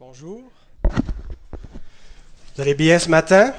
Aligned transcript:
Bonjour. 0.00 0.40
Vous 0.82 2.62
allez 2.62 2.72
bien 2.72 2.98
ce 2.98 3.10
matin? 3.10 3.52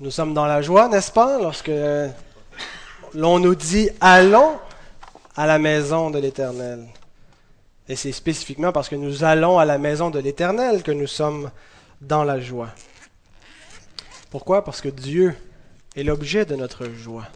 Nous 0.00 0.10
sommes 0.10 0.34
dans 0.34 0.46
la 0.46 0.60
joie, 0.60 0.88
n'est-ce 0.88 1.12
pas, 1.12 1.40
lorsque 1.40 1.70
l'on 3.14 3.38
nous 3.38 3.54
dit 3.54 3.90
allons 4.00 4.58
à 5.36 5.46
la 5.46 5.60
maison 5.60 6.10
de 6.10 6.18
l'Éternel. 6.18 6.84
Et 7.88 7.94
c'est 7.94 8.10
spécifiquement 8.10 8.72
parce 8.72 8.88
que 8.88 8.96
nous 8.96 9.22
allons 9.22 9.60
à 9.60 9.64
la 9.64 9.78
maison 9.78 10.10
de 10.10 10.18
l'Éternel 10.18 10.82
que 10.82 10.90
nous 10.90 11.06
sommes 11.06 11.52
dans 12.00 12.24
la 12.24 12.40
joie. 12.40 12.70
Pourquoi? 14.30 14.64
Parce 14.64 14.80
que 14.80 14.88
Dieu 14.88 15.36
est 15.94 16.02
l'objet 16.02 16.44
de 16.44 16.56
notre 16.56 16.86
joie. 16.86 17.28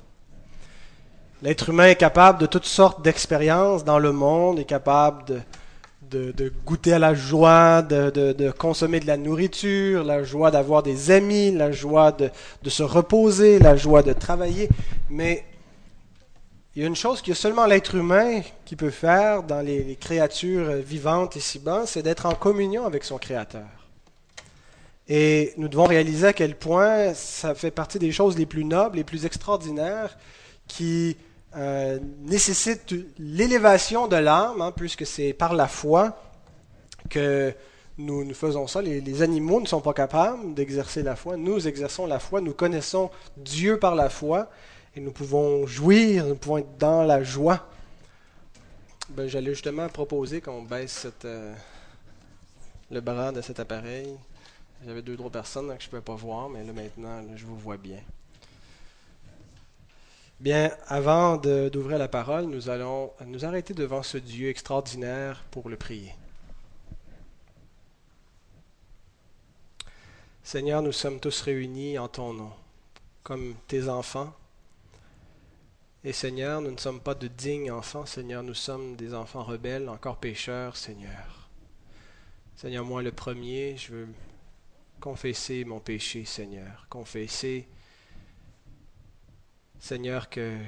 L'être 1.42 1.68
humain 1.68 1.86
est 1.86 1.96
capable 1.96 2.40
de 2.40 2.46
toutes 2.46 2.66
sortes 2.66 3.02
d'expériences 3.02 3.84
dans 3.84 4.00
le 4.00 4.10
monde, 4.10 4.58
est 4.58 4.64
capable 4.64 5.24
de, 5.26 5.40
de, 6.10 6.52
goûter 6.66 6.92
à 6.92 6.98
la 6.98 7.14
joie, 7.14 7.82
de, 7.82 8.50
consommer 8.50 9.00
de 9.00 9.06
la 9.06 9.16
nourriture, 9.16 10.04
la 10.04 10.24
joie 10.24 10.50
d'avoir 10.50 10.82
des 10.82 11.10
amis, 11.10 11.52
la 11.52 11.72
joie 11.72 12.12
de, 12.12 12.30
se 12.68 12.82
reposer, 12.82 13.58
la 13.58 13.76
joie 13.76 14.02
de 14.02 14.12
travailler. 14.12 14.68
Mais 15.08 15.44
il 16.74 16.82
y 16.82 16.84
a 16.84 16.88
une 16.88 16.96
chose 16.96 17.22
que 17.22 17.34
seulement 17.34 17.66
l'être 17.66 17.94
humain 17.94 18.42
qui 18.64 18.76
peut 18.76 18.90
faire 18.90 19.42
dans 19.42 19.60
les, 19.60 19.82
les 19.82 19.96
créatures 19.96 20.72
vivantes 20.74 21.36
ici-bas, 21.36 21.84
c'est 21.86 22.02
d'être 22.02 22.26
en 22.26 22.34
communion 22.34 22.86
avec 22.86 23.04
son 23.04 23.18
Créateur. 23.18 23.66
Et 25.08 25.52
nous 25.56 25.66
devons 25.66 25.86
réaliser 25.86 26.28
à 26.28 26.32
quel 26.32 26.54
point 26.54 27.14
ça 27.14 27.56
fait 27.56 27.72
partie 27.72 27.98
des 27.98 28.12
choses 28.12 28.38
les 28.38 28.46
plus 28.46 28.64
nobles, 28.64 28.96
les 28.96 29.04
plus 29.04 29.26
extraordinaires, 29.26 30.16
qui 30.68 31.16
euh, 31.56 31.98
nécessite 32.22 32.94
l'élévation 33.18 34.06
de 34.06 34.16
l'âme, 34.16 34.60
hein, 34.60 34.72
puisque 34.74 35.04
c'est 35.04 35.32
par 35.32 35.52
la 35.54 35.66
foi 35.66 36.16
que 37.08 37.52
nous, 37.98 38.24
nous 38.24 38.34
faisons 38.34 38.66
ça. 38.66 38.80
Les, 38.80 39.00
les, 39.00 39.22
animaux 39.22 39.60
ne 39.60 39.66
sont 39.66 39.80
pas 39.80 39.92
capables 39.92 40.54
d'exercer 40.54 41.02
la 41.02 41.16
foi. 41.16 41.36
Nous 41.36 41.66
exerçons 41.66 42.06
la 42.06 42.18
foi, 42.18 42.40
nous 42.40 42.54
connaissons 42.54 43.10
Dieu 43.36 43.78
par 43.78 43.94
la 43.94 44.10
foi, 44.10 44.48
et 44.94 45.00
nous 45.00 45.12
pouvons 45.12 45.66
jouir, 45.66 46.26
nous 46.26 46.36
pouvons 46.36 46.58
être 46.58 46.78
dans 46.78 47.02
la 47.02 47.22
joie. 47.22 47.66
Ben, 49.10 49.26
J'allais 49.26 49.50
justement 49.50 49.88
proposer 49.88 50.40
qu'on 50.40 50.62
baisse 50.62 51.08
euh, 51.24 51.52
le 52.90 53.00
bras 53.00 53.32
de 53.32 53.40
cet 53.40 53.58
appareil. 53.58 54.16
J'avais 54.86 55.02
deux, 55.02 55.16
trois 55.16 55.30
personnes 55.30 55.66
que 55.76 55.82
je 55.82 55.86
ne 55.86 55.90
pouvais 55.90 56.02
pas 56.02 56.14
voir, 56.14 56.48
mais 56.48 56.64
là 56.64 56.72
maintenant, 56.72 57.22
je 57.34 57.44
vous 57.44 57.56
vois 57.56 57.76
bien. 57.76 57.98
Bien, 60.40 60.74
avant 60.86 61.36
d'ouvrir 61.36 61.98
la 61.98 62.08
parole, 62.08 62.46
nous 62.46 62.70
allons 62.70 63.12
nous 63.26 63.44
arrêter 63.44 63.74
devant 63.74 64.02
ce 64.02 64.16
Dieu 64.16 64.48
extraordinaire 64.48 65.44
pour 65.50 65.68
le 65.68 65.76
prier. 65.76 66.14
Seigneur, 70.42 70.80
nous 70.80 70.92
sommes 70.92 71.20
tous 71.20 71.42
réunis 71.42 71.98
en 71.98 72.08
ton 72.08 72.32
nom, 72.32 72.52
comme 73.22 73.54
tes 73.68 73.90
enfants. 73.90 74.32
Et 76.04 76.14
Seigneur, 76.14 76.62
nous 76.62 76.70
ne 76.70 76.78
sommes 76.78 77.00
pas 77.00 77.14
de 77.14 77.28
dignes 77.28 77.70
enfants, 77.70 78.06
Seigneur, 78.06 78.42
nous 78.42 78.54
sommes 78.54 78.96
des 78.96 79.12
enfants 79.12 79.44
rebelles, 79.44 79.90
encore 79.90 80.16
pécheurs, 80.16 80.74
Seigneur. 80.74 81.50
Seigneur, 82.56 82.86
moi 82.86 83.02
le 83.02 83.12
premier, 83.12 83.76
je 83.76 83.92
veux 83.92 84.08
confesser 85.00 85.66
mon 85.66 85.80
péché, 85.80 86.24
Seigneur, 86.24 86.86
confesser 86.88 87.68
Seigneur, 89.80 90.28
que 90.28 90.58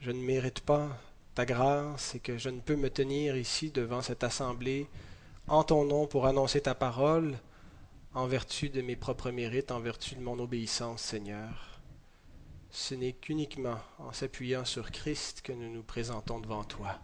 je 0.00 0.12
ne 0.12 0.22
mérite 0.22 0.60
pas 0.60 0.88
ta 1.34 1.44
grâce 1.44 2.14
et 2.14 2.20
que 2.20 2.38
je 2.38 2.48
ne 2.48 2.60
peux 2.60 2.76
me 2.76 2.88
tenir 2.88 3.36
ici 3.36 3.72
devant 3.72 4.00
cette 4.00 4.22
assemblée 4.22 4.86
en 5.48 5.64
ton 5.64 5.84
nom 5.84 6.06
pour 6.06 6.24
annoncer 6.26 6.60
ta 6.60 6.76
parole 6.76 7.36
en 8.14 8.26
vertu 8.28 8.68
de 8.68 8.80
mes 8.80 8.94
propres 8.94 9.32
mérites, 9.32 9.72
en 9.72 9.80
vertu 9.80 10.14
de 10.14 10.20
mon 10.20 10.38
obéissance, 10.38 11.02
Seigneur. 11.02 11.80
Ce 12.70 12.94
n'est 12.94 13.12
qu'uniquement 13.12 13.80
en 13.98 14.12
s'appuyant 14.12 14.64
sur 14.64 14.92
Christ 14.92 15.42
que 15.42 15.52
nous 15.52 15.68
nous 15.68 15.82
présentons 15.82 16.38
devant 16.38 16.62
toi. 16.62 17.00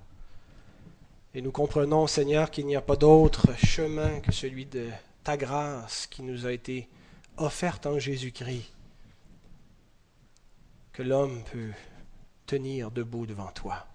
Et 1.35 1.43
nous 1.43 1.53
comprenons, 1.53 2.07
Seigneur, 2.07 2.53
qu'il 2.53 2.67
n'y 2.67 2.77
a 2.77 2.81
pas 2.81 2.97
d'autre 2.97 3.53
chemin 3.59 4.21
que 4.21 4.33
celui 4.33 4.67
de 4.67 4.89
ta 5.25 5.37
grâce 5.37 6.07
qui 6.07 6.23
nous 6.23 6.47
a 6.47 6.53
été 6.53 6.89
offerte 7.37 7.87
en 7.87 7.99
Jésus-Christ 7.99 8.76
que 10.97 11.03
l'homme 11.03 11.43
peut 11.53 11.73
tenir 12.47 12.91
debout 12.91 13.27
devant 13.27 13.53
toi. 13.53 13.87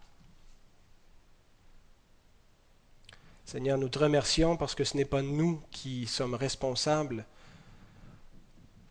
Seigneur, 3.44 3.80
nous 3.80 3.90
te 3.90 3.98
remercions 3.98 4.56
parce 4.56 4.76
que 4.76 4.84
ce 4.84 4.96
n'est 4.96 5.06
pas 5.06 5.24
nous 5.24 5.64
qui 5.72 6.06
sommes 6.06 6.36
responsables 6.36 7.26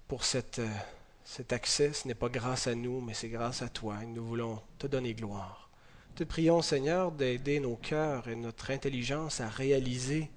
pour 0.09 0.25
cette, 0.25 0.61
cet 1.23 1.53
accès. 1.53 1.93
Ce 1.93 2.09
n'est 2.09 2.17
pas 2.17 2.29
grâce 2.29 2.67
à 2.67 2.75
nous, 2.75 3.01
mais 3.01 3.15
c'est 3.15 3.29
grâce 3.29 3.63
à 3.63 3.69
toi. 3.69 4.03
Et 4.03 4.07
nous 4.07 4.27
voulons 4.27 4.61
te 4.81 4.89
donner 4.89 5.15
gloire. 5.15 5.71
Te 6.17 6.25
prions, 6.25 6.63
Seigneur, 6.63 7.13
d'aider 7.13 7.61
nos 7.61 7.77
cœurs 7.77 8.27
et 8.27 8.35
notre 8.35 8.73
intelligence 8.73 9.41
à 9.41 9.49
réaliser 9.49 10.29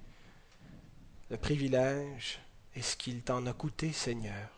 le 1.28 1.38
privilège 1.38 2.38
et 2.76 2.82
ce 2.82 2.96
qu'il 2.96 3.22
t'en 3.22 3.44
a 3.46 3.52
coûté, 3.52 3.90
Seigneur, 3.92 4.53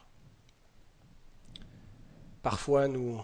Parfois, 2.46 2.86
nous 2.86 3.20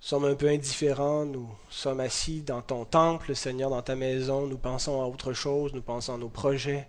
sommes 0.00 0.24
un 0.24 0.34
peu 0.34 0.48
indifférents, 0.48 1.26
nous 1.26 1.46
sommes 1.68 2.00
assis 2.00 2.40
dans 2.40 2.62
ton 2.62 2.86
temple, 2.86 3.36
Seigneur, 3.36 3.68
dans 3.68 3.82
ta 3.82 3.96
maison, 3.96 4.46
nous 4.46 4.56
pensons 4.56 5.02
à 5.02 5.04
autre 5.04 5.34
chose, 5.34 5.74
nous 5.74 5.82
pensons 5.82 6.14
à 6.14 6.16
nos 6.16 6.30
projets. 6.30 6.88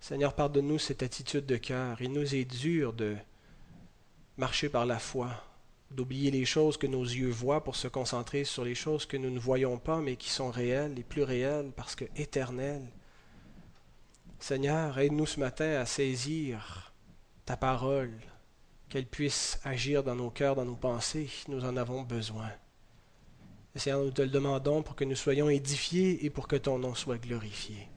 Seigneur, 0.00 0.32
pardonne-nous 0.34 0.78
cette 0.78 1.02
attitude 1.02 1.46
de 1.46 1.56
cœur. 1.56 2.00
Il 2.00 2.12
nous 2.12 2.32
est 2.32 2.44
dur 2.44 2.92
de 2.92 3.16
marcher 4.36 4.68
par 4.68 4.86
la 4.86 5.00
foi, 5.00 5.30
d'oublier 5.90 6.30
les 6.30 6.44
choses 6.44 6.76
que 6.76 6.86
nos 6.86 7.02
yeux 7.02 7.32
voient 7.32 7.64
pour 7.64 7.74
se 7.74 7.88
concentrer 7.88 8.44
sur 8.44 8.64
les 8.64 8.76
choses 8.76 9.06
que 9.06 9.16
nous 9.16 9.30
ne 9.30 9.40
voyons 9.40 9.78
pas, 9.78 9.98
mais 9.98 10.14
qui 10.14 10.30
sont 10.30 10.52
réelles 10.52 10.96
et 10.96 11.02
plus 11.02 11.24
réelles 11.24 11.72
parce 11.74 11.96
que 11.96 12.04
éternelles. 12.14 12.86
Seigneur, 14.38 14.96
aide-nous 14.96 15.26
ce 15.26 15.40
matin 15.40 15.80
à 15.80 15.86
saisir 15.86 16.92
ta 17.46 17.56
parole, 17.56 18.12
qu'elle 18.90 19.06
puisse 19.06 19.58
agir 19.64 20.02
dans 20.02 20.14
nos 20.14 20.30
cœurs, 20.30 20.56
dans 20.56 20.64
nos 20.66 20.74
pensées. 20.74 21.30
Nous 21.48 21.64
en 21.64 21.76
avons 21.76 22.02
besoin. 22.02 22.50
Seigneur, 23.76 24.02
nous 24.02 24.10
te 24.10 24.20
le 24.20 24.28
demandons 24.28 24.82
pour 24.82 24.96
que 24.96 25.04
nous 25.04 25.14
soyons 25.14 25.48
édifiés 25.48 26.24
et 26.26 26.30
pour 26.30 26.48
que 26.48 26.56
ton 26.56 26.78
nom 26.78 26.94
soit 26.94 27.18
glorifié. 27.18 27.88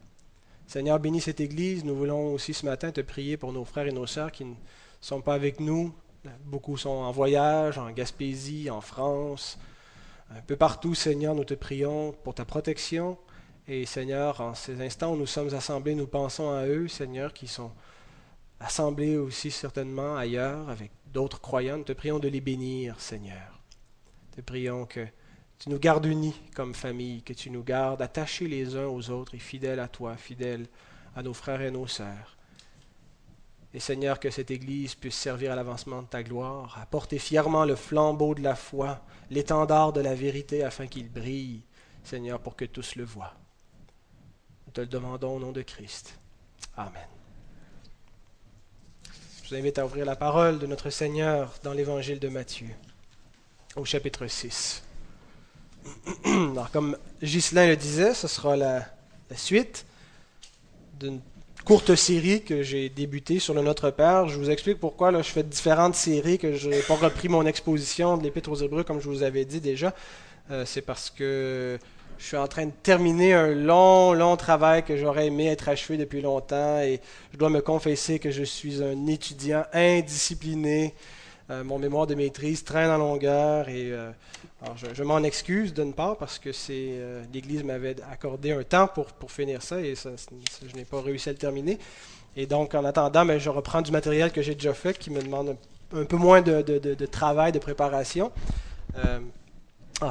Seigneur, 0.68 1.00
bénis 1.00 1.20
cette 1.20 1.42
Église. 1.42 1.84
Nous 1.84 1.96
voulons 1.96 2.34
aussi 2.34 2.54
ce 2.54 2.66
matin 2.66 2.92
te 2.92 3.02
prier 3.02 3.36
pour 3.36 3.52
nos 3.52 3.66
frères 3.66 3.88
et 3.88 3.92
nos 3.92 4.06
sœurs 4.06 4.32
qui 4.32 4.46
ne 4.46 4.54
sont 5.02 5.22
pas 5.22 5.34
avec 5.34 5.60
nous. 5.60 5.94
Beaucoup 6.46 6.78
sont 6.78 6.90
en 6.90 7.12
voyage, 7.12 7.78
en 7.78 7.92
Gaspésie, 7.92 8.70
en 8.70 8.80
France, 8.80 9.58
un 10.36 10.42
peu 10.42 10.56
partout, 10.56 10.96
Seigneur, 10.96 11.36
nous 11.36 11.44
te 11.44 11.54
prions 11.54 12.14
pour 12.24 12.34
ta 12.34 12.46
protection. 12.46 13.18
Et 13.68 13.86
Seigneur, 13.86 14.42
en 14.42 14.56
ces 14.56 14.82
instants 14.82 15.14
où 15.14 15.18
nous 15.18 15.28
sommes 15.28 15.54
assemblés, 15.54 15.96
nous 15.96 16.08
pensons 16.08 16.52
à 16.52 16.66
eux, 16.66 16.88
Seigneur, 16.88 17.34
qui 17.34 17.48
sont 17.48 17.72
assemblés 18.64 19.18
aussi 19.18 19.52
certainement 19.52 20.16
ailleurs 20.16 20.70
avec 20.70 20.92
d'autres 21.08 21.42
croyants. 21.42 21.78
Nous 21.78 21.84
te 21.84 21.94
prions 21.94 22.20
de 22.20 22.28
les 22.28 22.42
bénir, 22.42 23.00
Seigneur. 23.00 23.60
Te 24.36 24.42
prions 24.42 24.86
que 24.86 25.06
tu 25.60 25.70
nous 25.70 25.80
gardes 25.80 26.06
unis 26.06 26.36
comme 26.56 26.74
famille, 26.74 27.22
que 27.22 27.34
tu 27.34 27.50
nous 27.50 27.64
gardes 27.64 28.02
attachés 28.02 28.48
les 28.48 28.76
uns 28.76 28.88
aux 28.88 29.10
autres 29.10 29.36
et 29.36 29.40
fidèles 29.40 29.80
à 29.80 29.88
toi, 29.88 30.16
fidèles 30.16 30.68
à 31.16 31.24
nos 31.24 31.34
frères 31.34 31.62
et 31.62 31.72
nos 31.72 31.88
sœurs. 31.88 32.38
Et 33.74 33.80
Seigneur, 33.80 34.20
que 34.20 34.30
cette 34.30 34.52
Église 34.52 34.96
puisse 34.96 35.16
servir 35.16 35.52
à 35.52 35.56
l'avancement 35.56 36.02
de 36.02 36.08
ta 36.08 36.22
gloire, 36.22 36.78
à 36.80 36.86
porter 36.86 37.18
fièrement 37.18 37.66
le 37.66 37.76
flambeau 37.76 38.36
de 38.36 38.42
la 38.42 38.56
foi, 38.56 39.02
l'étendard 39.30 39.94
de 39.94 40.02
la 40.02 40.14
vérité, 40.14 40.64
afin 40.64 40.88
qu'il 40.88 41.12
brille, 41.12 41.62
Seigneur, 42.04 42.40
pour 42.40 42.56
que 42.56 42.66
tous 42.66 42.96
le 42.96 43.04
voient. 43.04 43.34
Nous 44.68 44.74
te 44.74 44.82
le 44.82 44.88
demandons 44.88 45.38
au 45.38 45.40
nom 45.40 45.52
de 45.52 45.64
Christ. 45.64 46.20
Amen. 46.78 47.23
Je 49.44 49.50
vous 49.50 49.56
invite 49.56 49.78
à 49.78 49.86
ouvrir 49.86 50.06
la 50.06 50.16
parole 50.16 50.58
de 50.58 50.66
notre 50.66 50.90
Seigneur 50.90 51.54
dans 51.64 51.74
l'évangile 51.74 52.18
de 52.18 52.30
Matthieu, 52.30 52.68
au 53.76 53.84
chapitre 53.84 54.26
6. 54.26 54.82
Alors, 56.24 56.72
comme 56.72 56.96
Ghislain 57.22 57.68
le 57.68 57.76
disait, 57.76 58.14
ce 58.14 58.30
sera 58.30 58.56
la, 58.56 58.86
suite 59.36 59.86
d'une 60.98 61.20
courte 61.66 61.94
série 61.96 62.42
que 62.44 62.64
j'ai 62.64 62.88
débutée 62.88 63.40
sur 63.40 63.54
le 63.54 63.62
Notre 63.62 63.92
Père. 63.92 64.30
Je 64.30 64.40
vous 64.40 64.50
explique 64.50 64.80
pourquoi 64.80 65.12
là, 65.12 65.22
je 65.22 65.30
fais 65.30 65.44
différentes 65.44 65.96
séries, 65.96 66.38
que 66.38 66.56
je 66.56 66.70
n'ai 66.70 66.82
pas 66.82 66.96
repris 66.96 67.28
mon 67.28 67.46
exposition 67.46 68.16
de 68.16 68.24
l'Épître 68.24 68.50
aux 68.50 68.56
Hébreux 68.56 68.86
comme 68.86 69.02
je 69.02 69.10
vous 69.10 69.24
avais 69.24 69.44
dit 69.44 69.60
déjà. 69.60 69.94
Euh, 70.52 70.64
c'est 70.66 70.82
parce 70.82 71.10
que 71.10 71.78
je 72.18 72.26
suis 72.26 72.38
en 72.38 72.48
train 72.48 72.66
de 72.66 72.72
terminer 72.84 73.34
un 73.34 73.54
long, 73.54 74.14
long 74.14 74.38
travail 74.38 74.84
que 74.84 74.98
j'aurais 74.98 75.28
aimé 75.28 75.48
être 75.48 75.70
achevé 75.70 75.98
depuis 75.98 76.22
longtemps 76.22 76.80
et 76.80 77.00
je 77.32 77.38
dois 77.38 77.50
me 77.50 77.62
confesser 77.62 78.20
que 78.20 78.32
je 78.32 78.44
suis 78.44 78.84
un 78.84 79.08
étudiant 79.08 79.66
indiscipliné. 79.74 80.94
Euh, 81.50 81.64
mon 81.64 81.78
mémoire 81.78 82.08
de 82.08 82.16
maîtrise 82.16 82.64
traîne 82.64 82.90
en 82.90 82.98
longueur 82.98 83.68
et 83.68 83.92
alors 84.62 84.78
je, 84.78 85.04
m'en 85.04 85.22
excuse 85.24 85.74
d'une 85.74 85.94
part 85.94 86.18
parce 86.18 86.40
que 86.40 86.54
c'est 86.54 87.00
l'Église 87.34 87.64
m'avait 87.64 87.98
accordé 88.12 88.52
un 88.52 88.64
temps 88.64 88.88
pour, 88.88 89.08
finir 89.30 89.62
ça 89.62 89.82
et 89.82 89.96
je 89.96 90.76
n'ai 90.76 90.86
pas 90.86 91.02
réussi 91.02 91.30
à 91.30 91.34
le 91.34 91.38
terminer. 91.38 91.78
Et 92.36 92.46
donc 92.46 92.74
en 92.76 92.86
attendant, 92.86 93.26
ben, 93.26 93.38
je 93.38 93.50
reprends 93.50 93.82
du 93.82 93.92
matériel 93.92 94.32
que 94.32 94.42
j'ai 94.42 94.56
déjà 94.56 94.74
fait 94.74 94.98
qui 94.98 95.12
me 95.12 95.22
demande 95.22 95.56
un, 95.94 96.06
peu 96.06 96.18
moins 96.18 96.42
de, 96.42 97.06
travail, 97.06 97.52
de 97.52 97.60
préparation. 97.60 98.32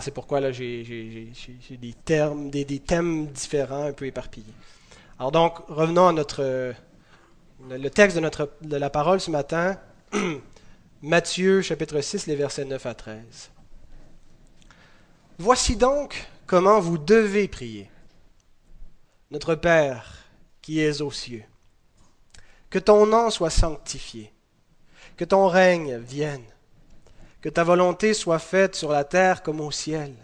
C'est 0.00 0.12
pourquoi 0.12 0.40
là 0.40 0.52
j'ai 0.52 1.32
des 1.70 1.92
termes, 2.04 2.50
des, 2.50 2.64
thèmes 2.78 3.26
différents, 3.26 3.84
un 3.84 3.92
peu 3.92 4.06
éparpillés. 4.06 4.54
Alors 5.18 5.32
donc, 5.32 5.58
revenons 5.68 6.08
à 6.08 6.12
notre 6.12 6.74
le 7.70 7.90
texte 7.90 8.16
de, 8.16 8.20
notre, 8.20 8.50
de 8.62 8.76
la 8.76 8.90
parole 8.90 9.20
ce 9.20 9.30
matin, 9.30 9.78
Matthieu 11.02 11.62
chapitre 11.62 12.00
6, 12.00 12.26
les 12.26 12.36
versets 12.36 12.64
9 12.64 12.86
à 12.86 12.94
13. 12.94 13.50
Voici 15.38 15.76
donc 15.76 16.26
comment 16.46 16.80
vous 16.80 16.98
devez 16.98 17.48
prier. 17.48 17.90
Notre 19.30 19.54
Père 19.54 20.24
qui 20.60 20.80
es 20.80 21.00
aux 21.00 21.10
cieux, 21.10 21.44
que 22.70 22.78
ton 22.78 23.06
nom 23.06 23.30
soit 23.30 23.50
sanctifié, 23.50 24.32
que 25.16 25.24
ton 25.24 25.48
règne 25.48 25.98
vienne, 25.98 26.44
que 27.42 27.50
ta 27.50 27.64
volonté 27.64 28.14
soit 28.14 28.38
faite 28.38 28.74
sur 28.74 28.90
la 28.90 29.04
terre 29.04 29.42
comme 29.42 29.60
au 29.60 29.70
ciel. 29.70 30.14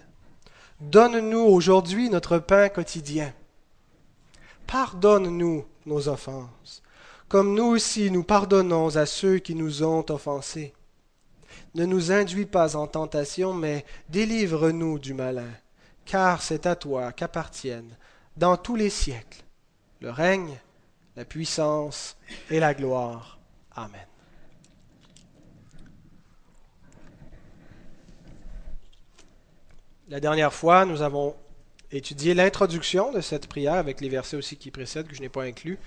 Donne-nous 0.80 1.40
aujourd'hui 1.40 2.08
notre 2.08 2.38
pain 2.38 2.70
quotidien. 2.70 3.34
Pardonne-nous 4.66 5.66
nos 5.84 6.08
offenses 6.08 6.82
comme 7.28 7.54
nous 7.54 7.64
aussi 7.64 8.10
nous 8.10 8.24
pardonnons 8.24 8.96
à 8.96 9.04
ceux 9.04 9.38
qui 9.38 9.54
nous 9.54 9.82
ont 9.82 10.04
offensés. 10.10 10.72
Ne 11.74 11.84
nous 11.84 12.10
induis 12.10 12.46
pas 12.46 12.74
en 12.74 12.86
tentation, 12.86 13.52
mais 13.52 13.84
délivre-nous 14.08 14.98
du 14.98 15.12
malin, 15.12 15.50
car 16.06 16.42
c'est 16.42 16.66
à 16.66 16.74
toi 16.74 17.12
qu'appartiennent, 17.12 17.96
dans 18.36 18.56
tous 18.56 18.76
les 18.76 18.90
siècles, 18.90 19.42
le 20.00 20.10
règne, 20.10 20.58
la 21.16 21.24
puissance 21.24 22.16
et 22.50 22.60
la 22.60 22.72
gloire. 22.72 23.38
Amen. 23.76 24.06
La 30.08 30.20
dernière 30.20 30.55
fois, 30.55 30.87
nous 30.87 31.02
avons 31.02 31.37
étudié 31.93 32.32
l'introduction 32.32 33.12
de 33.12 33.20
cette 33.20 33.46
prière 33.46 33.75
avec 33.75 34.00
les 34.00 34.08
versets 34.08 34.38
aussi 34.38 34.56
qui 34.56 34.70
précèdent 34.70 35.06
que 35.06 35.14
je 35.14 35.20
n'ai 35.20 35.28
pas 35.28 35.43
inclus 35.43 35.78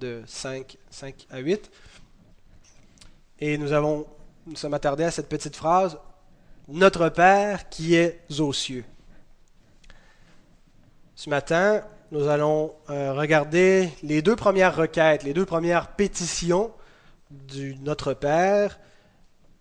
de 0.00 0.22
5, 0.26 0.76
5 0.90 1.26
à 1.30 1.38
8. 1.38 1.70
Et 3.38 3.56
nous 3.56 3.72
avons 3.72 4.06
nous 4.48 4.56
sommes 4.56 4.74
attardés 4.74 5.04
à 5.04 5.10
cette 5.10 5.28
petite 5.28 5.54
phrase 5.54 5.98
Notre 6.66 7.08
Père 7.08 7.68
qui 7.68 7.94
est 7.94 8.20
aux 8.38 8.52
cieux. 8.52 8.84
Ce 11.14 11.28
matin, 11.30 11.82
nous 12.10 12.26
allons 12.28 12.74
euh, 12.90 13.12
regarder 13.12 13.90
les 14.02 14.22
deux 14.22 14.36
premières 14.36 14.74
requêtes, 14.74 15.22
les 15.22 15.34
deux 15.34 15.46
premières 15.46 15.94
pétitions 15.94 16.72
du 17.30 17.76
Notre 17.82 18.14
Père, 18.14 18.80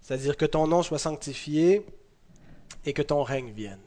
c'est-à-dire 0.02 0.38
que 0.38 0.46
ton 0.46 0.68
nom 0.68 0.81
soit 0.81 1.00
sanctifié 1.00 1.86
et 2.86 2.94
que 2.94 3.02
ton 3.02 3.22
règne 3.22 3.52
vienne. 3.52 3.80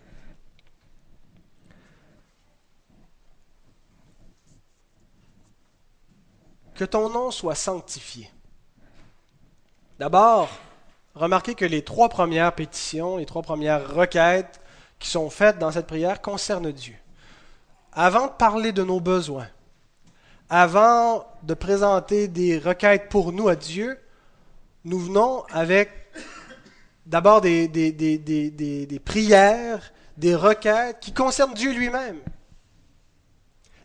Que 6.81 6.87
ton 6.87 7.11
nom 7.11 7.31
soit 7.31 7.57
sanctifié. 7.57 8.31
D'abord, 9.99 10.49
remarquez 11.15 11.55
que 11.55 11.67
les 11.67 11.85
trois 11.85 12.09
premières 12.09 12.55
pétitions, 12.55 13.19
les 13.19 13.27
trois 13.27 13.43
premières 13.43 13.95
requêtes 13.95 14.63
qui 14.99 15.11
sont 15.11 15.29
faites 15.29 15.59
dans 15.59 15.71
cette 15.71 15.87
prière 15.87 16.23
concernent 16.23 16.73
Dieu. 16.73 16.95
Avant 17.93 18.29
de 18.29 18.33
parler 18.33 18.73
de 18.73 18.83
nos 18.83 18.99
besoins, 18.99 19.49
avant 20.49 21.27
de 21.43 21.53
présenter 21.53 22.29
des 22.29 22.57
requêtes 22.57 23.11
pour 23.11 23.31
nous 23.33 23.49
à 23.49 23.57
Dieu, 23.57 24.01
nous 24.87 25.01
venons 25.01 25.45
avec 25.51 25.91
d'abord 27.05 27.43
des, 27.43 27.69
des, 27.69 27.93
des, 27.93 29.01
prières, 29.05 29.93
des 30.17 30.35
requêtes 30.35 31.01
qui 31.01 31.13
concernent 31.13 31.53
Dieu 31.53 31.75
lui-même. 31.75 32.21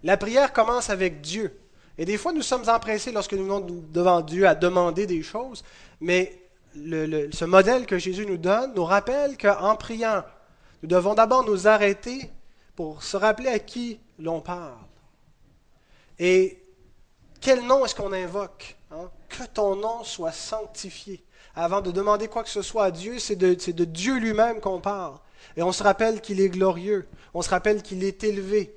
La 0.02 0.16
prière 0.16 0.54
commence 0.54 0.90
avec 0.90 1.20
Dieu. 1.20 1.60
Et 1.98 2.06
des 2.06 2.18
fois, 2.18 2.34
nous 2.34 2.42
sommes 2.42 2.68
empressés 2.70 3.12
lorsque 3.12 3.34
nous 3.34 3.44
venons 3.44 3.66
devant 3.92 4.22
Dieu 4.22 4.48
à 4.48 4.56
demander 4.56 5.06
des 5.06 5.24
choses, 5.24 5.64
mais 6.02 6.42
ce 6.74 7.46
modèle 7.46 7.86
que 7.86 7.98
Jésus 7.98 8.26
nous 8.26 8.38
donne 8.38 8.74
nous 8.74 8.84
rappelle 8.84 9.38
qu'en 9.38 9.76
priant, 9.76 10.24
nous 10.84 10.90
devons 10.90 11.14
d'abord 11.14 11.46
nous 11.46 11.68
arrêter 11.68 12.30
pour 12.76 13.02
se 13.02 13.16
rappeler 13.16 13.50
à 13.50 13.60
qui 13.60 14.00
l'on 14.20 14.42
parle. 14.42 14.78
Et 16.20 16.62
quel 17.40 17.66
nom 17.66 17.86
est-ce 17.86 17.96
qu'on 17.96 18.12
invoque 18.12 18.76
hein? 18.92 19.10
Que 19.30 19.46
ton 19.46 19.76
nom 19.76 20.04
soit 20.04 20.32
sanctifié. 20.32 21.24
Avant 21.56 21.82
de 21.82 21.92
demander 21.92 22.28
quoi 22.28 22.44
que 22.44 22.50
ce 22.50 22.62
soit 22.62 22.86
à 22.86 22.92
Dieu, 22.92 23.20
c'est 23.20 23.36
de, 23.36 23.54
de 23.72 23.86
Dieu 23.86 24.18
lui-même 24.18 24.60
qu'on 24.60 24.82
parle. 24.82 25.16
Et 25.56 25.64
on 25.64 25.72
se 25.72 25.84
rappelle 25.84 26.20
qu'il 26.20 26.42
est 26.42 26.50
glorieux. 26.50 27.08
On 27.34 27.42
se 27.42 27.50
rappelle 27.50 27.82
qu'il 27.82 28.04
est 28.04 28.24
élevé. 28.24 28.76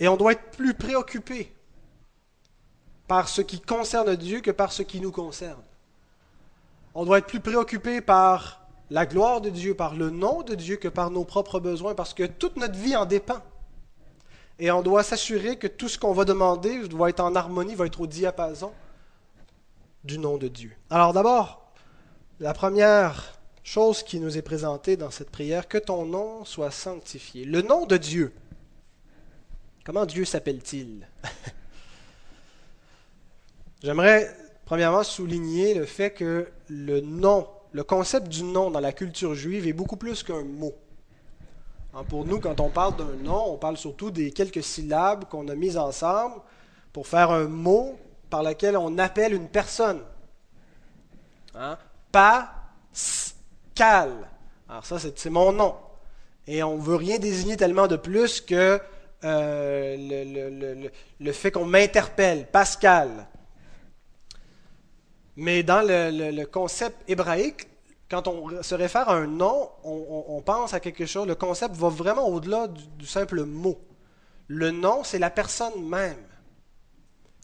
Et 0.00 0.08
on 0.08 0.16
doit 0.16 0.32
être 0.32 0.50
plus 0.50 0.74
préoccupé 0.74 1.52
par 3.06 3.28
ce 3.28 3.42
qui 3.42 3.60
concerne 3.60 4.16
Dieu 4.16 4.40
que 4.40 4.50
par 4.50 4.72
ce 4.72 4.82
qui 4.82 5.00
nous 5.00 5.12
concerne. 5.12 5.62
On 6.94 7.04
doit 7.04 7.18
être 7.18 7.26
plus 7.26 7.40
préoccupé 7.40 8.00
par 8.00 8.66
la 8.90 9.06
gloire 9.06 9.40
de 9.40 9.50
Dieu, 9.50 9.74
par 9.74 9.94
le 9.94 10.10
nom 10.10 10.42
de 10.42 10.54
Dieu 10.54 10.76
que 10.76 10.88
par 10.88 11.10
nos 11.10 11.24
propres 11.24 11.60
besoins, 11.60 11.94
parce 11.94 12.14
que 12.14 12.24
toute 12.24 12.56
notre 12.56 12.76
vie 12.76 12.96
en 12.96 13.06
dépend. 13.06 13.40
Et 14.58 14.70
on 14.70 14.82
doit 14.82 15.02
s'assurer 15.02 15.56
que 15.56 15.66
tout 15.66 15.88
ce 15.88 15.98
qu'on 15.98 16.12
va 16.12 16.24
demander 16.24 16.88
doit 16.88 17.10
être 17.10 17.20
en 17.20 17.34
harmonie, 17.34 17.74
va 17.74 17.86
être 17.86 18.00
au 18.00 18.06
diapason 18.06 18.72
du 20.04 20.18
nom 20.18 20.38
de 20.38 20.48
Dieu. 20.48 20.72
Alors 20.88 21.12
d'abord, 21.12 21.72
la 22.40 22.52
première 22.52 23.38
chose 23.62 24.02
qui 24.02 24.18
nous 24.18 24.36
est 24.36 24.42
présentée 24.42 24.96
dans 24.96 25.10
cette 25.10 25.30
prière, 25.30 25.68
que 25.68 25.78
ton 25.78 26.04
nom 26.04 26.44
soit 26.44 26.70
sanctifié. 26.70 27.44
Le 27.44 27.62
nom 27.62 27.86
de 27.86 27.96
Dieu. 27.96 28.32
Comment 29.92 30.06
Dieu 30.06 30.24
s'appelle-t-il? 30.24 31.04
J'aimerais 33.82 34.32
premièrement 34.64 35.02
souligner 35.02 35.74
le 35.74 35.84
fait 35.84 36.12
que 36.12 36.46
le 36.68 37.00
nom, 37.00 37.48
le 37.72 37.82
concept 37.82 38.28
du 38.28 38.44
nom 38.44 38.70
dans 38.70 38.78
la 38.78 38.92
culture 38.92 39.34
juive 39.34 39.66
est 39.66 39.72
beaucoup 39.72 39.96
plus 39.96 40.22
qu'un 40.22 40.44
mot. 40.44 40.72
Hein, 41.92 42.04
pour 42.04 42.24
nous, 42.24 42.38
quand 42.38 42.60
on 42.60 42.68
parle 42.68 42.94
d'un 42.94 43.16
nom, 43.24 43.46
on 43.48 43.56
parle 43.56 43.76
surtout 43.76 44.12
des 44.12 44.30
quelques 44.30 44.62
syllabes 44.62 45.24
qu'on 45.24 45.48
a 45.48 45.56
mises 45.56 45.76
ensemble 45.76 46.36
pour 46.92 47.08
faire 47.08 47.32
un 47.32 47.48
mot 47.48 47.98
par 48.30 48.44
lequel 48.44 48.76
on 48.76 48.96
appelle 48.96 49.34
une 49.34 49.48
personne. 49.48 50.02
Hein? 51.56 51.76
Pascal. 52.12 54.12
Alors 54.68 54.86
ça, 54.86 55.00
c'est 55.00 55.30
mon 55.30 55.50
nom. 55.50 55.74
Et 56.46 56.62
on 56.62 56.76
ne 56.76 56.80
veut 56.80 56.94
rien 56.94 57.18
désigner 57.18 57.56
tellement 57.56 57.88
de 57.88 57.96
plus 57.96 58.40
que 58.40 58.80
euh, 59.24 59.96
le, 59.98 60.90
le, 61.20 61.32
fait 61.32 61.50
qu'on 61.50 61.66
m'interpelle, 61.66 62.46
Pascal. 62.46 63.26
Mais 65.36 65.62
dans 65.62 65.82
le, 65.86 66.44
concept 66.44 66.96
hébraïque, 67.08 67.66
quand 68.10 68.28
on 68.28 68.62
se 68.62 68.74
réfère 68.74 69.08
à 69.08 69.14
un 69.14 69.26
nom, 69.26 69.70
on, 69.84 70.42
pense 70.44 70.74
à 70.74 70.80
quelque 70.80 71.06
chose. 71.06 71.26
Le 71.26 71.34
concept 71.34 71.74
va 71.76 71.88
vraiment 71.88 72.28
au-delà 72.28 72.68
du, 72.68 73.06
simple 73.06 73.44
mot. 73.44 73.78
Le 74.48 74.70
nom, 74.70 75.04
c'est 75.04 75.18
la 75.18 75.30
personne 75.30 75.86
même. 75.88 76.26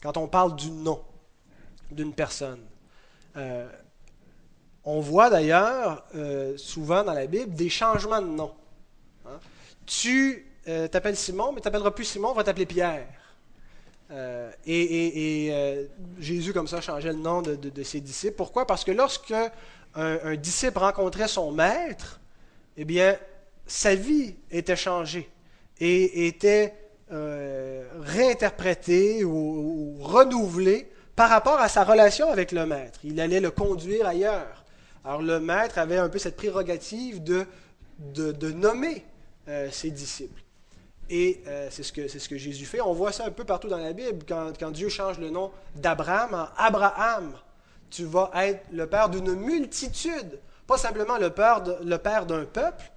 Quand 0.01 0.17
on 0.17 0.27
parle 0.27 0.55
du 0.55 0.69
nom 0.69 1.01
d'une 1.91 2.13
personne. 2.13 2.65
Euh, 3.37 3.69
on 4.83 4.99
voit 4.99 5.29
d'ailleurs 5.29 6.05
euh, 6.15 6.57
souvent 6.57 7.03
dans 7.03 7.13
la 7.13 7.27
Bible 7.27 7.53
des 7.53 7.69
changements 7.69 8.21
de 8.21 8.27
nom. 8.27 8.53
Hein. 9.25 9.39
Tu 9.85 10.46
euh, 10.67 10.87
t'appelles 10.87 11.15
Simon, 11.15 11.53
mais 11.53 11.61
tu 11.61 11.67
n'appelleras 11.67 11.91
plus 11.91 12.03
Simon, 12.03 12.31
on 12.31 12.33
va 12.33 12.43
t'appeler 12.43 12.65
Pierre. 12.65 13.07
Euh, 14.11 14.51
et, 14.65 15.49
euh, 15.51 15.85
Jésus, 16.19 16.51
comme 16.51 16.67
ça, 16.67 16.81
changeait 16.81 17.13
le 17.13 17.19
nom 17.19 17.41
de, 17.41 17.83
ses 17.83 18.01
disciples. 18.01 18.35
Pourquoi? 18.35 18.67
Parce 18.67 18.83
que 18.83 18.91
lorsque 18.91 19.33
un, 19.95 20.35
disciple 20.35 20.79
rencontrait 20.79 21.27
son 21.27 21.51
maître, 21.51 22.19
eh 22.75 22.83
bien, 22.83 23.17
sa 23.65 23.95
vie 23.95 24.35
était 24.51 24.75
changée 24.75 25.29
et 25.79 26.27
était 26.27 26.73
réinterprétée 27.09 29.23
ou, 29.23 29.95
renouvelée 30.01 30.91
par 31.15 31.29
rapport 31.29 31.59
à 31.59 31.69
sa 31.69 31.85
relation 31.85 32.29
avec 32.29 32.51
le 32.51 32.65
maître. 32.65 32.99
Il 33.05 33.21
allait 33.21 33.39
le 33.39 33.51
conduire 33.51 34.05
ailleurs. 34.05 34.65
Alors 35.05 35.21
le 35.21 35.39
maître 35.39 35.77
avait 35.77 35.97
un 35.97 36.09
peu 36.09 36.19
cette 36.19 36.35
prérogative 36.35 37.23
de, 37.23 37.45
nommer 38.51 39.05
ses 39.71 39.91
disciples. 39.91 40.43
Et 41.09 41.41
euh, 41.47 41.69
c'est 41.71 41.83
ce, 41.83 41.93
que, 41.93 42.07
ce 42.07 42.27
que 42.27 42.37
Jésus 42.37 42.65
fait. 42.65 42.81
On 42.81 42.93
voit 42.93 43.11
ça 43.11 43.25
un 43.25 43.31
peu 43.31 43.43
partout 43.43 43.69
dans 43.69 43.77
la 43.77 43.93
Bible, 43.93 44.25
quand, 44.27 44.71
Dieu 44.71 44.89
change 44.89 45.19
le 45.19 45.29
nom 45.29 45.51
d'Abraham 45.75 46.33
en 46.33 46.47
Abraham. 46.57 47.33
tu 47.89 48.03
vas 48.05 48.31
être 48.35 48.65
le 48.71 48.87
père 48.87 49.09
d'une 49.09 49.33
multitude. 49.33 50.39
Pas 50.65 50.77
simplement 50.77 51.17
le 51.17 51.29
père, 51.29 51.63
le 51.81 51.97
père 51.97 52.25
d'un 52.25 52.43
peuple, 52.43 52.91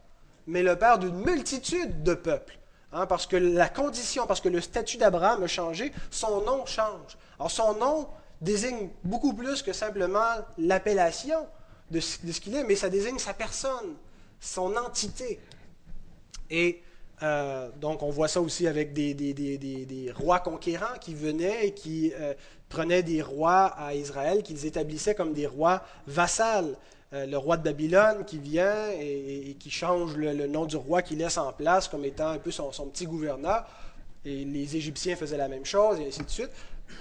mais 0.47 0.63
le 0.63 0.77
père 0.77 0.99
d'une 0.99 1.15
multitude 1.25 2.03
de 2.03 2.15
peuples. 2.15 2.59
Hein, 2.93 3.07
parce 3.07 3.27
que 3.27 3.37
la 3.37 3.69
condition, 3.69 4.27
parce 4.27 4.41
que 4.41 4.49
le 4.49 4.61
statut 4.61 4.97
d'Abraham 4.97 5.45
a 5.45 5.47
changé, 5.47 5.93
son 6.11 6.43
nom 6.43 6.67
change. 6.67 7.17
Alors 7.39 7.51
son 7.51 7.75
nom 7.75 8.09
désigne 8.41 8.89
beaucoup 9.05 9.33
plus 9.33 9.63
que 9.63 9.73
simplement 9.73 10.35
l'appellation 10.59 11.47
de 11.91 12.01
ce, 12.01 12.19
qu'il 12.41 12.57
est, 12.57 12.65
mais 12.65 12.75
ça 12.75 12.89
désigne 12.89 13.19
sa 13.19 13.35
personne, 13.35 13.95
son 14.41 14.77
entité. 14.77 15.41
Et 16.49 16.83
euh, 17.23 17.69
donc 17.81 18.03
on 18.03 18.11
voit 18.11 18.29
ça 18.29 18.41
aussi 18.41 18.67
avec 18.67 18.93
des, 18.93 20.13
rois 20.17 20.41
conquérants 20.41 20.99
qui 21.01 21.15
venaient 21.15 21.67
et 21.67 21.75
qui 21.75 22.13
euh, 22.19 22.33
prenaient 22.69 23.03
des 23.03 23.21
rois 23.21 23.67
à 23.67 23.95
Israël, 23.95 24.43
qu'ils 24.43 24.65
établissaient 24.65 25.15
comme 25.15 25.33
des 25.33 25.47
rois 25.47 25.83
vassals. 26.07 26.77
Euh, 27.13 27.27
le 27.27 27.37
roi 27.37 27.57
de 27.57 27.65
Babylone 27.65 28.25
qui 28.25 28.39
vient 28.39 28.89
et, 28.93 29.57
qui 29.59 29.71
change 29.71 30.17
le, 30.17 30.47
nom 30.47 30.65
du 30.65 30.77
roi 30.77 31.03
qu'il 31.03 31.19
laisse 31.19 31.39
en 31.39 31.53
place 31.53 31.89
comme 31.89 32.05
étant 32.05 32.29
un 32.29 32.39
peu 32.39 32.51
son, 32.51 32.71
petit 32.71 33.07
gouverneur. 33.07 33.67
Et 34.25 34.45
les 34.45 34.77
Égyptiens 34.77 35.17
faisaient 35.17 35.37
la 35.37 35.49
même 35.49 35.65
chose, 35.65 35.99
et 35.99 36.07
ainsi 36.07 36.23
de 36.23 36.31
suite, 36.31 36.51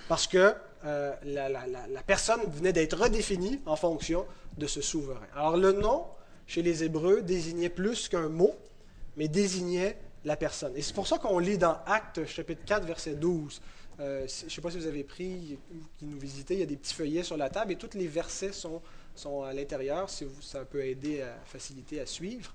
parce 0.07 0.25
que 0.25 0.53
la, 0.83 2.03
personne 2.07 2.39
venait 2.47 2.73
d'être 2.73 2.97
redéfinie 2.97 3.59
en 3.65 3.75
fonction 3.75 4.25
de 4.57 4.67
ce 4.67 4.81
souverain. 4.81 5.19
Alors 5.35 5.57
le 5.57 5.73
nom, 5.73 6.05
chez 6.47 6.61
les 6.61 6.83
Hébreux, 6.83 7.21
désignait 7.21 7.69
plus 7.69 8.07
qu'un 8.07 8.29
mot, 8.29 8.55
mais 9.17 9.27
désignait 9.27 9.97
Et 10.25 10.81
c'est 10.81 10.93
pour 10.93 11.07
ça 11.07 11.17
qu'on 11.17 11.39
lit 11.39 11.57
dans 11.57 11.77
Actes 11.85 12.25
chapitre 12.25 12.63
4, 12.65 12.85
verset 12.85 13.15
12. 13.15 13.61
Euh, 13.99 14.27
je 14.27 14.45
ne 14.45 14.49
sais 14.49 14.61
pas 14.61 14.71
si 14.71 14.77
vous 14.77 14.87
avez 14.87 15.03
pris, 15.03 15.57
qui 15.97 16.05
nous 16.05 16.19
visitez, 16.19 16.55
il 16.55 16.59
y 16.59 16.63
a 16.63 16.65
des 16.65 16.77
petits 16.77 16.93
feuillets 16.93 17.23
sur 17.23 17.37
la 17.37 17.49
table 17.49 17.71
et 17.71 17.75
tous 17.75 17.97
les 17.97 18.07
versets 18.07 18.53
sont 18.53 18.81
sont 19.19 19.43
à 19.43 19.53
l'intérieur, 19.53 20.09
si 20.09 20.25
ça 20.41 20.63
peut 20.63 20.85
aider 20.85 21.21
à 21.21 21.35
faciliter 21.45 21.99
à 21.99 22.05
suivre. 22.05 22.53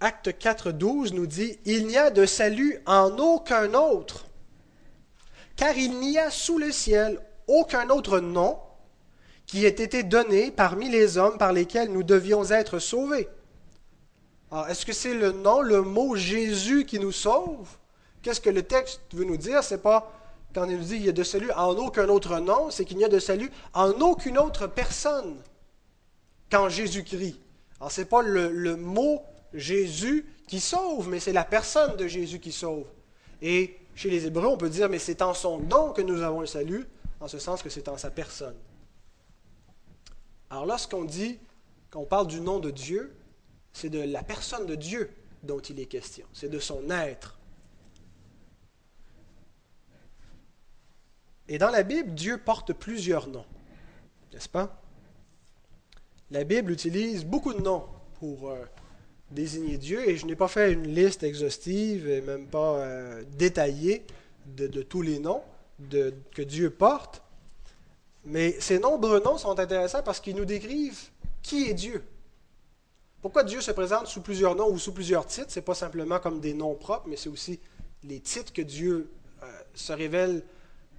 Acte 0.00 0.36
4, 0.36 0.72
12 0.72 1.12
nous 1.12 1.26
dit 1.26 1.58
Il 1.64 1.86
n'y 1.86 1.96
a 1.96 2.10
de 2.10 2.26
salut 2.26 2.80
en 2.86 3.16
aucun 3.18 3.74
autre, 3.74 4.26
car 5.56 5.76
il 5.76 6.00
n'y 6.00 6.18
a 6.18 6.30
sous 6.30 6.58
le 6.58 6.72
ciel 6.72 7.20
aucun 7.46 7.90
autre 7.90 8.18
nom 8.18 8.58
qui 9.46 9.66
ait 9.66 9.68
été 9.68 10.02
donné 10.02 10.50
parmi 10.50 10.88
les 10.88 11.18
hommes 11.18 11.38
par 11.38 11.52
lesquels 11.52 11.92
nous 11.92 12.02
devions 12.02 12.50
être 12.50 12.78
sauvés. 12.78 13.28
Alors, 14.50 14.68
est-ce 14.68 14.84
que 14.84 14.92
c'est 14.92 15.14
le 15.14 15.32
nom, 15.32 15.60
le 15.60 15.82
mot 15.82 16.16
Jésus 16.16 16.84
qui 16.84 16.98
nous 16.98 17.12
sauve? 17.12 17.68
Qu'est-ce 18.22 18.40
que 18.40 18.50
le 18.50 18.62
texte 18.62 19.00
veut 19.12 19.24
nous 19.24 19.36
dire? 19.36 19.62
C'est 19.62 19.82
pas 19.82 20.12
quand 20.54 20.64
il 20.68 20.78
nous 20.78 20.84
dit 20.84 20.96
qu'il 20.96 21.06
y 21.06 21.08
a 21.08 21.12
de 21.12 21.22
salut 21.22 21.52
en 21.52 21.76
aucun 21.76 22.08
autre 22.08 22.38
nom, 22.40 22.70
c'est 22.70 22.84
qu'il 22.84 22.96
n'y 22.96 23.04
a 23.04 23.08
de 23.08 23.20
salut 23.20 23.50
en 23.72 23.90
aucune 24.00 24.36
autre 24.38 24.66
personne 24.66 25.36
qu'en 26.50 26.68
Jésus-Christ. 26.68 27.38
Alors, 27.78 27.92
ce 27.92 28.00
n'est 28.00 28.06
pas 28.06 28.22
le, 28.22 28.76
mot 28.76 29.22
Jésus 29.54 30.26
qui 30.48 30.58
sauve, 30.58 31.08
mais 31.08 31.20
c'est 31.20 31.32
la 31.32 31.44
personne 31.44 31.96
de 31.96 32.08
Jésus 32.08 32.40
qui 32.40 32.50
sauve. 32.50 32.86
Et 33.40 33.78
chez 33.94 34.10
les 34.10 34.26
Hébreux, 34.26 34.46
on 34.46 34.56
peut 34.56 34.68
dire, 34.68 34.88
mais 34.88 34.98
c'est 34.98 35.22
en 35.22 35.34
son 35.34 35.58
nom 35.58 35.92
que 35.92 36.02
nous 36.02 36.22
avons 36.22 36.40
le 36.40 36.46
salut, 36.46 36.86
en 37.20 37.28
ce 37.28 37.38
sens 37.38 37.62
que 37.62 37.70
c'est 37.70 37.88
en 37.88 37.96
sa 37.96 38.10
personne. 38.10 38.56
Alors, 40.50 40.66
lorsqu'on 40.66 41.04
dit, 41.04 41.38
qu'on 41.92 42.04
parle 42.04 42.26
du 42.26 42.40
nom 42.40 42.58
de 42.58 42.70
Dieu, 42.70 43.14
c'est 43.72 43.90
de 43.90 44.00
la 44.00 44.22
personne 44.22 44.66
de 44.66 44.74
Dieu 44.74 45.10
dont 45.42 45.60
il 45.60 45.80
est 45.80 45.86
question. 45.86 46.26
C'est 46.32 46.48
de 46.48 46.58
son 46.58 46.90
être. 46.90 47.38
Et 51.48 51.58
dans 51.58 51.70
la 51.70 51.82
Bible, 51.82 52.14
Dieu 52.14 52.38
porte 52.38 52.72
plusieurs 52.72 53.26
noms, 53.26 53.46
n'est-ce 54.32 54.48
pas? 54.48 54.80
La 56.30 56.44
Bible 56.44 56.70
utilise 56.70 57.24
beaucoup 57.24 57.52
de 57.52 57.60
noms 57.60 57.84
pour 58.20 58.50
euh, 58.50 58.64
désigner 59.32 59.76
Dieu, 59.76 60.08
et 60.08 60.16
je 60.16 60.26
n'ai 60.26 60.36
pas 60.36 60.46
fait 60.46 60.72
une 60.72 60.86
liste 60.86 61.24
exhaustive 61.24 62.08
et 62.08 62.20
même 62.20 62.46
pas 62.46 62.76
euh, 62.76 63.24
détaillée 63.36 64.04
de, 64.46 64.82
tous 64.82 65.02
les 65.02 65.18
noms 65.18 65.42
que 65.90 66.42
Dieu 66.42 66.70
porte. 66.70 67.22
Mais 68.24 68.52
ces 68.60 68.78
nombreux 68.78 69.20
noms 69.20 69.38
sont 69.38 69.58
intéressants 69.58 70.02
parce 70.02 70.20
qu'ils 70.20 70.36
nous 70.36 70.44
décrivent 70.44 71.10
qui 71.42 71.70
est 71.70 71.74
Dieu. 71.74 72.04
Pourquoi 73.22 73.44
Dieu 73.44 73.60
se 73.60 73.70
présente 73.70 74.06
sous 74.06 74.22
plusieurs 74.22 74.54
noms 74.54 74.68
ou 74.70 74.78
sous 74.78 74.92
plusieurs 74.92 75.26
titres? 75.26 75.50
Ce 75.50 75.58
n'est 75.58 75.64
pas 75.64 75.74
simplement 75.74 76.18
comme 76.18 76.40
des 76.40 76.54
noms 76.54 76.74
propres, 76.74 77.06
mais 77.06 77.16
c'est 77.16 77.28
aussi 77.28 77.60
les 78.02 78.20
titres 78.20 78.52
que 78.52 78.62
Dieu 78.62 79.10
euh, 79.42 79.46
se 79.74 79.92
révèle 79.92 80.42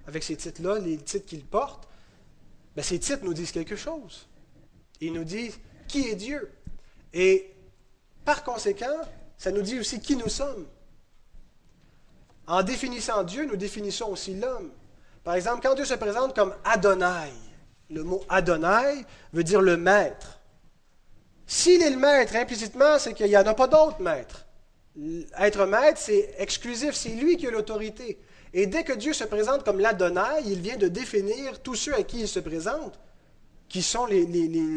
avec 0.06 0.22
ces 0.22 0.36
titres-là, 0.36 0.78
les 0.78 0.98
titres 0.98 1.26
qu'il 1.26 1.44
porte, 1.44 1.88
ben 2.74 2.82
ces 2.82 2.98
titres 2.98 3.24
nous 3.24 3.34
disent 3.34 3.52
quelque 3.52 3.76
chose. 3.76 4.26
Ils 5.00 5.12
nous 5.12 5.24
disent 5.24 5.58
qui 5.88 6.08
est 6.08 6.14
Dieu. 6.14 6.50
Et 7.12 7.52
par 8.24 8.44
conséquent, 8.44 9.00
ça 9.36 9.50
nous 9.50 9.62
dit 9.62 9.78
aussi 9.78 10.00
qui 10.00 10.16
nous 10.16 10.28
sommes. 10.28 10.66
En 12.46 12.62
définissant 12.62 13.22
Dieu, 13.22 13.44
nous 13.44 13.56
définissons 13.56 14.10
aussi 14.10 14.34
l'homme. 14.34 14.70
Par 15.24 15.34
exemple, 15.34 15.60
quand 15.62 15.74
Dieu 15.74 15.84
se 15.84 15.94
présente 15.94 16.34
comme 16.34 16.54
Adonai, 16.64 17.32
le 17.90 18.02
mot 18.02 18.24
Adonai 18.28 19.04
veut 19.32 19.44
dire 19.44 19.60
le 19.60 19.76
maître. 19.76 20.40
S'il 21.54 21.82
est 21.82 21.90
le 21.90 21.98
maître, 21.98 22.34
implicitement, 22.34 22.98
c'est 22.98 23.12
qu'il 23.12 23.26
n'y 23.26 23.36
en 23.36 23.46
a 23.46 23.52
pas 23.52 23.66
d'autre 23.66 24.00
maître. 24.00 24.46
Être 25.38 25.66
maître, 25.66 26.00
c'est 26.00 26.34
exclusif, 26.38 26.94
c'est 26.94 27.10
lui 27.10 27.36
qui 27.36 27.46
a 27.46 27.50
l'autorité. 27.50 28.18
Et 28.54 28.66
dès 28.66 28.84
que 28.84 28.94
Dieu 28.94 29.12
se 29.12 29.24
présente 29.24 29.62
comme 29.62 29.78
l'Adonai, 29.78 30.44
il 30.46 30.60
vient 30.62 30.78
de 30.78 30.88
définir 30.88 31.60
tous 31.60 31.74
ceux 31.74 31.94
à 31.94 32.04
qui 32.04 32.20
il 32.20 32.26
se 32.26 32.40
présente, 32.40 32.98
qui 33.68 33.82
sont 33.82 34.08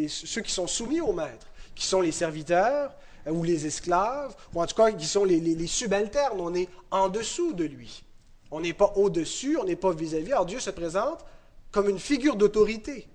ceux 0.10 0.42
qui 0.42 0.52
sont 0.52 0.68
soumis 0.68 1.00
au 1.00 1.14
maître, 1.14 1.48
qui 1.76 1.86
sont 1.86 2.02
les 2.02 2.12
serviteurs 2.12 2.94
euh, 3.26 3.32
ou 3.32 3.46
les 3.46 3.66
esclaves, 3.66 4.36
ou 4.54 4.62
en 4.62 4.66
tout 4.66 4.76
cas 4.76 4.92
qui 4.92 5.08
sont 5.08 5.24
les, 5.24 5.68
subalternes. 5.68 6.42
On 6.42 6.54
est 6.54 6.68
en 6.92 7.08
dessous 7.08 7.54
de 7.54 7.64
lui. 7.64 8.04
On 8.52 8.60
n'est 8.60 8.74
pas 8.74 8.92
au-dessus, 8.98 9.56
on 9.56 9.64
n'est 9.64 9.78
pas 9.78 9.94
vis-à-vis. 9.94 10.34
Alors 10.34 10.46
Dieu 10.46 10.60
se 10.60 10.72
présente 10.72 11.26
comme 11.72 11.88
une 11.88 12.00
figure 12.00 12.36
d'autorité 12.36 13.08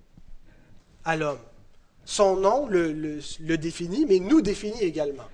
à 1.05 1.15
l'homme. 1.15 1.39
Son 2.05 2.37
nom 2.37 2.67
le, 2.67 2.93
le 2.93 3.59
définit, 3.59 4.07
mais 4.07 4.19
nous 4.19 4.41
définit 4.41 4.83
également. 4.83 5.29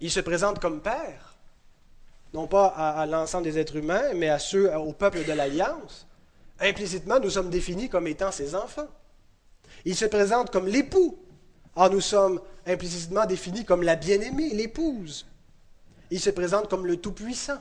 Il 0.00 0.10
se 0.10 0.20
présente 0.20 0.60
comme 0.60 0.80
Père 0.80 1.30
non 2.32 2.46
pas 2.46 2.66
à, 2.66 3.06
l'ensemble 3.06 3.44
des 3.44 3.58
êtres 3.58 3.76
humains, 3.76 4.14
mais 4.14 4.28
à 4.28 4.38
ceux, 4.38 4.72
au 4.76 4.92
peuple 4.92 5.24
de 5.24 5.32
l'Alliance, 5.32 6.06
implicitement, 6.60 7.18
nous 7.18 7.30
sommes 7.30 7.50
définis 7.50 7.88
comme 7.88 8.06
étant 8.06 8.30
ses 8.30 8.54
enfants. 8.54 8.86
Il 9.84 9.96
se 9.96 10.04
présente 10.04 10.50
comme 10.50 10.66
l'époux. 10.66 11.18
Or, 11.76 11.84
ah, 11.84 11.88
nous 11.88 12.00
sommes 12.00 12.40
implicitement 12.66 13.26
définis 13.26 13.64
comme 13.64 13.82
la 13.82 13.96
bien-aimée, 13.96 14.50
l'épouse. 14.50 15.26
Il 16.10 16.20
se 16.20 16.30
présente 16.30 16.68
comme 16.68 16.86
le 16.86 16.96
Tout-Puissant, 16.96 17.58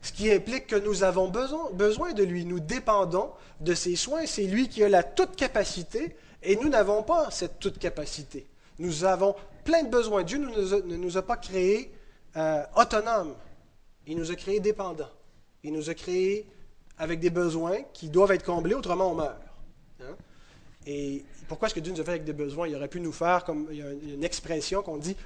ce 0.00 0.12
qui 0.12 0.30
implique 0.32 0.66
que 0.66 0.76
nous 0.76 1.04
avons 1.04 1.28
besoin, 1.28 1.70
besoin 1.72 2.12
de 2.12 2.24
lui. 2.24 2.44
Nous 2.44 2.60
dépendons 2.60 3.30
de 3.60 3.74
ses 3.74 3.96
soins. 3.96 4.26
C'est 4.26 4.44
lui 4.44 4.68
qui 4.68 4.82
a 4.82 4.88
la 4.88 5.02
toute 5.02 5.36
capacité 5.36 6.16
et 6.44 6.56
nous 6.56 6.68
n'avons 6.68 7.02
pas 7.02 7.30
cette 7.30 7.58
toute 7.58 7.78
capacité. 7.78 8.46
Nous 8.78 9.04
avons 9.04 9.34
plein 9.64 9.82
de 9.82 9.88
besoins. 9.88 10.22
Dieu 10.22 10.38
ne 10.38 10.96
nous 10.96 11.16
a, 11.16 11.22
pas 11.22 11.36
créés 11.36 11.90
euh, 12.36 12.62
autonomes. 12.76 13.34
Il 14.06 14.16
nous 14.18 14.30
a 14.30 14.34
créés 14.34 14.60
dépendants. 14.60 15.10
Il 15.62 15.72
nous 15.72 15.88
a 15.88 15.94
créés 15.94 16.46
avec 16.98 17.20
des 17.20 17.30
besoins 17.30 17.78
qui 17.92 18.08
doivent 18.08 18.32
être 18.32 18.44
comblés, 18.44 18.74
autrement 18.74 19.12
on 19.12 19.14
meurt. 19.14 19.36
Hein. 20.00 20.14
Et 20.86 21.24
pourquoi 21.48 21.66
est-ce 21.66 21.74
que 21.74 21.80
Dieu 21.80 21.92
nous 21.92 22.00
a 22.00 22.04
fait 22.04 22.10
avec 22.10 22.24
des 22.24 22.32
besoins? 22.32 22.68
Il 22.68 22.76
aurait 22.76 22.88
pu 22.88 23.00
nous 23.00 23.12
faire 23.12 23.44
comme 23.44 23.68
il 23.70 23.78
y 23.78 23.82
a 23.82 23.90
une 23.90 24.24
expression 24.24 24.82
qu'on 24.82 24.98
dit 24.98 25.16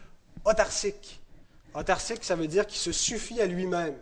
autarcique. 0.44 1.20
Autarcique, 1.74 2.24
ça 2.24 2.36
veut 2.36 2.46
dire 2.46 2.66
qu'il 2.66 2.78
se 2.78 2.92
suffit 2.92 3.40
à 3.40 3.46
lui-même. 3.46 3.94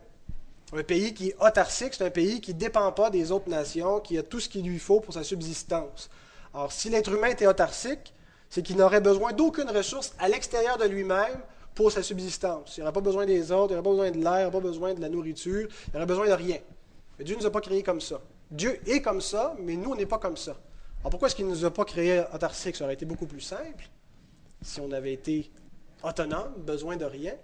Un 0.73 0.82
pays 0.82 1.14
qui 1.14 1.28
est 1.28 1.37
autarcique, 1.40 1.94
c'est 1.94 2.04
un 2.04 2.11
pays 2.11 2.40
qui 2.40 2.52
ne 2.52 2.58
dépend 2.58 2.90
pas 2.92 3.08
des 3.11 3.30
autres 3.30 3.49
nations, 3.49 4.00
qui 4.00 4.18
a 4.18 4.23
tout 4.23 4.40
ce 4.40 4.49
qu'il 4.49 4.66
lui 4.66 4.78
faut 4.78 5.00
pour 5.00 5.14
sa 5.14 5.25
subsistance. 5.25 6.11
Alors, 6.56 6.72
si 6.72 6.88
l'être 6.88 7.12
humain 7.12 7.28
était 7.28 7.46
autarcique, 7.46 8.14
c'est 8.48 8.62
qu'il 8.62 8.78
n'aurait 8.78 9.02
besoin 9.02 9.34
d'aucune 9.34 9.68
ressource 9.68 10.14
à 10.18 10.26
l'extérieur 10.26 10.78
de 10.78 10.86
lui-même 10.86 11.38
pour 11.75 11.92
sa 11.92 12.02
subsistance. 12.02 12.78
Il 12.78 12.80
n'aurait 12.80 12.94
pas 12.94 13.02
besoin 13.02 13.26
des 13.26 13.52
autres, 13.52 13.75
il 13.75 13.76
n'aurait 13.76 13.82
pas 13.82 13.90
besoin 13.90 14.10
de 14.10 14.16
l'air, 14.16 14.38
il 14.38 14.42
n'aurait 14.44 14.50
pas 14.50 14.60
besoin 14.60 14.94
de 14.94 15.00
la 15.02 15.10
nourriture, 15.10 15.68
il 15.88 15.92
n'aurait 15.92 16.06
besoin 16.06 16.26
de 16.26 16.32
rien. 16.32 16.56
Mais 17.18 17.26
Dieu 17.26 17.36
ne 17.36 17.42
nous 17.42 17.46
a 17.46 17.52
pas 17.52 17.60
créés 17.60 17.82
comme 17.82 18.00
ça. 18.00 18.22
Dieu 18.50 18.80
est 18.86 19.02
comme 19.02 19.20
ça, 19.20 19.54
mais 19.60 19.76
nous, 19.76 19.90
on 19.90 19.96
n'est 19.96 20.06
pas 20.06 20.16
comme 20.16 20.38
ça. 20.38 20.56
Alors 21.00 21.10
pourquoi 21.10 21.28
est-ce 21.28 21.36
qu'il 21.36 21.46
ne 21.46 21.50
nous 21.50 21.66
a 21.66 21.70
pas 21.70 21.84
créés 21.84 22.25
autarciques? 22.32 22.76
Ça 22.76 22.84
aurait 22.84 22.94
été 22.94 23.04
beaucoup 23.04 23.26
plus 23.26 23.42
simple 23.42 23.90
si 24.62 24.80
on 24.80 24.90
avait 24.92 25.12
été 25.12 25.50
autonome, 26.02 26.54
besoin 26.56 26.96
de 26.96 27.04
rien. 27.04 27.34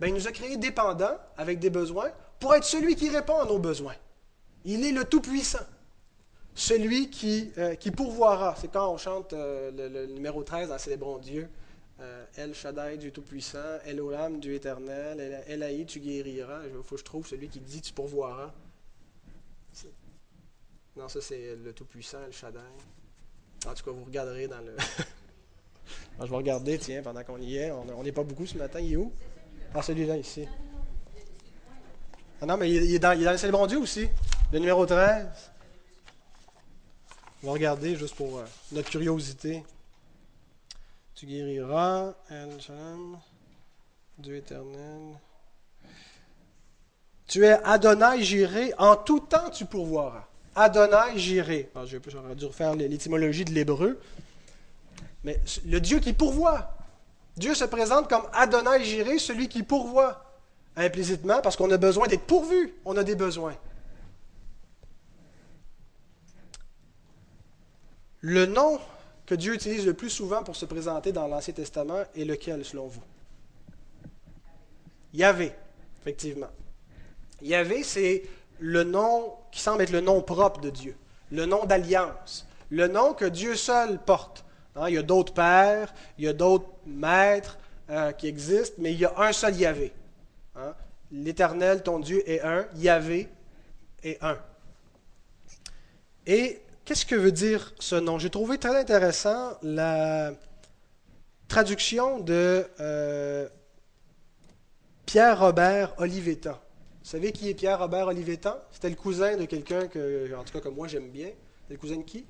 Ben, 0.00 0.08
il 0.08 0.14
nous 0.14 0.26
a 0.26 0.32
créés 0.32 0.56
dépendants, 0.56 1.18
avec 1.36 1.60
des 1.60 1.70
besoins, 1.70 2.10
pour 2.40 2.52
être 2.56 2.64
celui 2.64 2.96
qui 2.96 3.10
répond 3.10 3.38
à 3.38 3.44
nos 3.44 3.60
besoins. 3.60 3.94
Il 4.64 4.84
est 4.84 4.90
le 4.90 5.04
Tout-Puissant. 5.04 5.64
Celui 6.54 7.10
qui, 7.10 7.52
euh, 7.58 7.74
qui 7.74 7.90
pourvoira. 7.90 8.54
C'est 8.60 8.68
quand 8.68 8.92
on 8.92 8.98
chante 8.98 9.32
euh, 9.32 9.70
le, 9.70 10.06
numéro 10.06 10.42
13 10.42 10.68
dans 10.68 10.78
Célébrons 10.78 11.18
Dieu. 11.18 11.48
Euh, 12.00 12.24
El 12.36 12.54
Shaddai, 12.54 12.96
Dieu 12.96 13.10
Tout-Puissant, 13.10 13.78
Elohim, 13.84 14.38
Dieu 14.38 14.54
éternel, 14.54 15.44
Elaï, 15.46 15.84
tu 15.84 16.00
guériras. 16.00 16.62
Il 16.64 16.82
faut 16.82 16.94
que 16.94 17.00
je 17.00 17.04
trouve 17.04 17.26
celui 17.26 17.48
qui 17.48 17.60
dit 17.60 17.80
tu 17.82 17.92
pourvoiras. 17.92 18.52
Non, 20.96 21.08
ça 21.08 21.20
c'est 21.20 21.56
le 21.62 21.72
Tout-Puissant, 21.72 22.24
le 22.26 22.32
Shaddai. 22.32 22.58
En 23.66 23.74
tout 23.74 23.84
cas, 23.84 23.90
vous 23.90 24.04
regarderez 24.04 24.48
dans 24.48 24.60
le. 24.60 24.74
je 26.20 26.24
vais 26.24 26.36
regarder, 26.36 26.78
tiens, 26.78 27.02
pendant 27.02 27.22
qu'on 27.22 27.38
y 27.38 27.56
est. 27.56 27.70
On 27.70 28.02
n'est 28.02 28.12
pas 28.12 28.24
beaucoup 28.24 28.46
ce 28.46 28.56
matin. 28.56 28.80
Il 28.80 28.94
est 28.94 28.96
où? 28.96 29.12
Ah, 29.74 29.82
celui-là, 29.82 30.16
ici. 30.16 30.46
Ah 32.40 32.46
non, 32.46 32.56
mais 32.56 32.70
il 32.70 32.94
est 32.94 32.98
dans, 32.98 33.12
le 33.12 33.50
bon 33.50 33.66
Dieu 33.66 33.78
aussi. 33.78 34.08
Le 34.50 34.58
numéro 34.58 34.86
13. 34.86 35.49
On 37.42 37.46
va 37.46 37.52
regarder 37.54 37.96
juste 37.96 38.14
pour 38.16 38.38
euh, 38.38 38.44
notre 38.72 38.90
curiosité. 38.90 39.64
Tu 41.14 41.24
guériras, 41.24 42.12
Shalom, 42.58 43.18
Dieu 44.18 44.36
éternel. 44.36 45.18
Tu 47.26 47.44
es 47.46 47.58
Adonai, 47.64 48.22
j'irai, 48.22 48.74
en 48.76 48.96
tout 48.96 49.20
temps 49.20 49.48
tu 49.50 49.64
pourvoiras. 49.64 50.26
Adonai, 50.54 51.16
j'irai. 51.16 51.70
J'aurais 52.08 52.34
dû 52.34 52.44
refaire 52.44 52.74
l'étymologie 52.74 53.44
de 53.44 53.52
l'hébreu. 53.52 53.98
Mais 55.24 55.40
le 55.64 55.80
Dieu 55.80 56.00
qui 56.00 56.12
pourvoit. 56.12 56.74
Dieu 57.36 57.54
se 57.54 57.64
présente 57.64 58.08
comme 58.08 58.26
Adonai, 58.34 58.84
j'irai, 58.84 59.18
celui 59.18 59.48
qui 59.48 59.62
pourvoit. 59.62 60.24
Implicitement, 60.76 61.40
parce 61.42 61.56
qu'on 61.56 61.70
a 61.70 61.76
besoin 61.78 62.06
d'être 62.06 62.26
pourvu. 62.26 62.74
On 62.84 62.96
a 62.96 63.04
des 63.04 63.14
besoins. 63.14 63.54
Le 68.20 68.46
nom 68.46 68.78
que 69.26 69.34
Dieu 69.34 69.54
utilise 69.54 69.86
le 69.86 69.94
plus 69.94 70.10
souvent 70.10 70.42
pour 70.42 70.56
se 70.56 70.66
présenter 70.66 71.12
dans 71.12 71.26
l'Ancien 71.26 71.54
Testament 71.54 72.04
est 72.16 72.24
lequel, 72.24 72.64
selon 72.64 72.86
vous? 72.86 73.02
Yahvé, 75.14 75.52
effectivement. 76.00 76.50
Yahvé, 77.42 77.82
c'est 77.82 78.22
le 78.58 78.84
nom 78.84 79.32
qui 79.50 79.60
semble 79.60 79.82
être 79.82 79.92
le 79.92 80.00
nom 80.00 80.20
propre 80.20 80.60
de 80.60 80.70
Dieu, 80.70 80.96
le 81.32 81.46
nom 81.46 81.64
d'alliance, 81.64 82.46
le 82.70 82.88
nom 82.88 83.14
que 83.14 83.24
Dieu 83.24 83.56
seul 83.56 83.98
porte. 83.98 84.44
Hein, 84.76 84.88
il 84.88 84.94
y 84.94 84.98
a 84.98 85.02
d'autres 85.02 85.32
pères, 85.32 85.92
il 86.18 86.24
y 86.24 86.28
a 86.28 86.32
d'autres 86.32 86.68
maîtres 86.86 87.58
euh, 87.88 88.12
qui 88.12 88.28
existent, 88.28 88.76
mais 88.78 88.92
il 88.92 89.00
y 89.00 89.04
a 89.04 89.14
un 89.16 89.32
seul 89.32 89.56
Yahvé. 89.56 89.92
Hein. 90.56 90.74
L'Éternel, 91.10 91.82
ton 91.82 91.98
Dieu, 91.98 92.22
est 92.28 92.40
un, 92.40 92.66
Yahvé 92.76 93.28
est 94.02 94.22
un. 94.22 94.38
Et 96.26 96.60
qu'est-ce 96.84 97.06
que 97.06 97.14
veut 97.14 97.32
dire 97.32 97.74
ce 97.78 97.96
nom? 97.96 98.18
J'ai 98.18 98.30
trouvé 98.30 98.58
très 98.58 98.76
intéressant 98.76 99.56
la 99.62 100.32
traduction 101.48 102.20
de 102.20 102.66
euh, 102.80 103.48
Pierre-Robert 105.06 105.94
Olivetan. 105.98 106.52
Vous 107.02 107.08
savez 107.10 107.32
qui 107.32 107.48
est 107.48 107.54
Pierre-Robert 107.54 108.08
Olivetan? 108.08 108.56
C'était 108.70 108.90
le 108.90 108.96
cousin 108.96 109.36
de 109.36 109.44
quelqu'un 109.44 109.88
que, 109.88 110.34
en 110.34 110.44
tout 110.44 110.52
cas, 110.52 110.60
que 110.60 110.68
moi 110.68 110.86
j'aime 110.86 111.10
bien. 111.10 111.30
C'est 111.66 111.74
le 111.74 111.80
cousin 111.80 111.96
de 111.96 112.02
qui? 112.02 112.26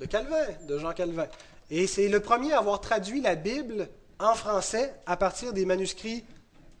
De 0.00 0.06
Calvin, 0.06 0.46
de 0.66 0.78
Jean 0.78 0.92
Calvin. 0.92 1.26
Et 1.70 1.86
c'est 1.86 2.08
le 2.08 2.20
premier 2.20 2.52
à 2.52 2.58
avoir 2.58 2.80
traduit 2.80 3.20
la 3.20 3.34
Bible 3.34 3.88
en 4.18 4.34
français 4.34 4.94
à 5.06 5.16
partir 5.16 5.52
des 5.52 5.64
manuscrits 5.64 6.24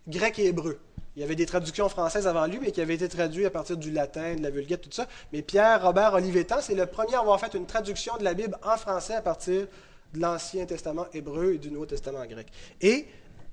grecs 0.08 0.38
et 0.38 0.46
hébreux. 0.46 0.80
Il 1.16 1.20
y 1.20 1.24
avait 1.24 1.34
des 1.34 1.46
traductions 1.46 1.88
françaises 1.88 2.26
avant 2.26 2.44
lui, 2.44 2.58
mais 2.60 2.72
qui 2.72 2.82
avaient 2.82 2.94
été 2.94 3.08
traduites 3.08 3.46
à 3.46 3.50
partir 3.50 3.78
du 3.78 3.90
latin, 3.90 4.34
de 4.34 4.42
la 4.42 4.50
vulgate, 4.50 4.82
tout 4.82 4.92
ça. 4.92 5.08
Mais 5.32 5.40
Pierre-Robert 5.40 6.12
Olivetan, 6.12 6.60
c'est 6.60 6.74
le 6.74 6.84
premier 6.84 7.14
à 7.14 7.20
avoir 7.20 7.40
fait 7.40 7.54
une 7.54 7.64
traduction 7.64 8.18
de 8.18 8.24
la 8.24 8.34
Bible 8.34 8.58
en 8.62 8.76
français 8.76 9.14
à 9.14 9.22
partir 9.22 9.66
de 10.12 10.20
l'Ancien 10.20 10.66
Testament 10.66 11.06
hébreu 11.14 11.54
et 11.54 11.58
du 11.58 11.70
Nouveau 11.70 11.86
Testament 11.86 12.26
grec. 12.26 12.48
Et 12.82 13.06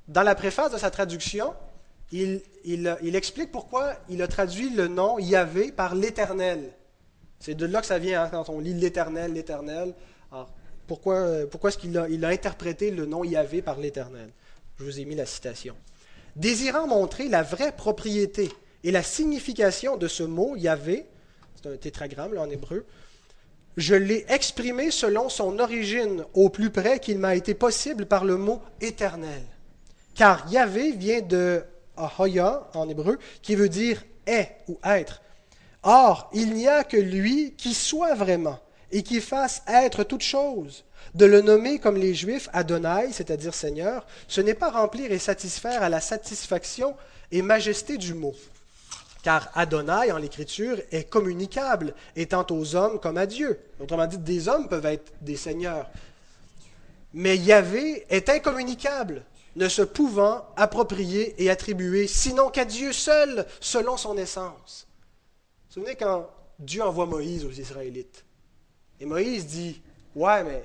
dans 0.09 0.23
la 0.23 0.35
préface 0.35 0.73
de 0.73 0.77
sa 0.77 0.91
traduction, 0.91 1.53
il, 2.11 2.41
explique 3.15 3.49
pourquoi 3.49 3.93
il 4.09 4.21
a 4.21 4.27
traduit 4.27 4.69
le 4.69 4.89
nom 4.89 5.17
Yahvé 5.17 5.71
par 5.71 5.95
l'Éternel. 5.95 6.73
C'est 7.39 7.55
de 7.55 7.65
là 7.65 7.79
que 7.79 7.87
ça 7.87 7.97
vient 7.97 8.23
hein, 8.23 8.29
quand 8.29 8.49
on 8.49 8.59
lit 8.59 8.73
l'Éternel, 8.73 9.31
l'Éternel. 9.31 9.93
Alors, 10.33 10.51
pourquoi, 10.85 11.47
pourquoi 11.49 11.69
est-ce 11.69 11.77
qu'il 11.77 11.97
a, 11.97 12.09
il 12.09 12.25
a 12.25 12.27
interprété 12.27 12.91
le 12.91 13.05
nom 13.05 13.23
Yahvé 13.23 13.61
par 13.61 13.79
l'Éternel? 13.79 14.29
Je 14.77 14.83
vous 14.83 14.99
ai 14.99 15.05
mis 15.05 15.15
la 15.15 15.25
citation. 15.25 15.75
Désirant 16.35 16.87
montrer 16.87 17.29
la 17.29 17.43
vraie 17.43 17.75
propriété 17.75 18.51
et 18.83 18.91
la 18.91 19.03
signification 19.03 19.97
de 19.97 20.07
ce 20.07 20.23
mot 20.23 20.55
Yahvé, 20.55 21.05
c'est 21.55 21.69
un 21.69 21.77
tétragramme 21.77 22.37
en 22.37 22.49
hébreu, 22.49 22.85
je 23.77 23.95
l'ai 23.95 24.25
exprimé 24.29 24.91
selon 24.91 25.29
son 25.29 25.59
origine 25.59 26.25
au 26.33 26.49
plus 26.49 26.69
près 26.69 26.99
qu'il 26.99 27.17
m'a 27.17 27.35
été 27.35 27.53
possible 27.53 28.05
par 28.05 28.25
le 28.25 28.37
mot 28.37 28.61
éternel. 28.81 29.41
Car 30.15 30.51
Yahvé 30.51 30.91
vient 30.91 31.21
de 31.21 31.63
Ahoya 31.97 32.69
en 32.73 32.87
hébreu, 32.89 33.19
qui 33.41 33.55
veut 33.55 33.69
dire 33.69 34.03
est 34.25 34.57
ou 34.67 34.77
être. 34.83 35.21
Or, 35.83 36.29
il 36.33 36.53
n'y 36.53 36.67
a 36.67 36.83
que 36.83 36.97
lui 36.97 37.53
qui 37.57 37.73
soit 37.73 38.15
vraiment 38.15 38.59
et 38.93 39.03
qui 39.03 39.19
fasse 39.19 39.63
être 39.67 40.03
toute 40.03 40.21
chose. 40.21 40.85
De 41.15 41.25
le 41.25 41.41
nommer 41.41 41.79
comme 41.79 41.97
les 41.97 42.13
Juifs 42.13 42.47
Adonai, 42.53 43.11
c'est-à-dire 43.11 43.53
Seigneur, 43.53 44.05
ce 44.27 44.39
n'est 44.39 44.53
pas 44.53 44.69
remplir 44.69 45.11
et 45.11 45.19
satisfaire 45.19 45.83
à 45.83 45.89
la 45.89 45.99
satisfaction 45.99 46.95
et 47.31 47.41
majesté 47.41 47.97
du 47.97 48.13
mot. 48.13 48.33
Car 49.23 49.49
Adonai, 49.55 50.11
en 50.11 50.17
l'Écriture, 50.17 50.77
est 50.91 51.09
communicable, 51.09 51.95
étant 52.15 52.45
aux 52.51 52.75
hommes 52.75 52.99
comme 52.99 53.17
à 53.17 53.25
Dieu. 53.25 53.59
Autrement 53.79 54.05
dit, 54.05 54.17
des 54.17 54.47
hommes 54.47 54.69
peuvent 54.69 54.85
être 54.85 55.11
des 55.21 55.37
seigneurs. 55.37 55.89
Mais 57.13 57.37
Yahvé 57.37 58.05
est 58.09 58.29
incommunicable, 58.29 59.23
ne 59.55 59.67
se 59.67 59.81
pouvant 59.81 60.45
approprier 60.55 61.41
et 61.43 61.49
attribuer, 61.49 62.07
sinon 62.07 62.49
qu'à 62.49 62.65
Dieu 62.65 62.93
seul, 62.93 63.45
selon 63.59 63.97
son 63.97 64.17
essence. 64.17 64.87
Vous 64.87 65.65
vous 65.67 65.73
souvenez 65.81 65.95
quand 65.95 66.29
Dieu 66.59 66.83
envoie 66.83 67.05
Moïse 67.05 67.45
aux 67.45 67.51
Israélites? 67.51 68.25
Et 69.03 69.05
Moïse 69.05 69.45
dit 69.45 69.81
Ouais, 70.15 70.45
mais 70.45 70.63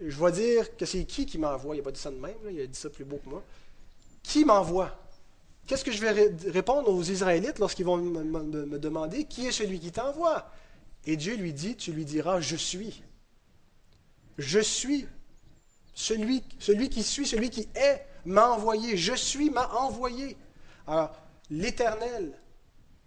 je 0.00 0.18
vais 0.18 0.32
dire 0.32 0.76
que 0.76 0.84
c'est 0.84 1.04
qui 1.04 1.24
qui 1.24 1.38
m'envoie? 1.38 1.76
Il 1.76 1.78
n'a 1.78 1.84
pas 1.84 1.92
dit 1.92 2.00
ça 2.00 2.10
de 2.10 2.16
même, 2.16 2.34
il 2.50 2.60
a 2.60 2.66
dit 2.66 2.76
ça 2.76 2.90
plus 2.90 3.04
beau 3.04 3.20
que 3.24 3.28
moi. 3.30 3.44
Qui 4.24 4.44
m'envoie? 4.44 4.98
Qu'est-ce 5.68 5.84
que 5.84 5.92
je 5.92 6.00
vais 6.04 6.34
répondre 6.50 6.92
aux 6.92 7.02
Israélites 7.04 7.60
lorsqu'ils 7.60 7.84
vont 7.84 7.96
me 7.96 8.78
demander 8.78 9.22
qui 9.22 9.46
est 9.46 9.52
celui 9.52 9.78
qui 9.78 9.92
t'envoie? 9.92 10.50
Et 11.06 11.16
Dieu 11.16 11.36
lui 11.36 11.52
dit 11.52 11.76
Tu 11.76 11.92
lui 11.92 12.04
diras 12.04 12.40
Je 12.40 12.56
suis. 12.56 13.04
Je 14.36 14.58
suis 14.58 15.06
celui, 15.94 16.42
celui 16.58 16.88
qui 16.88 17.04
suit, 17.04 17.24
celui 17.24 17.50
qui 17.50 17.68
est 17.76 18.04
m'a 18.24 18.48
envoyé. 18.50 18.96
Je 18.96 19.14
suis 19.14 19.48
m'a 19.48 19.68
envoyé. 19.76 20.36
Alors, 20.88 21.14
l'Éternel, 21.50 22.32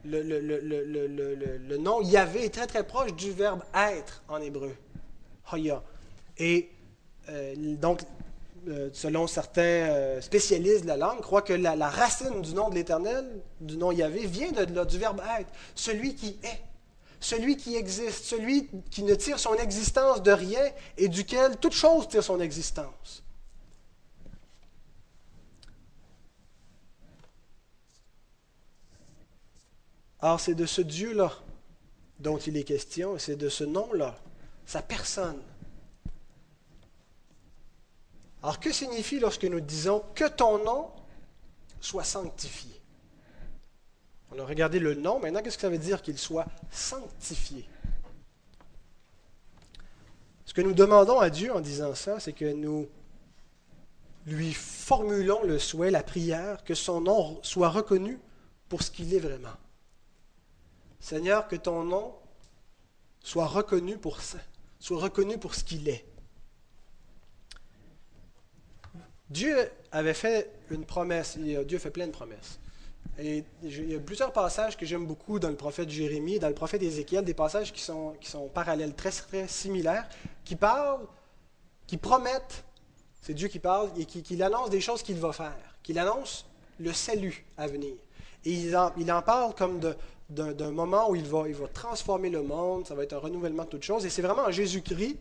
le, 0.05 0.21
le, 0.21 1.77
nom 1.77 2.01
Yahvé 2.01 2.45
est 2.45 2.53
très 2.53 2.67
très 2.67 2.85
proche 2.85 3.13
du 3.13 3.31
verbe 3.31 3.61
être 3.73 4.23
en 4.27 4.41
hébreu. 4.41 4.75
Hoya. 5.51 5.83
Et 6.37 6.69
euh, 7.29 7.53
donc, 7.75 8.01
euh, 8.67 8.89
selon 8.93 9.27
certains 9.27 9.61
euh, 9.61 10.21
spécialistes 10.21 10.83
de 10.83 10.87
la 10.87 10.97
langue, 10.97 11.21
croient 11.21 11.41
que 11.41 11.53
la, 11.53 11.89
racine 11.89 12.41
du 12.41 12.53
nom 12.53 12.69
de 12.69 12.75
l'Éternel, 12.75 13.25
du 13.61 13.77
nom 13.77 13.91
Yahvé, 13.91 14.25
vient 14.25 14.51
de, 14.51 14.83
du 14.85 14.97
verbe 14.97 15.21
être. 15.39 15.51
Celui 15.75 16.15
qui 16.15 16.37
est, 16.43 16.61
celui 17.19 17.55
qui 17.55 17.75
existe, 17.75 18.25
celui 18.25 18.69
qui 18.89 19.03
ne 19.03 19.15
tire 19.15 19.39
son 19.39 19.55
existence 19.55 20.21
de 20.21 20.31
rien 20.31 20.63
et 20.97 21.07
duquel 21.07 21.57
toute 21.57 21.73
chose 21.73 22.07
tire 22.07 22.23
son 22.23 22.39
existence. 22.39 23.22
Or, 30.23 30.39
c'est 30.39 30.55
de 30.55 30.65
ce 30.65 30.79
Dieu-là 30.79 31.33
dont 32.19 32.37
il 32.37 32.55
est 32.55 32.63
question, 32.63 33.19
c'est 33.19 33.35
de 33.35 33.49
ce 33.49 33.65
nom-là, 33.65 34.15
sa 34.65 34.81
personne. 34.81 35.41
Alors, 38.41 38.57
que 38.61 38.71
signifie 38.71 39.19
lorsque 39.19 39.43
nous 39.43 39.59
disons 39.59 40.01
que 40.15 40.29
ton 40.29 40.63
nom 40.63 40.91
soit 41.81 42.05
sanctifié? 42.05 42.71
On 44.31 44.39
a 44.39 44.45
regardé 44.45 44.79
le 44.79 44.93
nom, 44.93 45.19
maintenant, 45.19 45.41
qu'est-ce 45.41 45.57
que 45.57 45.63
ça 45.63 45.69
veut 45.69 45.77
dire 45.77 46.01
qu'il 46.01 46.17
soit 46.17 46.47
sanctifié? 46.71 47.67
Ce 50.45 50.53
que 50.53 50.61
nous 50.61 50.73
demandons 50.73 51.19
à 51.19 51.29
Dieu 51.29 51.53
en 51.53 51.59
disant 51.59 51.95
ça, 51.95 52.21
c'est 52.21 52.31
que 52.31 52.53
nous 52.53 52.87
lui 54.25 54.53
formulons 54.53 55.43
le 55.43 55.59
souhait, 55.59 55.91
la 55.91 56.01
prière, 56.01 56.63
que 56.63 56.75
son 56.75 57.01
nom 57.01 57.43
soit 57.43 57.69
reconnu 57.69 58.19
pour 58.69 58.83
ce 58.83 58.89
qu'il 58.89 59.13
est 59.13 59.19
vraiment. 59.19 59.57
Seigneur, 61.03 61.49
que 61.49 61.57
ton 61.57 61.83
nom 61.83 62.13
soit 63.19 63.45
reconnu 63.45 63.97
pour 63.97 64.21
ça, 64.21 64.37
soit 64.79 65.01
reconnu 65.01 65.37
pour 65.37 65.53
ce 65.53 65.65
qu'il 65.65 65.89
est. 65.89 66.05
Dieu 69.29 69.69
avait 69.91 70.13
fait 70.13 70.49
une 70.69 70.85
promesse, 70.85 71.37
Dieu 71.37 71.77
fait 71.77 71.91
plein 71.91 72.07
de 72.07 72.13
promesses. 72.13 72.57
Et 73.19 73.43
il 73.63 73.91
y 73.91 73.95
a 73.95 73.99
plusieurs 73.99 74.31
passages 74.31 74.77
que 74.77 74.85
j'aime 74.85 75.05
beaucoup 75.05 75.39
dans 75.39 75.49
le 75.49 75.57
prophète 75.57 75.89
Jérémie, 75.89 76.39
dans 76.39 76.47
le 76.47 76.53
prophète 76.53 76.81
Ézéchiel, 76.81 77.25
des 77.25 77.33
passages 77.33 77.73
qui 77.73 77.81
sont, 77.81 78.15
parallèles, 78.53 78.95
très, 78.95 79.11
similaires, 79.49 80.07
qui 80.45 80.55
parlent, 80.55 81.05
qui 81.85 81.97
promettent, 81.97 82.63
c'est 83.21 83.33
Dieu 83.33 83.49
qui 83.49 83.59
parle, 83.59 83.89
et 83.97 84.05
qui, 84.05 84.23
qui 84.23 84.41
annonce 84.41 84.69
des 84.69 84.79
choses 84.79 85.03
qu'il 85.03 85.19
va 85.19 85.33
faire, 85.33 85.75
qu'il 85.83 85.99
annonce 85.99 86.45
le 86.79 86.93
salut 86.93 87.45
à 87.57 87.67
venir. 87.67 87.93
Et 88.45 88.53
il 88.53 88.75
en 89.11 89.21
parle 89.21 89.53
comme 89.55 89.79
de, 89.79 89.95
d'un 90.29 90.71
moment 90.71 91.09
où 91.09 91.15
il 91.15 91.25
va, 91.25 91.47
il 91.47 91.55
va 91.55 91.67
transformer 91.67 92.29
le 92.29 92.41
monde, 92.41 92.87
ça 92.87 92.95
va 92.95 93.03
être 93.03 93.13
un 93.13 93.19
renouvellement 93.19 93.63
de 93.63 93.69
toutes 93.69 93.83
choses. 93.83 94.05
Et 94.05 94.09
c'est 94.09 94.21
vraiment 94.21 94.43
en 94.43 94.51
Jésus-Christ 94.51 95.17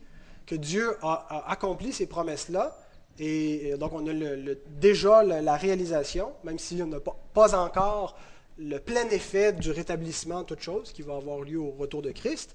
que 0.47 0.55
Dieu 0.55 0.97
a, 1.03 1.45
accompli 1.49 1.93
ces 1.93 2.07
promesses-là. 2.07 2.79
Et, 3.19 3.75
donc 3.79 3.93
on 3.93 4.07
a 4.07 4.55
déjà 4.81 5.23
la, 5.23 5.57
réalisation, 5.57 6.33
même 6.45 6.59
si 6.59 6.81
on 6.83 6.87
n'a 6.87 7.01
pas, 7.01 7.17
pas 7.35 7.59
encore 7.59 8.17
le 8.59 8.79
plein 8.79 9.09
effet 9.11 9.53
du 9.53 9.71
rétablissement 9.71 10.43
de 10.43 10.47
toutes 10.47 10.61
choses 10.63 10.93
qui 10.93 11.03
va 11.03 11.17
avoir 11.17 11.41
lieu 11.41 11.59
au 11.59 11.71
retour 11.71 12.03
de 12.03 12.11
Christ. 12.11 12.55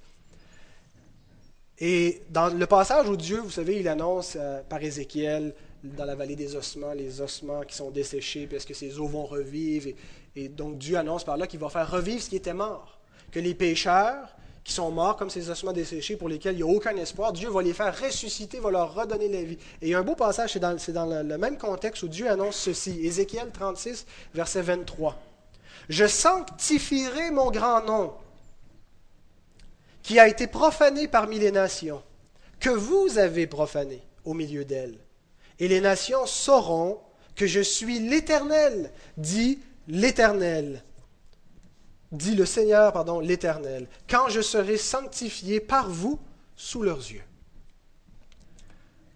Et 1.80 2.22
dans 2.30 2.48
le 2.48 2.66
passage 2.66 3.08
où 3.08 3.16
Dieu, 3.16 3.40
vous 3.40 3.52
savez, 3.52 3.80
il 3.80 3.88
annonce 3.88 4.36
euh, 4.36 4.62
par 4.68 4.82
Ézéchiel, 4.82 5.54
dans 5.84 6.06
la 6.06 6.16
vallée 6.16 6.36
des 6.36 6.56
ossements, 6.56 6.94
les 6.94 7.22
ossements 7.22 7.62
qui 7.62 7.76
sont 7.76 7.92
desséchés, 7.92 8.48
parce 8.48 8.66
que 8.66 8.74
ces 8.74 9.00
eaux 9.00 9.08
vont 9.08 9.26
revivre? 9.26 9.90
Donc 10.50 10.78
Dieu 10.78 10.98
annonce 10.98 11.24
par 11.24 11.38
là 11.38 11.48
qu'il 11.48 11.60
va 11.60 11.70
faire 11.70 11.90
revivre 11.90 12.22
ce 12.22 12.30
qui 12.30 12.36
était 12.36 12.54
mort. 12.54 13.00
Que 13.32 13.40
les 13.40 13.54
pécheurs 13.54 14.30
qui 14.64 14.74
sont 14.74 14.92
morts, 14.92 15.16
comme 15.16 15.30
ces 15.30 15.50
ossements 15.50 15.74
desséchés 15.74 16.18
pour 16.18 16.30
lesquels 16.30 16.54
il 16.54 16.64
n'y 16.64 16.70
a 16.70 16.76
aucun 16.76 16.96
espoir, 16.98 17.32
Dieu 17.34 17.50
va 17.50 17.62
les 17.62 17.74
faire 17.74 17.98
ressusciter, 17.98 18.60
va 18.60 18.70
leur 18.70 18.94
redonner 18.94 19.30
la 19.30 19.44
vie. 19.44 19.58
Et 19.82 19.88
il 19.88 19.90
y 19.90 19.94
a 19.96 20.00
un 20.00 20.04
beau 20.04 20.16
passage, 20.16 20.54
c'est 20.54 20.60
dans, 20.60 20.76
dans 20.94 21.06
le, 21.06 21.24
le 21.24 21.38
même 21.38 21.58
contexte 21.58 22.04
où 22.04 22.08
Dieu 22.08 22.30
annonce 22.30 22.58
ceci. 22.58 23.06
Ézéchiel 23.06 23.50
36, 23.52 24.06
verset 24.34 24.62
23. 24.62 25.18
Je 25.90 26.06
sanctifierai 26.06 27.32
mon 27.32 27.50
grand 27.50 27.84
nom 27.86 28.14
qui 30.04 30.20
a 30.20 30.28
été 30.28 30.48
profané 30.48 31.08
parmi 31.08 31.40
les 31.40 31.52
nations, 31.52 32.02
que 32.60 32.70
vous 32.70 33.18
avez 33.18 33.48
profané 33.48 34.02
au 34.26 34.34
milieu 34.34 34.66
d'elles. 34.66 34.98
Et 35.60 35.68
les 35.68 35.82
nations 35.82 36.26
sauront 36.26 37.00
que 37.36 37.48
je 37.48 37.62
suis 37.62 38.00
l'Éternel, 38.00 38.92
dit 39.18 39.60
l'Éternel, 39.88 40.84
dit 42.12 42.36
le 42.36 42.46
Seigneur, 42.46 42.94
pardon, 42.94 43.20
l'Éternel, 43.20 43.88
quand 44.10 44.30
je 44.30 44.42
serai 44.42 44.78
sanctifié 44.78 45.60
par 45.60 45.90
vous 45.90 46.20
sous 46.56 46.82
leurs 46.82 46.98
yeux. 46.98 47.24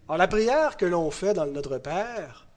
Alors 0.08 0.18
la 0.18 0.28
prière 0.28 0.78
que 0.78 0.86
l'on 0.86 1.10
fait 1.12 1.34
dans 1.34 1.46
Notre 1.46 1.78
Père, 1.78 2.48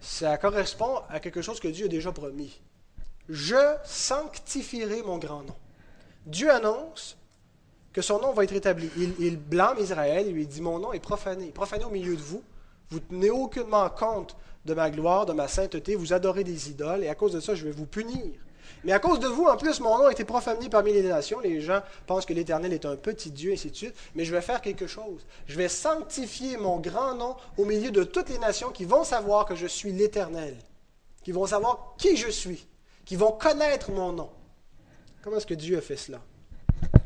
ça 0.00 0.36
correspond 0.38 1.00
à 1.08 1.20
quelque 1.20 1.42
chose 1.42 1.60
que 1.60 1.68
Dieu 1.68 1.86
a 1.86 1.88
déjà 1.88 2.12
promis. 2.12 2.60
Je 3.28 3.76
sanctifierai 3.84 5.02
mon 5.02 5.18
grand 5.18 5.42
nom. 5.42 5.56
Dieu 6.26 6.50
annonce 6.50 7.16
que 7.92 8.02
son 8.02 8.20
nom 8.20 8.32
va 8.32 8.44
être 8.44 8.52
établi. 8.52 8.90
Il, 9.18 9.36
blâme 9.36 9.78
Israël, 9.78 10.26
il 10.26 10.34
lui 10.34 10.46
dit, 10.46 10.60
mon 10.60 10.78
nom 10.78 10.92
est 10.92 11.00
profané, 11.00 11.46
profané 11.46 11.84
au 11.84 11.90
milieu 11.90 12.16
de 12.16 12.22
vous. 12.22 12.42
Vous 12.90 12.98
ne 12.98 13.04
tenez 13.04 13.30
aucunement 13.30 13.88
compte 13.88 14.36
de 14.64 14.74
ma 14.74 14.90
gloire, 14.90 15.26
de 15.26 15.32
ma 15.32 15.48
sainteté, 15.48 15.94
vous 15.94 16.12
adorez 16.12 16.44
des 16.44 16.70
idoles, 16.70 17.04
et 17.04 17.08
à 17.08 17.14
cause 17.14 17.32
de 17.32 17.40
ça, 17.40 17.54
je 17.54 17.64
vais 17.64 17.70
vous 17.70 17.86
punir. 17.86 18.32
Mais 18.82 18.92
à 18.92 18.98
cause 18.98 19.18
de 19.18 19.26
vous, 19.26 19.44
en 19.44 19.56
plus, 19.56 19.80
mon 19.80 19.98
nom 19.98 20.06
a 20.06 20.12
été 20.12 20.24
profané 20.24 20.68
parmi 20.68 20.92
les 20.92 21.02
nations. 21.02 21.40
Les 21.40 21.60
gens 21.60 21.80
pensent 22.06 22.26
que 22.26 22.34
l'Éternel 22.34 22.72
est 22.72 22.84
un 22.84 22.96
petit 22.96 23.30
Dieu, 23.30 23.50
et 23.50 23.54
ainsi 23.54 23.70
de 23.70 23.76
suite. 23.76 23.94
Mais 24.14 24.24
je 24.24 24.34
vais 24.34 24.42
faire 24.42 24.60
quelque 24.60 24.86
chose. 24.86 25.24
Je 25.46 25.56
vais 25.56 25.68
sanctifier 25.68 26.56
mon 26.58 26.78
grand 26.80 27.14
nom 27.14 27.36
au 27.56 27.64
milieu 27.64 27.90
de 27.90 28.04
toutes 28.04 28.28
les 28.28 28.38
nations 28.38 28.70
qui 28.70 28.84
vont 28.84 29.04
savoir 29.04 29.46
que 29.46 29.54
je 29.54 29.66
suis 29.66 29.92
l'Éternel, 29.92 30.56
qui 31.22 31.32
vont 31.32 31.46
savoir 31.46 31.94
qui 31.96 32.16
je 32.16 32.28
suis, 32.28 32.66
qui 33.06 33.16
vont 33.16 33.32
connaître 33.32 33.90
mon 33.90 34.12
nom. 34.12 34.30
Comment 35.22 35.38
est-ce 35.38 35.46
que 35.46 35.54
Dieu 35.54 35.78
a 35.78 35.80
fait 35.80 35.96
cela? 35.96 36.20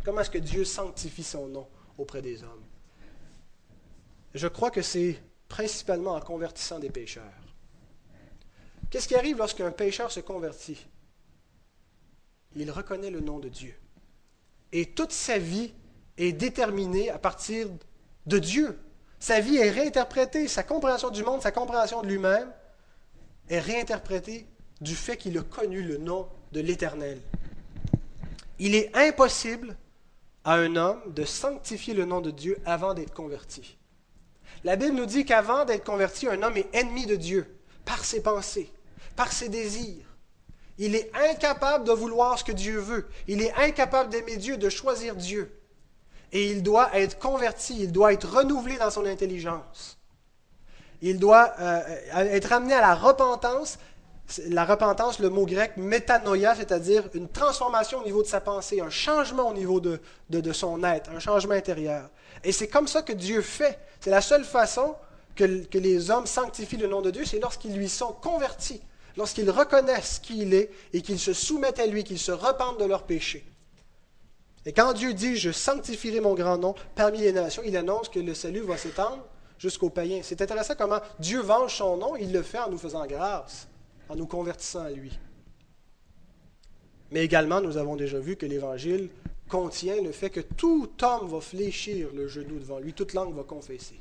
Comment 0.05 0.23
est-ce 0.23 0.31
que 0.31 0.39
Dieu 0.39 0.65
sanctifie 0.65 1.23
son 1.23 1.47
nom 1.47 1.69
auprès 1.97 2.23
des 2.23 2.43
hommes? 2.43 2.65
Je 4.35 4.49
crois 4.49 4.71
que 4.71 4.83
c'est 4.83 5.21
principalement 5.49 6.15
en 6.15 6.21
convertissant 6.21 6.81
des 6.81 6.91
pécheurs. 6.91 7.23
Qu'est-ce 8.91 9.09
qui 9.09 9.15
arrive 9.15 9.39
lorsqu'un 9.39 9.71
pécheur 9.71 10.11
se 10.11 10.21
convertit? 10.21 10.87
Il 12.57 12.71
reconnaît 12.71 13.11
le 13.11 13.21
nom 13.21 13.39
de 13.39 13.49
Dieu. 13.49 13.75
Et 14.73 14.87
toute 14.87 15.13
sa 15.13 15.39
vie 15.39 15.73
est 16.17 16.33
déterminée 16.33 17.11
à 17.11 17.19
partir 17.19 17.69
de 18.27 18.39
Dieu. 18.39 18.79
Sa 19.21 19.41
vie 19.41 19.57
est 19.57 19.71
réinterprétée, 19.71 20.49
sa 20.49 20.63
compréhension 20.63 21.11
du 21.11 21.23
monde, 21.23 21.43
sa 21.43 21.53
compréhension 21.53 22.03
de 22.03 22.07
lui-même 22.07 22.51
est 23.49 23.61
réinterprétée 23.61 24.47
du 24.81 24.95
fait 24.95 25.17
qu'il 25.17 25.37
a 25.39 25.43
connu 25.43 25.83
le 25.83 25.99
nom 25.99 26.29
de 26.53 26.61
l'Éternel. 26.61 27.21
Il 28.59 28.75
est 28.75 28.95
impossible 28.97 29.77
à 30.45 30.55
un 30.55 30.77
homme 30.77 31.01
de 31.13 31.25
sanctifier 31.25 31.95
le 31.95 32.05
nom 32.05 32.21
de 32.21 32.31
Dieu 32.31 32.59
avant 32.65 32.95
d'être 32.95 33.15
converti. 33.15 33.77
La 34.65 34.77
Bible 34.77 34.97
nous 34.97 35.07
dit 35.07 35.25
qu'avant 35.25 35.65
d'être 35.65 35.85
converti, 35.85 36.27
un 36.29 36.43
homme 36.43 36.57
est 36.57 36.75
ennemi 36.75 37.07
de 37.07 37.17
Dieu 37.17 37.59
par 37.85 38.05
ses 38.05 38.23
pensées, 38.23 38.71
par 39.17 39.33
ses 39.33 39.49
désirs. 39.49 40.05
Il 40.79 40.95
est 40.95 41.11
incapable 41.31 41.85
de 41.85 41.93
vouloir 41.93 42.39
ce 42.39 42.45
que 42.45 42.53
Dieu 42.53 42.79
veut. 42.79 43.09
Il 43.27 43.43
est 43.43 43.53
incapable 43.55 44.11
d'aimer 44.11 44.37
Dieu, 44.37 44.57
de 44.57 44.69
choisir 44.69 45.17
Dieu. 45.17 45.53
Et 46.31 46.51
il 46.51 46.63
doit 46.63 46.91
être 46.97 47.19
converti, 47.19 47.77
il 47.81 47.93
doit 47.93 48.13
être 48.13 48.29
renouvelé 48.29 48.77
dans 48.77 48.91
son 48.91 49.07
intelligence. 49.07 49.99
Il 51.01 51.19
doit 51.19 51.55
euh, 51.59 51.81
être 52.13 52.53
amené 52.53 52.75
à 52.75 52.81
la 52.81 52.95
repentance 52.95 53.79
la 54.49 54.65
repentance, 54.65 55.19
le 55.21 55.31
mot 55.31 55.47
grec 55.47 55.77
métanoïa, 55.77 56.55
c'est-à-dire 56.55 57.05
une 57.15 57.29
transformation 57.29 58.01
au 58.01 58.05
niveau 58.05 58.23
de 58.23 58.29
sa 58.29 58.41
pensée, 58.41 58.81
un 58.81 58.91
changement 58.91 59.49
au 59.49 59.55
niveau 59.55 59.81
de, 59.81 60.01
son 60.53 60.85
être, 60.85 61.11
un 61.11 61.19
changement 61.19 61.55
intérieur. 61.55 62.11
Et 62.45 62.53
c'est 62.53 62.69
comme 62.69 62.89
ça 62.89 63.03
que 63.03 63.13
Dieu 63.13 63.41
fait. 63.41 63.79
C'est 64.01 64.11
la 64.11 64.21
seule 64.21 64.45
façon 64.45 64.95
que, 65.35 65.45
les 65.79 66.11
hommes 66.11 66.27
sanctifient 66.27 66.77
le 66.77 66.89
nom 66.89 67.01
de 67.01 67.11
Dieu, 67.11 67.25
c'est 67.25 67.41
lorsqu'ils 67.41 67.75
lui 67.75 67.89
sont 67.89 68.13
convertis, 68.13 68.83
lorsqu'ils 69.19 69.51
reconnaissent 69.51 70.21
qui 70.21 70.43
il 70.43 70.55
est 70.55 70.71
et 70.95 71.03
qu'ils 71.03 71.19
se 71.19 71.35
soumettent 71.35 71.81
à 71.81 71.87
lui, 71.87 72.05
qu'ils 72.05 72.21
se 72.21 72.33
repentent 72.33 72.79
de 72.79 72.85
leurs 72.85 73.03
péchés. 73.03 73.45
Et 74.65 74.73
quand 74.73 74.93
Dieu 74.93 75.13
dit 75.13 75.37
Je 75.37 75.51
sanctifierai 75.51 76.21
mon 76.21 76.35
grand 76.35 76.57
nom 76.57 76.75
parmi 76.95 77.19
les 77.19 77.33
nations, 77.33 77.63
il 77.67 77.77
annonce 77.77 78.09
que 78.09 78.21
le 78.21 78.33
salut 78.33 78.61
va 78.61 78.77
s'étendre 78.77 79.27
jusqu'aux 79.59 79.91
païens. 79.91 80.21
C'est 80.23 80.41
intéressant 80.41 80.75
comment 80.79 81.01
Dieu 81.19 81.41
venge 81.41 81.75
son 81.75 81.97
nom, 81.97 82.17
il 82.17 82.33
le 82.33 82.43
fait 82.43 82.61
en 82.61 82.71
nous 82.71 82.79
faisant 82.79 83.07
grâce 83.07 83.67
en 84.09 84.17
nous 84.17 84.27
convertissant 84.27 84.85
à 84.85 84.91
lui. 84.91 85.19
Mais 87.11 87.25
également, 87.25 87.61
nous 87.61 87.77
avons 87.77 87.97
déjà 87.97 88.19
vu 88.19 88.37
que 88.37 88.47
l'Évangile 88.47 89.11
contient 89.49 90.01
le 90.01 90.13
fait 90.13 90.31
que 90.31 90.41
tout 90.41 90.91
homme 91.03 91.29
va 91.29 91.41
fléchir 91.41 92.09
le 92.15 92.29
genou 92.29 92.59
devant 92.59 92.79
lui, 92.79 92.93
toute 92.93 93.15
langue 93.15 93.35
va 93.35 93.43
confesser. 93.43 93.99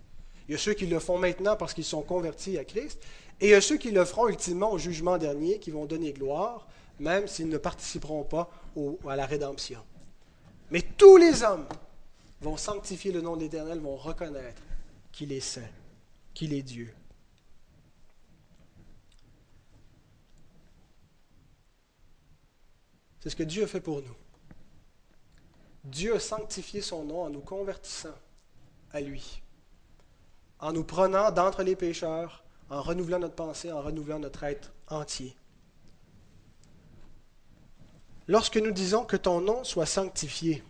Il 0.47 0.53
y 0.53 0.55
a 0.55 0.57
ceux 0.57 0.73
qui 0.73 0.85
le 0.85 0.99
font 0.99 1.17
maintenant 1.17 1.57
parce 1.57 1.73
qu'ils 1.73 1.83
sont 1.83 2.01
convertis 2.01 2.57
à 2.57 2.63
Christ, 2.63 3.01
et 3.39 3.47
il 3.47 3.49
y 3.51 3.53
a 3.53 3.61
ceux 3.61 3.77
qui 3.77 3.91
le 3.91 4.03
feront 4.03 4.27
ultimement 4.27 4.71
au 4.71 4.77
jugement 4.77 5.17
dernier, 5.17 5.59
qui 5.59 5.69
vont 5.69 5.85
donner 5.85 6.11
gloire, 6.11 6.67
même 6.99 7.27
s'ils 7.27 7.49
ne 7.49 7.57
participeront 7.57 8.23
pas 8.23 8.49
à 9.07 9.15
la 9.15 9.25
rédemption. 9.25 9.83
Mais 10.71 10.81
tous 10.81 11.17
les 11.17 11.43
hommes 11.43 11.67
vont 12.41 12.57
sanctifier 12.57 13.11
le 13.11 13.21
nom 13.21 13.35
de 13.35 13.41
l'Éternel, 13.41 13.79
vont 13.79 13.95
reconnaître 13.95 14.61
qu'il 15.11 15.31
est 15.31 15.39
saint, 15.39 15.69
qu'il 16.33 16.53
est 16.53 16.63
Dieu. 16.63 16.93
C'est 23.19 23.29
ce 23.29 23.35
que 23.35 23.43
Dieu 23.43 23.63
a 23.63 23.67
fait 23.67 23.81
pour 23.81 24.01
nous. 24.01 24.15
Dieu 25.83 26.15
a 26.15 26.19
sanctifié 26.19 26.81
son 26.81 27.05
nom 27.05 27.23
en 27.23 27.29
nous 27.29 27.41
convertissant 27.41 28.15
à 28.91 28.99
lui, 28.99 29.41
en 30.59 30.73
nous 30.73 30.83
prenant 30.83 31.31
d'entre 31.31 31.63
les 31.63 31.75
pécheurs, 31.75 32.43
en 32.69 32.81
renouvelant 32.81 33.19
notre 33.19 33.35
pensée, 33.35 33.71
en 33.71 33.81
renouvelant 33.81 34.19
notre 34.19 34.43
être 34.43 34.73
entier. 34.87 35.35
Lorsque 38.27 38.57
nous 38.57 38.71
disons 38.71 39.05
que 39.05 39.15
ton 39.15 39.39
nom 39.39 39.63
soit 39.63 39.85
sanctifié, 39.85 40.63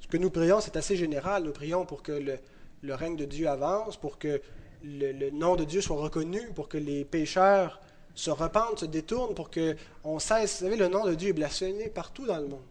ce 0.00 0.06
que 0.06 0.16
nous 0.16 0.30
prions, 0.30 0.60
c'est 0.60 0.76
assez 0.76 0.96
général. 0.96 1.42
Nous 1.44 1.52
prions 1.52 1.84
pour 1.84 2.02
que 2.02 2.12
le, 2.12 2.94
règne 2.94 3.16
de 3.16 3.24
Dieu 3.24 3.48
avance, 3.48 3.96
pour 3.96 4.18
que 4.18 4.40
le, 4.84 5.30
nom 5.30 5.56
de 5.56 5.64
Dieu 5.64 5.80
soit 5.80 5.96
reconnu, 5.96 6.40
pour 6.54 6.68
que 6.68 6.78
les 6.78 7.04
pécheurs 7.04 7.80
se 8.14 8.30
repentent, 8.30 8.80
se 8.80 8.86
détournent 8.86 9.34
pour 9.34 9.50
qu'on 9.50 10.18
cesse. 10.18 10.58
Vous 10.58 10.66
savez, 10.66 10.76
le 10.76 10.88
nom 10.88 11.04
de 11.04 11.14
Dieu 11.14 11.30
est 11.30 11.34
blasphémé 11.34 11.88
partout 11.88 12.26
dans 12.26 12.38
le 12.38 12.46
monde. 12.46 12.64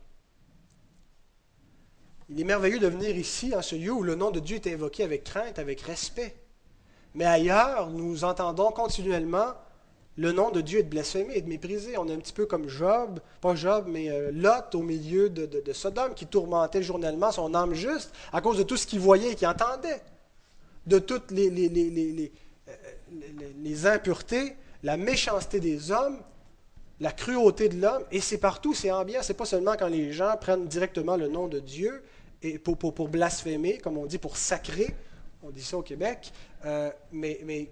Il 2.30 2.40
est 2.40 2.46
merveilleux 2.46 2.80
de 2.80 2.88
venir 2.88 3.18
ici, 3.18 3.50
dans 3.50 3.62
ce 3.62 3.76
lieu 3.76 3.92
où 3.92 4.04
le 4.04 4.16
nom 4.16 4.32
de 4.32 4.40
Dieu 4.40 4.56
est 4.56 4.74
invoqué 4.74 5.04
avec 5.04 5.26
crainte, 5.26 5.60
avec 5.60 5.82
respect. 5.82 6.36
Mais 7.16 7.26
ailleurs, 7.26 7.90
nous 7.90 8.24
entendons 8.24 8.72
continuellement 8.72 9.54
le 10.18 10.32
nom 10.32 10.52
de 10.52 10.62
Dieu 10.62 10.80
être 10.80 10.90
blasphémé, 10.90 11.38
être 11.38 11.48
méprisé. 11.48 11.98
On 11.98 12.08
est 12.08 12.14
un 12.14 12.20
petit 12.20 12.34
peu 12.34 12.46
comme 12.46 12.68
Job, 12.68 13.20
pas 13.40 13.56
Job, 13.56 13.86
mais 13.88 14.10
euh, 14.10 14.32
Lot 14.32 14.76
au 14.76 14.82
milieu 14.82 15.30
de, 15.30 15.74
Sodome, 15.74 16.14
qui 16.14 16.26
tourmentait 16.26 16.84
journellement 16.84 17.32
son 17.32 17.54
âme 17.54 17.74
juste 17.74 18.14
à 18.32 18.42
cause 18.42 18.58
de 18.58 18.64
tout 18.64 18.78
ce 18.78 18.86
qu'il 18.86 19.00
voyait 19.00 19.32
et 19.32 19.36
qu'il 19.36 19.48
entendait, 19.48 20.02
de 20.86 21.00
toutes 21.00 21.32
les, 21.32 22.32
euh, 22.68 23.86
impuretés 23.86 24.56
la 24.84 24.98
méchanceté 24.98 25.60
des 25.60 25.92
hommes, 25.92 26.20
la 27.00 27.12
cruauté 27.12 27.70
de 27.70 27.80
l'homme, 27.80 28.04
et 28.12 28.20
c'est 28.20 28.38
partout, 28.38 28.74
c'est 28.74 28.92
ambiant, 28.92 29.22
c'est 29.22 29.36
pas 29.36 29.46
seulement 29.46 29.76
quand 29.78 29.88
les 29.88 30.12
gens 30.12 30.36
prennent 30.40 30.68
directement 30.68 31.18
le 31.18 31.28
nom 31.28 31.48
de 31.48 31.60
Dieu 31.60 32.04
et 32.42 32.58
pour, 32.58 32.78
pour, 32.78 33.08
blasphémer, 33.08 33.78
comme 33.78 33.98
on 33.98 34.06
dit, 34.06 34.18
pour 34.18 34.38
sacrer, 34.38 34.96
on 35.44 35.52
dit 35.52 35.64
ça 35.64 35.78
au 35.78 35.82
Québec, 35.82 36.32
euh, 36.66 36.92
mais, 37.12 37.40
mais 37.44 37.72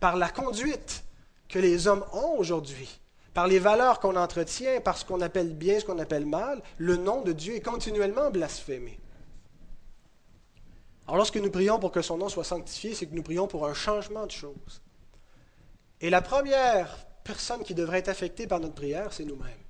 par 0.00 0.16
la 0.16 0.28
conduite 0.28 1.04
que 1.48 1.58
les 1.58 1.86
hommes 1.86 2.04
ont 2.12 2.36
aujourd'hui, 2.38 3.00
par 3.34 3.46
les 3.46 3.58
valeurs 3.58 4.00
qu'on 4.00 4.16
entretient, 4.16 4.80
par 4.80 4.96
ce 4.96 5.04
qu'on 5.04 5.20
appelle 5.20 5.54
bien, 5.54 5.80
ce 5.80 5.84
qu'on 5.84 5.98
appelle 5.98 6.26
mal, 6.26 6.62
le 6.76 6.96
nom 6.96 7.22
de 7.22 7.32
Dieu 7.32 7.54
est 7.54 7.60
continuellement 7.60 8.30
blasphémé. 8.30 8.98
Alors 11.06 11.16
lorsque 11.16 11.36
nous 11.36 11.50
prions 11.50 11.78
pour 11.78 11.90
que 11.90 12.02
son 12.02 12.18
nom 12.18 12.28
soit 12.28 12.44
sanctifié, 12.44 12.94
c'est 12.94 13.06
que 13.06 13.14
nous 13.14 13.22
prions 13.22 13.46
pour 13.46 13.66
un 13.66 13.74
changement 13.74 14.26
de 14.26 14.30
choses. 14.30 14.82
Et 16.00 16.10
la 16.10 16.20
première 16.20 17.06
personne 17.24 17.62
qui 17.62 17.74
devrait 17.74 18.00
être 18.00 18.08
affectée 18.08 18.46
par 18.46 18.60
notre 18.60 18.74
prière, 18.74 19.12
c'est 19.12 19.24
nous-mêmes. 19.24 19.64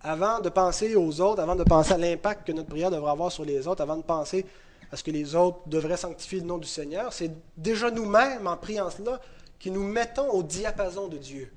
Avant 0.00 0.40
de 0.40 0.48
penser 0.48 0.96
aux 0.96 1.20
autres, 1.20 1.40
avant 1.40 1.54
de 1.54 1.62
penser 1.62 1.92
à 1.92 1.98
l'impact 1.98 2.46
que 2.46 2.52
notre 2.52 2.68
prière 2.68 2.90
devrait 2.90 3.12
avoir 3.12 3.30
sur 3.30 3.44
les 3.44 3.68
autres, 3.68 3.82
avant 3.82 3.96
de 3.96 4.02
penser 4.02 4.44
à 4.92 4.96
ce 4.96 5.02
que 5.02 5.10
les 5.10 5.34
autres 5.34 5.60
devraient 5.66 5.96
sanctifier 5.96 6.40
le 6.40 6.46
nom 6.46 6.58
du 6.58 6.68
Seigneur, 6.68 7.12
c'est 7.14 7.32
déjà 7.56 7.90
nous-mêmes, 7.90 8.46
en 8.46 8.58
priant 8.58 8.90
cela, 8.90 9.20
qui 9.58 9.70
nous 9.70 9.82
mettons 9.82 10.28
au 10.30 10.42
diapason 10.42 11.08
de 11.08 11.16
Dieu. 11.16 11.50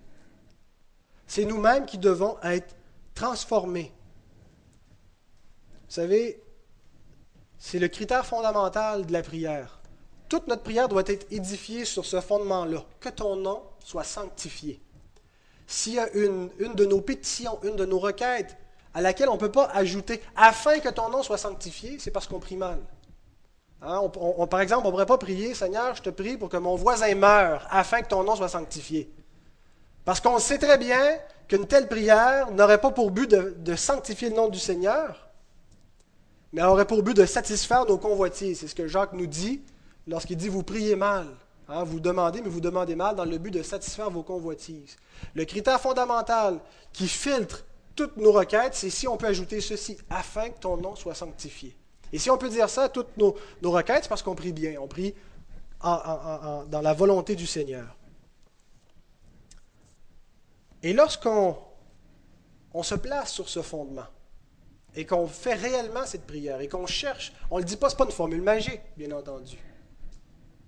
C'est 1.27 1.43
nous-mêmes 1.43 1.85
qui 1.85 1.97
devons 1.97 2.37
être 2.43 2.75
transformés. 3.13 3.91
Vous 5.87 5.93
savez, 5.93 6.41
c'est 7.57 7.79
le 7.79 7.89
critère 7.89 8.25
fondamental 8.25 9.05
de 9.05 9.11
la 9.11 9.21
prière. 9.21 9.81
Toute 10.29 10.47
notre 10.47 10.63
prière 10.63 10.87
doit 10.87 11.03
être 11.05 11.27
édifiée 11.31 11.83
sur 11.83 12.05
ce 12.05 12.21
fondement-là, 12.21 12.85
que 13.01 13.09
ton 13.09 13.35
nom 13.35 13.63
soit 13.79 14.03
sanctifié. 14.03 14.81
S'il 15.67 15.93
y 15.93 15.99
a 15.99 16.09
une, 16.13 16.49
de 16.57 16.85
nos 16.85 17.01
pétitions, 17.01 17.59
une 17.63 17.75
de 17.75 17.85
nos 17.85 17.99
requêtes 17.99 18.55
à 18.93 19.01
laquelle 19.01 19.27
on 19.27 19.33
ne 19.33 19.39
peut 19.39 19.51
pas 19.51 19.65
ajouter 19.73 20.21
afin 20.37 20.79
que 20.79 20.89
ton 20.89 21.09
nom 21.09 21.21
soit 21.21 21.37
sanctifié, 21.37 21.99
c'est 21.99 22.11
parce 22.11 22.27
qu'on 22.27 22.39
prie 22.39 22.55
mal. 22.55 22.79
Hein, 23.81 24.09
par 24.49 24.61
exemple, 24.61 24.83
on 24.83 24.87
ne 24.87 24.91
pourrait 24.91 25.05
pas 25.05 25.17
prier, 25.17 25.53
Seigneur, 25.53 25.95
je 25.95 26.01
te 26.01 26.09
prie 26.09 26.37
pour 26.37 26.49
que 26.49 26.57
mon 26.57 26.75
voisin 26.75 27.13
meure 27.15 27.67
afin 27.69 28.01
que 28.01 28.07
ton 28.07 28.23
nom 28.23 28.35
soit 28.35 28.49
sanctifié. 28.49 29.11
Parce 30.05 30.19
qu'on 30.21 30.39
sait 30.39 30.57
très 30.57 30.77
bien 30.77 31.17
qu'une 31.47 31.67
telle 31.67 31.87
prière 31.87 32.51
n'aurait 32.51 32.79
pas 32.79 32.91
pour 32.91 33.11
but 33.11 33.29
de, 33.29 33.75
sanctifier 33.75 34.29
le 34.29 34.35
nom 34.35 34.47
du 34.47 34.59
Seigneur, 34.59 35.29
mais 36.53 36.63
aurait 36.63 36.85
pour 36.85 37.03
but 37.03 37.15
de 37.15 37.25
satisfaire 37.25 37.85
nos 37.85 37.97
convoitises. 37.97 38.59
C'est 38.59 38.67
ce 38.67 38.75
que 38.75 38.87
Jacques 38.87 39.13
nous 39.13 39.27
dit 39.27 39.61
lorsqu'il 40.07 40.37
dit 40.37 40.47
Vous 40.47 40.63
priez 40.63 40.95
mal. 40.95 41.27
Hein, 41.67 41.83
vous 41.83 41.99
demandez, 41.99 42.41
mais 42.41 42.49
vous 42.49 42.61
demandez 42.61 42.95
mal 42.95 43.15
dans 43.15 43.25
le 43.25 43.39
but 43.39 43.49
de 43.49 43.63
satisfaire 43.63 44.11
vos 44.11 44.21
convoitises. 44.21 44.97
Le 45.33 45.45
critère 45.45 45.81
fondamental 45.81 46.59
qui 46.93 47.07
filtre 47.07 47.65
toutes 47.95 48.17
nos 48.17 48.31
requêtes, 48.31 48.75
c'est 48.75 48.91
si 48.91 49.07
on 49.07 49.17
peut 49.17 49.25
ajouter 49.25 49.61
ceci 49.61 49.97
afin 50.09 50.49
que 50.49 50.59
ton 50.59 50.77
nom 50.77 50.95
soit 50.95 51.15
sanctifié. 51.15 51.75
Et 52.15 52.17
si 52.17 52.31
on 52.31 52.37
peut 52.37 52.47
dire 52.47 52.69
ça 52.69 52.87
toutes 52.87 53.17
nos, 53.17 53.35
requêtes, 53.61 54.03
c'est 54.03 54.07
parce 54.07 54.23
qu'on 54.23 54.35
prie 54.35 54.53
bien, 54.53 54.79
on 54.79 54.87
prie 54.87 55.13
dans 55.83 56.81
la 56.81 56.93
volonté 56.93 57.35
du 57.35 57.45
Seigneur. 57.45 57.93
Et 60.81 60.93
lorsqu'on 60.93 61.57
on 62.73 62.83
se 62.83 62.95
place 62.95 63.33
sur 63.33 63.49
ce 63.49 63.61
fondement 63.61 64.05
et 64.95 65.05
qu'on 65.05 65.27
fait 65.27 65.55
réellement 65.55 66.05
cette 66.05 66.25
prière 66.25 66.61
et 66.61 66.69
qu'on 66.69 66.87
cherche, 66.87 67.33
on 67.51 67.57
ne 67.57 67.63
le 67.63 67.65
dit 67.65 67.75
pas, 67.75 67.89
ce 67.89 67.95
n'est 67.95 67.97
pas 67.97 68.05
une 68.05 68.11
formule 68.11 68.41
magique, 68.41 68.79
bien 68.95 69.11
entendu. 69.11 69.57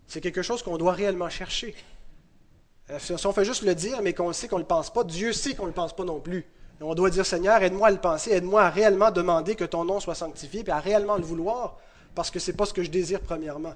C'est 0.05 0.19
quelque 0.19 0.41
chose 0.41 0.61
qu'on 0.61 0.77
doit 0.77 0.91
réellement 0.91 1.29
chercher. 1.29 1.73
Euh, 2.89 2.99
si 2.99 3.25
on 3.25 3.31
fait 3.31 3.45
juste 3.45 3.61
le 3.61 3.73
dire, 3.73 4.01
mais 4.01 4.13
qu'on 4.13 4.33
sait 4.33 4.49
qu'on 4.49 4.57
ne 4.57 4.63
le 4.63 4.67
pense 4.67 4.91
pas, 4.91 5.05
Dieu 5.05 5.31
sait 5.31 5.55
qu'on 5.55 5.63
ne 5.63 5.69
le 5.69 5.73
pense 5.73 5.95
pas 5.95 6.03
non 6.03 6.19
plus. 6.19 6.45
On 6.79 6.93
doit 6.93 7.09
dire, 7.09 7.25
Seigneur, 7.25 7.61
aide-moi 7.63 7.87
à 7.87 7.91
le 7.91 7.97
penser, 7.97 8.31
aide-moi 8.31 8.63
à 8.63 8.69
réellement 8.69 9.09
demander 9.09 9.55
que 9.55 9.65
ton 9.65 9.83
nom 9.83 9.99
soit 9.99 10.15
sanctifié, 10.15 10.63
puis 10.63 10.71
à 10.71 10.79
réellement 10.79 11.17
le 11.17 11.23
vouloir, 11.23 11.77
parce 12.13 12.29
que 12.29 12.39
ce 12.39 12.51
n'est 12.51 12.57
pas 12.57 12.65
ce 12.65 12.73
que 12.73 12.83
je 12.83 12.91
désire 12.91 13.21
premièrement. 13.21 13.73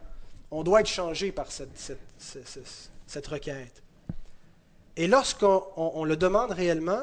On 0.51 0.63
doit 0.63 0.81
être 0.81 0.87
changé 0.87 1.31
par 1.31 1.47
cette, 1.51 3.27
requête. 3.27 3.81
Et 4.97 5.07
lorsqu'on 5.07 6.03
le 6.03 6.15
demande 6.15 6.51
réellement, 6.51 7.01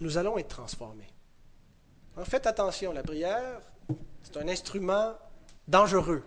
nous 0.00 0.18
allons 0.18 0.38
être 0.38 0.48
transformés. 0.48 1.08
faites 2.24 2.46
attention, 2.46 2.92
la 2.92 3.02
prière, 3.02 3.60
c'est 4.22 4.36
un 4.36 4.46
instrument 4.48 5.14
dangereux, 5.66 6.22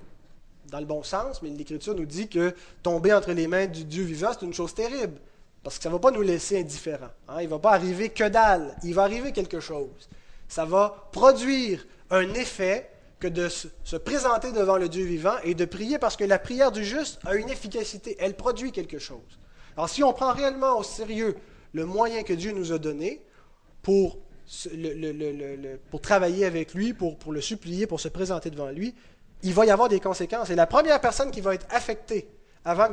dans 0.70 0.80
le 0.80 0.86
bon 0.86 1.04
sens, 1.04 1.42
mais 1.42 1.50
l'Écriture 1.50 1.96
nous 1.96 2.06
dit 2.06 2.28
que 2.28 2.54
tomber 2.84 3.14
entre 3.14 3.32
les 3.32 3.48
mains 3.48 3.68
du 3.68 3.86
Dieu 3.86 4.04
vivant, 4.04 4.32
c'est 4.34 4.46
une 4.46 4.54
chose 4.54 4.74
terrible, 4.74 5.20
parce 5.68 5.80
que 5.80 5.84
ça 5.84 5.90
ne 5.90 5.96
va 5.96 6.00
pas 6.00 6.12
nous 6.12 6.22
laisser 6.22 6.62
indifférents. 6.62 7.10
Hein. 7.28 7.42
Il 7.42 7.44
ne 7.44 7.50
va 7.50 7.60
pas 7.60 7.74
arriver 7.74 8.08
que 8.08 8.24
dalle, 8.24 8.74
il 8.86 8.94
va 8.94 9.04
arriver 9.04 9.34
quelque 9.34 9.60
chose. 9.60 10.08
Ça 10.48 10.64
va 10.64 11.10
produire 11.12 11.86
un 12.10 12.34
effet 12.36 12.90
que 13.20 13.28
de 13.28 13.50
se 13.50 13.98
présenter 13.98 14.54
devant 14.54 14.78
le 14.78 14.88
Dieu 14.88 15.04
vivant 15.04 15.36
et 15.44 15.56
de 15.56 15.66
prier, 15.66 16.00
parce 16.00 16.16
que 16.16 16.24
la 16.24 16.40
prière 16.40 16.72
du 16.72 16.86
juste 16.86 17.20
a 17.26 17.36
une 17.36 17.50
efficacité, 17.50 18.16
elle 18.18 18.36
produit 18.38 18.72
quelque 18.72 18.98
chose. 18.98 19.40
Alors 19.76 19.90
si 19.90 20.06
on 20.06 20.14
prend 20.14 20.32
réellement 20.32 20.78
au 20.78 20.84
sérieux 20.84 21.36
le 21.74 21.86
moyen 21.86 22.24
que 22.24 22.32
Dieu 22.32 22.54
nous 22.54 22.72
a 22.72 22.78
donné 22.78 23.22
pour, 23.82 24.20
travailler 26.02 26.46
avec 26.46 26.76
lui, 26.76 26.94
pour, 26.94 27.18
le 27.30 27.42
supplier, 27.42 27.88
pour 27.88 28.00
se 28.00 28.08
présenter 28.08 28.52
devant 28.52 28.70
lui, 28.70 28.96
il 29.44 29.54
va 29.54 29.66
y 29.66 29.70
avoir 29.70 29.90
des 29.90 30.00
conséquences. 30.00 30.50
Et 30.50 30.56
la 30.56 30.66
première 30.66 31.02
personne 31.02 31.30
qui 31.30 31.42
va 31.42 31.56
être 31.56 31.68
affectée 31.72 32.30
avant 32.68 32.90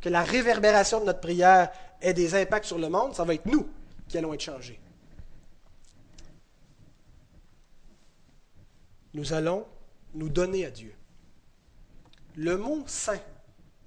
que 0.00 0.08
la 0.08 0.22
réverbération 0.22 1.00
de 1.00 1.04
notre 1.04 1.20
prière 1.20 1.70
ait 2.00 2.14
des 2.14 2.34
impacts 2.34 2.66
sur 2.66 2.78
le 2.78 2.88
monde, 2.88 3.14
ça 3.14 3.24
va 3.24 3.34
être 3.34 3.46
nous 3.46 3.66
qui 4.08 4.18
allons 4.18 4.34
être 4.34 4.40
changés. 4.40 4.80
Nous 9.14 9.32
allons 9.32 9.66
nous 10.14 10.28
donner 10.28 10.66
à 10.66 10.70
Dieu. 10.70 10.94
Le 12.36 12.56
mot 12.56 12.84
saint 12.86 13.20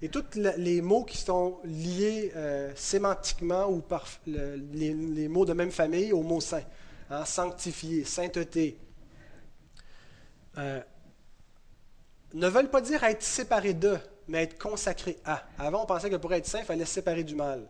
et 0.02 0.08
tous 0.08 0.24
les 0.34 0.80
mots 0.80 1.04
qui 1.04 1.18
sont 1.18 1.60
liés 1.64 2.32
euh, 2.34 2.72
sémantiquement 2.74 3.66
ou 3.68 3.80
par 3.80 4.06
les, 4.26 5.28
mots 5.28 5.44
de 5.44 5.52
même 5.52 5.70
famille 5.70 6.12
au 6.12 6.22
mot 6.22 6.40
saint, 6.40 6.64
hein, 7.10 7.24
sanctifié, 7.24 8.04
sainteté, 8.04 8.78
euh, 10.58 10.80
ne 12.32 12.48
veulent 12.48 12.70
pas 12.70 12.80
dire 12.80 13.04
être 13.04 13.22
séparé 13.22 13.74
de, 13.74 13.98
mais 14.26 14.44
être 14.44 14.58
consacré 14.58 15.18
à. 15.24 15.44
Avant, 15.58 15.82
on 15.82 15.86
pensait 15.86 16.10
que 16.10 16.16
pour 16.16 16.32
être 16.32 16.46
saint, 16.46 16.60
il 16.60 16.64
fallait 16.64 16.84
se 16.84 16.94
séparer 16.94 17.24
du 17.24 17.34
mal. 17.34 17.68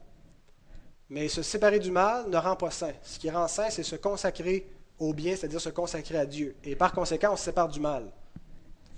Mais 1.11 1.29
se 1.29 1.43
séparer 1.43 1.81
du 1.81 1.91
mal 1.91 2.31
ne 2.31 2.37
rend 2.37 2.55
pas 2.55 2.71
saint. 2.71 2.93
Ce 3.03 3.19
qui 3.19 3.29
rend 3.29 3.49
saint, 3.49 3.69
c'est 3.69 3.83
se 3.83 3.97
consacrer 3.97 4.67
au 4.99 5.13
bien, 5.13 5.35
c'est-à-dire 5.35 5.61
se 5.61 5.69
consacrer 5.69 6.17
à 6.17 6.25
Dieu. 6.25 6.55
Et 6.63 6.77
par 6.77 6.93
conséquent, 6.93 7.33
on 7.33 7.37
se 7.37 7.45
sépare 7.45 7.69
du 7.69 7.81
mal. 7.81 8.05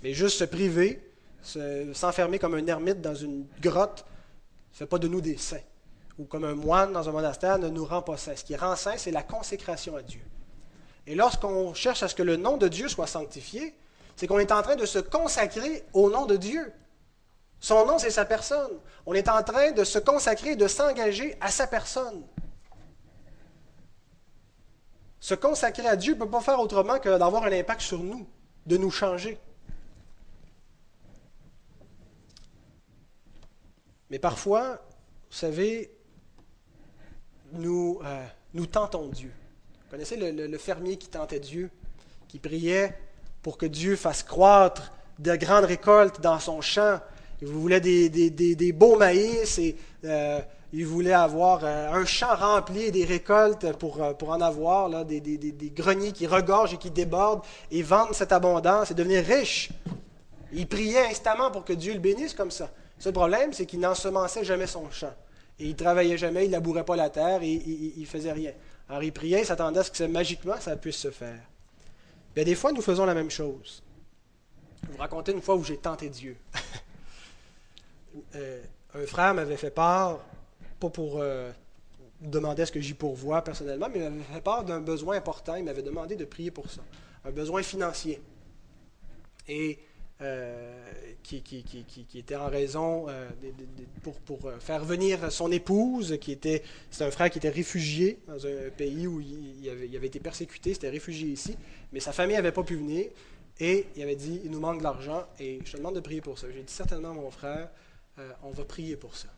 Mais 0.03 0.13
juste 0.13 0.37
se 0.37 0.43
priver, 0.43 1.11
s'enfermer 1.93 2.37
comme 2.37 2.53
un 2.53 2.67
ermite 2.67 3.01
dans 3.01 3.15
une 3.15 3.47
grotte 3.59 4.05
ne 4.73 4.77
fait 4.77 4.85
pas 4.85 4.99
de 4.99 5.07
nous 5.07 5.21
des 5.21 5.37
saints. 5.37 5.57
Ou 6.19 6.25
comme 6.25 6.43
un 6.43 6.53
moine 6.53 6.93
dans 6.93 7.09
un 7.09 7.11
monastère 7.11 7.57
ne 7.57 7.69
nous 7.69 7.85
rend 7.85 8.03
pas 8.03 8.17
saints. 8.17 8.35
Ce 8.35 8.43
qui 8.43 8.55
rend 8.55 8.75
saint, 8.75 8.97
c'est 8.97 9.11
la 9.11 9.23
consécration 9.23 9.95
à 9.95 10.03
Dieu. 10.03 10.21
Et 11.07 11.15
lorsqu'on 11.15 11.73
cherche 11.73 12.03
à 12.03 12.07
ce 12.07 12.15
que 12.15 12.23
le 12.23 12.37
nom 12.37 12.57
de 12.57 12.67
Dieu 12.67 12.87
soit 12.87 13.07
sanctifié, 13.07 13.73
c'est 14.15 14.27
qu'on 14.27 14.39
est 14.39 14.51
en 14.51 14.61
train 14.61 14.75
de 14.75 14.85
se 14.85 14.99
consacrer 14.99 15.83
au 15.93 16.11
nom 16.11 16.27
de 16.27 16.35
Dieu. 16.35 16.71
Son 17.63 17.85
nom, 17.85 17.97
c'est 17.97 18.11
sa 18.11 18.25
personne. 18.25 18.77
On 19.05 19.13
est 19.13 19.29
en 19.29 19.41
train 19.41 19.71
de 19.71 19.85
se 19.85 19.97
consacrer, 19.97 20.57
de 20.57 20.67
s'engager 20.67 21.37
à 21.39 21.49
sa 21.49 21.65
personne. 21.65 22.21
Se 25.21 25.33
consacrer 25.33 25.87
à 25.87 25.95
Dieu 25.95 26.13
ne 26.15 26.19
peut 26.19 26.29
pas 26.29 26.41
faire 26.41 26.59
autrement 26.59 26.99
que 26.99 27.17
d'avoir 27.17 27.43
un 27.43 27.53
impact 27.53 27.79
sur 27.79 27.99
nous, 28.03 28.27
de 28.65 28.75
nous 28.75 28.91
changer. 28.91 29.39
Mais 34.09 34.19
parfois, 34.19 34.85
vous 35.31 35.37
savez, 35.37 35.95
nous, 37.53 38.01
euh, 38.03 38.25
nous 38.53 38.65
tentons 38.65 39.07
Dieu. 39.07 39.31
Vous 39.85 39.91
connaissez 39.91 40.17
le, 40.17 40.57
fermier 40.57 40.97
qui 40.97 41.07
tentait 41.07 41.39
Dieu, 41.39 41.71
qui 42.27 42.39
priait 42.39 42.99
pour 43.41 43.57
que 43.57 43.65
Dieu 43.65 43.95
fasse 43.95 44.21
croître 44.21 44.91
de 45.17 45.33
grandes 45.37 45.63
récoltes 45.63 46.19
dans 46.19 46.39
son 46.39 46.59
champ. 46.59 46.99
Il 47.43 47.49
voulait 47.49 47.81
des, 47.81 48.09
des, 48.09 48.71
beaux 48.71 48.95
maïs 48.95 49.57
et 49.57 49.75
euh, 50.05 50.39
il 50.71 50.85
voulait 50.85 51.11
avoir 51.11 51.59
euh, 51.63 51.91
un 51.91 52.05
champ 52.05 52.33
rempli 52.33 52.89
des 52.89 53.03
récoltes 53.03 53.73
pour, 53.73 53.99
pour 54.17 54.29
en 54.29 54.39
avoir, 54.39 54.87
là, 54.87 55.03
des, 55.03 55.19
greniers 55.75 56.13
qui 56.13 56.25
regorgent 56.25 56.73
et 56.73 56.77
qui 56.77 56.89
débordent 56.89 57.41
et 57.69 57.83
vendre 57.83 58.15
cette 58.15 58.31
abondance 58.31 58.91
et 58.91 58.93
devenir 58.93 59.25
riche. 59.25 59.71
Il 60.53 60.67
priait 60.67 61.07
instamment 61.07 61.51
pour 61.51 61.65
que 61.65 61.73
Dieu 61.73 61.93
le 61.93 61.99
bénisse 61.99 62.33
comme 62.33 62.49
ça. 62.49 62.69
Le 63.03 63.11
problème, 63.11 63.51
c'est 63.51 63.65
qu'il 63.65 63.81
n'ensemençait 63.81 64.45
jamais 64.45 64.67
son 64.67 64.89
champ. 64.89 65.13
Et 65.59 65.65
il 65.65 65.75
travaillait 65.75 66.17
jamais, 66.17 66.45
il 66.45 66.47
ne 66.47 66.53
labourait 66.53 66.85
pas 66.85 66.95
la 66.95 67.09
terre 67.09 67.43
et 67.43 67.51
il 67.51 67.99
ne 67.99 68.05
faisait 68.05 68.31
rien. 68.31 68.53
Alors 68.87 69.03
il 69.03 69.11
priait, 69.11 69.41
il 69.41 69.45
s'attendait 69.45 69.81
à 69.81 69.83
ce 69.83 69.91
que 69.91 70.05
magiquement 70.05 70.55
ça 70.61 70.77
puisse 70.77 70.95
se 70.95 71.11
faire. 71.11 71.41
Bien, 72.33 72.45
des 72.45 72.55
fois, 72.55 72.71
nous 72.71 72.81
faisons 72.81 73.05
la 73.05 73.13
même 73.13 73.29
chose. 73.29 73.83
Je 74.81 74.93
vous 74.93 74.97
raconter 74.97 75.33
une 75.33 75.41
fois 75.41 75.55
où 75.55 75.63
j'ai 75.65 75.77
tenté 75.77 76.07
Dieu. 76.07 76.37
Euh, 78.35 78.63
un 78.93 79.05
frère 79.05 79.33
m'avait 79.33 79.57
fait 79.57 79.71
part, 79.71 80.19
pas 80.79 80.89
pour 80.89 81.19
euh, 81.19 81.51
demander 82.21 82.65
ce 82.65 82.71
que 82.71 82.79
j'y 82.79 82.93
pourvois 82.93 83.43
personnellement, 83.43 83.87
mais 83.91 83.99
il 83.99 84.03
m'avait 84.03 84.33
fait 84.33 84.41
part 84.41 84.63
d'un 84.63 84.81
besoin 84.81 85.17
important. 85.17 85.55
Il 85.55 85.63
m'avait 85.63 85.81
demandé 85.81 86.15
de 86.15 86.25
prier 86.25 86.51
pour 86.51 86.69
ça. 86.69 86.81
Un 87.25 87.31
besoin 87.31 87.63
financier. 87.63 88.21
Et 89.47 89.79
euh, 90.21 90.91
qui, 91.23 91.41
était 92.15 92.35
en 92.35 92.47
raison 92.47 93.07
euh, 93.09 93.27
pour, 94.25 94.39
faire 94.59 94.85
venir 94.85 95.31
son 95.31 95.51
épouse, 95.51 96.17
qui 96.21 96.31
était, 96.31 96.63
c'est 96.91 97.03
un 97.03 97.11
frère 97.11 97.29
qui 97.29 97.39
était 97.39 97.49
réfugié 97.49 98.19
dans 98.27 98.45
un 98.45 98.69
pays 98.75 99.07
où 99.07 99.19
il, 99.19 99.69
avait, 99.69 100.07
été 100.07 100.19
persécuté, 100.19 100.73
c'était 100.73 100.89
réfugié 100.89 101.29
ici, 101.29 101.57
mais 101.91 101.99
sa 101.99 102.11
famille 102.11 102.35
n'avait 102.35 102.51
pas 102.51 102.63
pu 102.63 102.75
venir, 102.75 103.07
et 103.59 103.87
il 103.95 104.03
avait 104.03 104.15
dit, 104.15 104.41
il 104.43 104.51
nous 104.51 104.59
manque 104.59 104.79
de 104.79 104.83
l'argent, 104.83 105.25
et 105.39 105.59
je 105.65 105.71
te 105.71 105.77
demande 105.77 105.95
de 105.95 106.01
prier 106.01 106.21
pour 106.21 106.37
ça. 106.37 106.47
J'ai 106.53 106.61
dit 106.61 106.73
certainement, 106.73 107.13
mon 107.13 107.31
frère, 107.31 107.69
on 108.43 108.51
va 108.51 108.65
prier 108.65 108.95
pour 108.95 109.15
ça. 109.15 109.29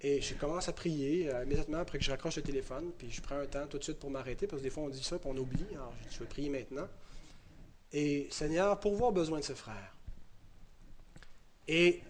Et 0.00 0.20
je 0.20 0.34
commence 0.34 0.68
à 0.68 0.72
prier 0.72 1.30
immédiatement 1.42 1.78
après 1.78 1.98
que 1.98 2.04
je 2.04 2.10
raccroche 2.10 2.36
le 2.36 2.42
téléphone, 2.42 2.90
puis 2.96 3.10
je 3.10 3.20
prends 3.20 3.38
un 3.38 3.46
temps 3.46 3.66
tout 3.66 3.78
de 3.78 3.84
suite 3.84 3.98
pour 3.98 4.10
m'arrêter, 4.10 4.46
parce 4.46 4.60
que 4.60 4.64
des 4.64 4.70
fois 4.70 4.84
on 4.84 4.88
dit 4.88 5.02
ça, 5.02 5.18
puis 5.18 5.28
on 5.30 5.36
oublie, 5.36 5.66
alors 5.74 5.92
je 6.10 6.18
vais 6.20 6.26
prier 6.26 6.48
maintenant. 6.48 6.88
Et 7.92 8.28
Seigneur, 8.30 8.78
pour 8.80 8.94
voir 8.94 9.12
besoin 9.12 9.40
de 9.40 9.44
ce 9.44 9.52
frère. 9.52 9.94
Et 11.68 12.02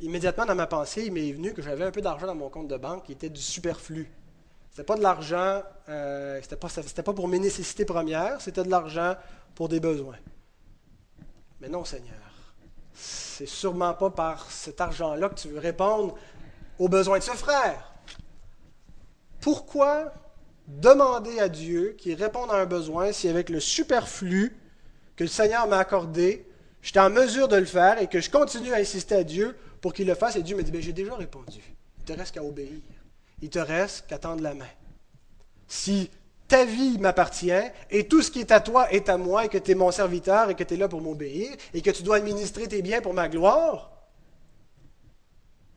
immédiatement 0.00 0.46
dans 0.46 0.54
ma 0.54 0.66
pensée, 0.66 1.04
il 1.06 1.12
m'est 1.12 1.32
venu 1.32 1.52
que 1.52 1.62
j'avais 1.62 1.84
un 1.84 1.90
peu 1.90 2.00
d'argent 2.00 2.26
dans 2.26 2.34
mon 2.34 2.48
compte 2.48 2.68
de 2.68 2.76
banque 2.76 3.04
qui 3.04 3.12
était 3.12 3.30
du 3.30 3.40
superflu. 3.40 4.10
C'était 4.70 4.84
pas 4.84 4.96
de 4.96 5.02
l'argent, 5.02 5.62
euh, 5.88 6.40
c'était 6.42 6.56
pas, 6.56 6.68
pas 6.68 7.12
pour 7.12 7.28
mes 7.28 7.38
nécessités 7.38 7.84
premières, 7.84 8.40
c'était 8.40 8.62
de 8.62 8.70
l'argent 8.70 9.16
pour 9.54 9.68
des 9.68 9.80
besoins. 9.80 10.16
Mais 11.60 11.68
non, 11.68 11.84
Seigneur, 11.84 12.21
c'est 12.94 13.46
sûrement 13.46 13.94
pas 13.94 14.10
par 14.10 14.50
cet 14.50 14.80
argent-là 14.80 15.28
que 15.28 15.34
tu 15.34 15.48
veux 15.48 15.58
répondre 15.58 16.16
aux 16.78 16.88
besoins 16.88 17.18
de 17.18 17.24
ce 17.24 17.32
frère. 17.32 17.94
Pourquoi 19.40 20.12
demander 20.68 21.40
à 21.40 21.48
Dieu 21.48 21.96
qu'il 21.98 22.14
réponde 22.14 22.50
à 22.50 22.54
un 22.54 22.66
besoin 22.66 23.12
si 23.12 23.28
avec 23.28 23.48
le 23.48 23.60
superflu 23.60 24.56
que 25.16 25.24
le 25.24 25.28
Seigneur 25.28 25.66
m'a 25.66 25.78
accordé, 25.78 26.46
j'étais 26.80 27.00
en 27.00 27.10
mesure 27.10 27.48
de 27.48 27.56
le 27.56 27.64
faire 27.64 28.00
et 28.00 28.06
que 28.06 28.20
je 28.20 28.30
continue 28.30 28.72
à 28.72 28.76
insister 28.76 29.16
à 29.16 29.24
Dieu 29.24 29.56
pour 29.80 29.92
qu'il 29.92 30.06
le 30.06 30.14
fasse? 30.14 30.36
Et 30.36 30.42
Dieu 30.42 30.56
me 30.56 30.62
dit, 30.62 30.70
ben, 30.70 30.80
j'ai 30.80 30.92
déjà 30.92 31.14
répondu. 31.14 31.60
Il 31.98 32.04
te 32.04 32.12
reste 32.12 32.34
qu'à 32.34 32.42
obéir. 32.42 32.80
Il 33.42 33.50
te 33.50 33.58
reste 33.58 34.06
qu'à 34.06 34.18
tendre 34.18 34.42
la 34.42 34.54
main. 34.54 34.64
Si 35.66 36.10
ta 36.52 36.66
vie 36.66 36.98
m'appartient 36.98 37.50
et 37.90 38.06
tout 38.06 38.20
ce 38.20 38.30
qui 38.30 38.40
est 38.40 38.52
à 38.52 38.60
toi 38.60 38.92
est 38.92 39.08
à 39.08 39.16
moi 39.16 39.46
et 39.46 39.48
que 39.48 39.56
tu 39.56 39.70
es 39.70 39.74
mon 39.74 39.90
serviteur 39.90 40.50
et 40.50 40.54
que 40.54 40.62
tu 40.62 40.74
es 40.74 40.76
là 40.76 40.86
pour 40.86 41.00
m'obéir 41.00 41.48
et 41.72 41.80
que 41.80 41.90
tu 41.90 42.02
dois 42.02 42.16
administrer 42.16 42.68
tes 42.68 42.82
biens 42.82 43.00
pour 43.00 43.14
ma 43.14 43.30
gloire, 43.30 43.90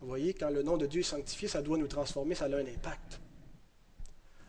vous 0.02 0.08
voyez, 0.10 0.34
quand 0.34 0.50
le 0.50 0.64
nom 0.64 0.76
de 0.76 0.86
Dieu 0.86 1.00
est 1.00 1.04
sanctifié, 1.04 1.48
ça 1.48 1.62
doit 1.62 1.78
nous 1.78 1.88
transformer, 1.88 2.36
ça 2.36 2.46
a 2.46 2.48
un 2.50 2.60
impact. 2.60 3.22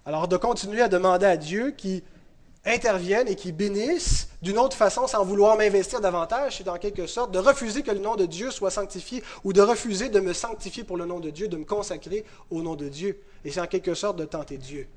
Alors 0.05 0.27
de 0.27 0.37
continuer 0.37 0.83
à 0.83 0.89
demander 0.89 1.27
à 1.27 1.37
Dieu 1.37 1.71
qui 1.71 2.03
interviennent 2.65 3.29
et 3.29 3.37
qui 3.37 3.53
bénissent 3.53 4.31
d'une 4.43 4.59
autre 4.59 4.77
façon 4.77 5.07
sans 5.07 5.25
vouloir 5.25 5.57
m'investir 5.57 6.01
davantage, 6.01 6.59
c'est 6.59 6.69
en 6.69 6.79
quelque 6.79 7.07
sorte 7.07 7.31
de 7.31 7.39
refuser 7.39 7.85
que 7.85 7.93
le 7.93 8.01
nom 8.01 8.17
de 8.17 8.27
Dieu 8.27 8.51
soit 8.51 8.73
sanctifié 8.73 9.23
ou 9.45 9.53
de 9.53 9.63
refuser 9.63 10.09
de 10.09 10.19
me 10.19 10.33
sanctifier 10.33 10.83
pour 10.83 10.97
le 10.97 11.07
nom 11.07 11.21
de 11.21 11.31
Dieu, 11.31 11.47
de 11.47 11.57
me 11.57 11.65
consacrer 11.65 12.25
au 12.51 12.63
nom 12.63 12.75
de 12.75 12.89
Dieu. 12.89 13.23
Et 13.45 13.53
c'est 13.53 13.61
en 13.61 13.69
quelque 13.69 13.95
sorte 13.95 14.17
de 14.17 14.25
tenter 14.25 14.59
Dieu. 14.59 14.89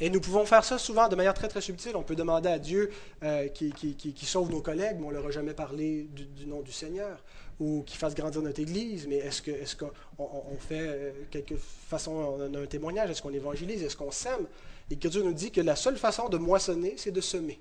Et 0.00 0.10
nous 0.10 0.20
pouvons 0.20 0.44
faire 0.46 0.64
ça 0.64 0.78
souvent 0.78 1.08
de 1.08 1.16
manière 1.16 1.34
très 1.34 1.48
très 1.48 1.60
subtile. 1.60 1.96
On 1.96 2.02
peut 2.02 2.14
demander 2.14 2.48
à 2.48 2.58
Dieu 2.58 2.90
euh, 3.22 3.48
qui, 3.48 4.26
sauve 4.26 4.50
nos 4.50 4.60
collègues, 4.60 4.96
mais 5.00 5.06
on 5.06 5.10
ne 5.10 5.14
leur 5.14 5.26
a 5.26 5.30
jamais 5.30 5.54
parlé 5.54 6.08
du, 6.12 6.46
nom 6.46 6.60
du 6.60 6.70
Seigneur, 6.70 7.22
ou 7.58 7.82
qui 7.84 7.96
fasse 7.96 8.14
grandir 8.14 8.40
notre 8.42 8.60
Église. 8.60 9.08
Mais 9.08 9.16
est-ce 9.16 9.74
qu'on 9.76 9.90
on 10.18 10.56
fait 10.58 10.86
euh, 10.86 11.10
quelque 11.30 11.56
façon, 11.56 12.38
un 12.40 12.66
témoignage? 12.66 13.10
Est-ce 13.10 13.22
qu'on 13.22 13.32
évangélise? 13.32 13.82
Est-ce 13.82 13.96
qu'on 13.96 14.12
sème? 14.12 14.46
L'Écriture 14.88 15.24
nous 15.24 15.32
dit 15.32 15.50
que 15.50 15.60
la 15.60 15.76
seule 15.76 15.98
façon 15.98 16.28
de 16.28 16.38
moissonner, 16.38 16.94
c'est 16.96 17.10
de 17.10 17.20
semer. 17.20 17.60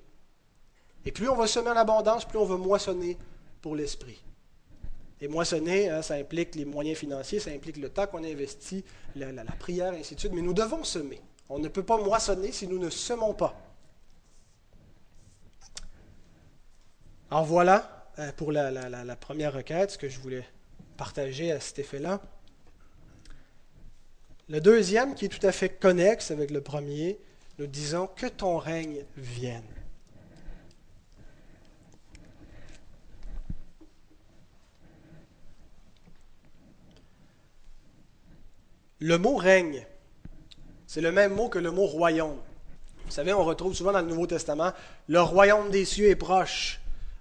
Et 1.05 1.11
plus 1.11 1.29
on 1.29 1.35
va 1.35 1.47
semer 1.47 1.69
en 1.69 1.75
abondance, 1.75 2.25
plus 2.25 2.37
on 2.37 2.45
va 2.45 2.57
moissonner 2.57 3.17
pour 3.61 3.75
l'esprit. 3.75 4.21
Et 5.19 5.27
moissonner, 5.27 5.89
hein, 5.89 6.01
ça 6.01 6.13
implique 6.13 6.53
les 6.55 6.65
moyens 6.65 6.97
financiers, 6.97 7.39
ça 7.39 7.49
implique 7.49 7.77
le 7.77 7.89
temps 7.89 8.05
qu'on 8.05 8.23
investit, 8.23 8.83
la, 9.15 9.31
la, 9.31 9.43
prière, 9.53 9.93
et 9.93 9.99
ainsi 9.99 10.13
de 10.13 10.19
suite. 10.19 10.33
Mais 10.33 10.41
nous 10.41 10.53
devons 10.53 10.83
semer. 10.83 11.19
On 11.49 11.59
ne 11.59 11.67
peut 11.67 11.83
pas 11.83 11.97
moissonner 11.97 12.51
si 12.51 12.67
nous 12.67 12.79
ne 12.79 12.89
semons 12.89 13.33
pas. 13.33 13.55
Alors 17.29 17.45
voilà 17.45 18.07
euh, 18.19 18.31
pour 18.33 18.51
la, 18.51 19.15
première 19.15 19.53
requête, 19.53 19.91
ce 19.91 19.97
que 19.97 20.09
je 20.09 20.19
voulais 20.19 20.45
partager 20.95 21.51
à 21.51 21.59
cet 21.59 21.79
effet-là. 21.79 22.21
Le 24.49 24.61
deuxième, 24.61 25.13
qui 25.13 25.25
est 25.25 25.29
tout 25.29 25.45
à 25.45 25.51
fait 25.51 25.69
connexe 25.69 26.31
avec 26.31 26.51
le 26.51 26.61
premier, 26.61 27.19
nous 27.59 27.67
disons 27.67 28.07
que 28.07 28.27
ton 28.27 28.57
règne 28.57 29.03
vienne. 29.17 29.63
Le 38.99 39.17
mot 39.17 39.35
règne, 39.35 39.85
c'est 40.87 41.01
le 41.01 41.11
même 41.11 41.35
mot 41.35 41.49
que 41.49 41.59
le 41.59 41.69
mot 41.69 41.85
royaume. 41.85 42.37
Vous 43.05 43.11
savez, 43.11 43.33
on 43.33 43.43
retrouve 43.43 43.75
souvent 43.75 43.91
dans 43.91 44.01
le 44.01 44.07
Nouveau 44.07 44.25
Testament, 44.25 44.71
le 45.07 45.21
royaume 45.21 45.69
des 45.69 45.85
cieux 45.85 46.09
est 46.09 46.15
proche, 46.15 46.79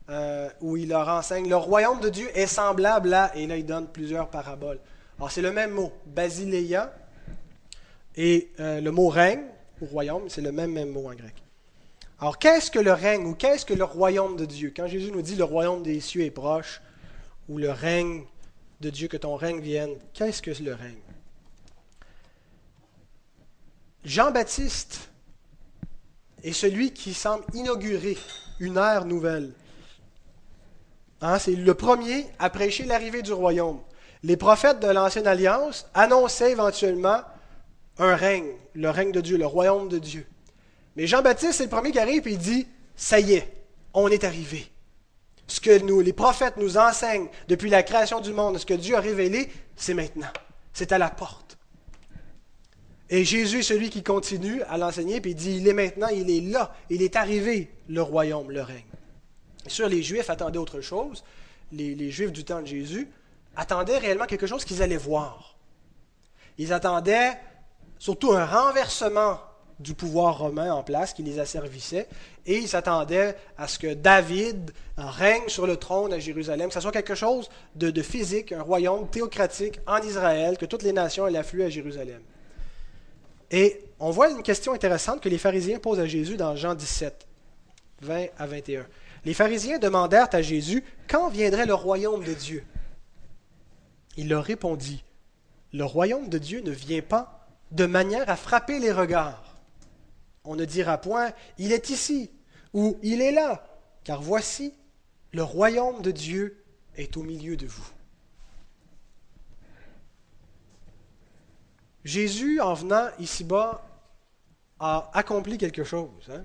euh, 0.08 0.48
où 0.62 0.78
il 0.78 0.88
leur 0.88 1.08
enseigne, 1.08 1.48
le 1.48 1.56
royaume 1.56 2.00
de 2.00 2.08
Dieu 2.08 2.28
est 2.34 2.46
semblable 2.46 3.12
à, 3.12 3.36
et 3.36 3.46
là 3.46 3.58
il 3.58 3.66
donne 3.66 3.88
plusieurs 3.88 4.28
paraboles. 4.28 4.78
Alors 5.18 5.30
c'est 5.30 5.42
le 5.42 5.52
même 5.52 5.72
mot, 5.72 5.92
basileia, 6.06 6.94
et 8.16 8.48
euh, 8.60 8.80
le 8.80 8.90
mot 8.90 9.08
règne, 9.08 9.42
ou 9.82 9.86
royaume, 9.86 10.28
c'est 10.28 10.40
le 10.40 10.52
même, 10.52 10.72
même 10.72 10.88
mot 10.88 11.08
en 11.08 11.14
grec. 11.14 11.34
Alors, 12.18 12.38
qu'est-ce 12.38 12.70
que 12.70 12.78
le 12.78 12.94
règne 12.94 13.26
ou 13.26 13.34
qu'est-ce 13.34 13.66
que 13.66 13.74
le 13.74 13.84
royaume 13.84 14.36
de 14.36 14.46
Dieu? 14.46 14.72
Quand 14.74 14.86
Jésus 14.86 15.12
nous 15.12 15.20
dit 15.20 15.34
le 15.34 15.44
royaume 15.44 15.82
des 15.82 16.00
cieux 16.00 16.22
est 16.22 16.30
proche, 16.30 16.80
ou 17.48 17.58
le 17.58 17.70
règne 17.70 18.24
de 18.80 18.88
Dieu, 18.88 19.08
que 19.08 19.18
ton 19.18 19.36
règne 19.36 19.60
vienne, 19.60 19.90
qu'est-ce 20.14 20.40
que 20.40 20.50
le 20.62 20.72
règne? 20.72 20.96
Jean-Baptiste 24.06 25.10
est 26.44 26.52
celui 26.52 26.92
qui 26.92 27.12
semble 27.12 27.42
inaugurer 27.54 28.16
une 28.60 28.76
ère 28.76 29.04
nouvelle. 29.04 29.50
Hein, 31.20 31.40
c'est 31.40 31.56
le 31.56 31.74
premier 31.74 32.24
à 32.38 32.48
prêcher 32.48 32.84
l'arrivée 32.84 33.22
du 33.22 33.32
royaume. 33.32 33.80
Les 34.22 34.36
prophètes 34.36 34.78
de 34.78 34.86
l'Ancienne 34.86 35.26
Alliance 35.26 35.88
annonçaient 35.92 36.52
éventuellement 36.52 37.20
un 37.98 38.14
règne, 38.14 38.52
le 38.74 38.90
règne 38.90 39.10
de 39.10 39.20
Dieu, 39.20 39.38
le 39.38 39.46
royaume 39.46 39.88
de 39.88 39.98
Dieu. 39.98 40.24
Mais 40.94 41.08
Jean-Baptiste, 41.08 41.54
c'est 41.54 41.64
le 41.64 41.70
premier 41.70 41.90
qui 41.90 41.98
arrive 41.98 42.28
et 42.28 42.32
il 42.32 42.38
dit, 42.38 42.68
ça 42.94 43.18
y 43.18 43.32
est, 43.32 43.52
on 43.92 44.06
est 44.06 44.22
arrivé. 44.22 44.70
Ce 45.48 45.58
que 45.60 45.80
nous, 45.80 46.00
les 46.00 46.12
prophètes 46.12 46.58
nous 46.58 46.78
enseignent 46.78 47.28
depuis 47.48 47.70
la 47.70 47.82
création 47.82 48.20
du 48.20 48.32
monde, 48.32 48.58
ce 48.58 48.66
que 48.66 48.74
Dieu 48.74 48.94
a 48.94 49.00
révélé, 49.00 49.50
c'est 49.74 49.94
maintenant. 49.94 50.30
C'est 50.72 50.92
à 50.92 50.98
la 50.98 51.10
porte. 51.10 51.45
Et 53.08 53.24
Jésus 53.24 53.60
est 53.60 53.62
celui 53.62 53.90
qui 53.90 54.02
continue 54.02 54.62
à 54.62 54.78
l'enseigner, 54.78 55.20
puis 55.20 55.30
il 55.32 55.36
dit, 55.36 55.56
il 55.58 55.68
est 55.68 55.72
maintenant, 55.72 56.08
il 56.08 56.28
est 56.28 56.40
là, 56.40 56.74
il 56.90 57.02
est 57.02 57.14
arrivé, 57.14 57.70
le 57.88 58.02
royaume, 58.02 58.50
le 58.50 58.62
règne. 58.62 58.82
Sûr, 59.68 59.88
les 59.88 60.02
Juifs 60.02 60.30
attendaient 60.30 60.58
autre 60.58 60.80
chose. 60.80 61.24
Les, 61.72 62.10
Juifs 62.10 62.32
du 62.32 62.44
temps 62.44 62.62
de 62.62 62.66
Jésus 62.66 63.08
attendaient 63.56 63.98
réellement 63.98 64.26
quelque 64.26 64.46
chose 64.46 64.64
qu'ils 64.64 64.82
allaient 64.82 64.96
voir. 64.96 65.56
Ils 66.58 66.72
attendaient 66.72 67.38
surtout 67.98 68.32
un 68.32 68.44
renversement 68.44 69.40
du 69.78 69.94
pouvoir 69.94 70.38
romain 70.38 70.72
en 70.72 70.82
place 70.82 71.12
qui 71.12 71.22
les 71.22 71.38
asservissait, 71.38 72.08
et 72.46 72.56
ils 72.58 72.68
s'attendaient 72.68 73.36
à 73.58 73.68
ce 73.68 73.78
que 73.78 73.92
David 73.94 74.72
règne 74.96 75.48
sur 75.48 75.66
le 75.66 75.76
trône 75.76 76.12
à 76.12 76.18
Jérusalem, 76.18 76.68
que 76.68 76.74
ce 76.74 76.80
soit 76.80 76.92
quelque 76.92 77.14
chose 77.14 77.50
de, 77.74 78.02
physique, 78.02 78.52
un 78.52 78.62
royaume 78.62 79.08
théocratique 79.08 79.80
en 79.86 79.98
Israël, 79.98 80.56
que 80.56 80.64
toutes 80.64 80.82
les 80.82 80.92
nations 80.92 81.28
aient 81.28 81.36
afflué 81.36 81.64
à 81.64 81.68
Jérusalem. 81.68 82.22
Et 83.50 83.80
on 84.00 84.10
voit 84.10 84.30
une 84.30 84.42
question 84.42 84.72
intéressante 84.72 85.20
que 85.20 85.28
les 85.28 85.38
pharisiens 85.38 85.78
posent 85.78 86.00
à 86.00 86.06
Jésus 86.06 86.36
dans 86.36 86.56
Jean 86.56 86.74
17, 86.74 87.26
20 88.02 88.26
à 88.38 88.46
21. 88.46 88.86
Les 89.24 89.34
pharisiens 89.34 89.78
demandèrent 89.78 90.28
à 90.32 90.42
Jésus 90.42 90.84
quand 91.08 91.28
viendrait 91.28 91.66
le 91.66 91.74
royaume 91.74 92.24
de 92.24 92.34
Dieu? 92.34 92.64
Il 94.16 94.28
leur 94.28 94.44
répondit, 94.44 95.04
le 95.72 95.84
royaume 95.84 96.28
de 96.28 96.38
Dieu 96.38 96.60
ne 96.62 96.70
vient 96.70 97.02
pas 97.02 97.48
de 97.70 97.86
manière 97.86 98.28
à 98.30 98.36
frapper 98.36 98.78
les 98.78 98.92
regards. 98.92 99.56
On 100.44 100.56
ne 100.56 100.64
dira 100.64 100.98
point 100.98 101.32
Il 101.58 101.72
est 101.72 101.90
ici 101.90 102.30
ou 102.72 102.98
Il 103.02 103.20
est 103.20 103.32
là, 103.32 103.66
car 104.04 104.22
voici, 104.22 104.72
le 105.32 105.42
royaume 105.42 106.02
de 106.02 106.10
Dieu 106.10 106.64
est 106.96 107.16
au 107.16 107.22
milieu 107.22 107.56
de 107.56 107.66
vous. 107.66 107.88
Jésus, 112.06 112.60
en 112.60 112.72
venant 112.74 113.08
ici-bas, 113.18 113.84
a 114.78 115.10
accompli 115.12 115.58
quelque 115.58 115.82
chose. 115.82 116.30
Hein. 116.30 116.44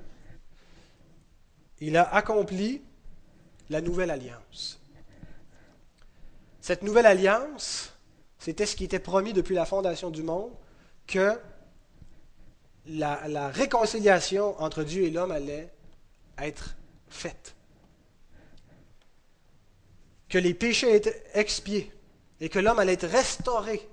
Il 1.80 1.96
a 1.98 2.16
accompli 2.16 2.82
la 3.70 3.80
nouvelle 3.80 4.10
alliance. 4.10 4.80
Cette 6.62 6.82
nouvelle 6.82 7.06
alliance, 7.06 7.94
c'était 8.40 8.66
ce 8.66 8.76
qui 8.76 8.86
était 8.86 8.98
promis 8.98 9.34
depuis 9.34 9.54
la 9.54 9.66
fondation 9.66 10.10
du 10.10 10.24
monde, 10.24 10.52
que 11.06 11.40
la, 12.88 13.50
réconciliation 13.50 14.60
entre 14.60 14.84
Dieu 14.84 15.04
et 15.04 15.12
l'homme 15.12 15.32
allait 15.32 15.72
être 16.40 16.76
faite. 17.08 17.56
que 20.28 20.40
les 20.40 20.56
péchés 20.56 20.96
étaient 20.96 21.24
expiés 21.36 21.92
et 22.40 22.50
que 22.50 22.58
l'homme 22.58 22.80
allait 22.80 22.94
être 22.94 23.08
restauré 23.08 23.91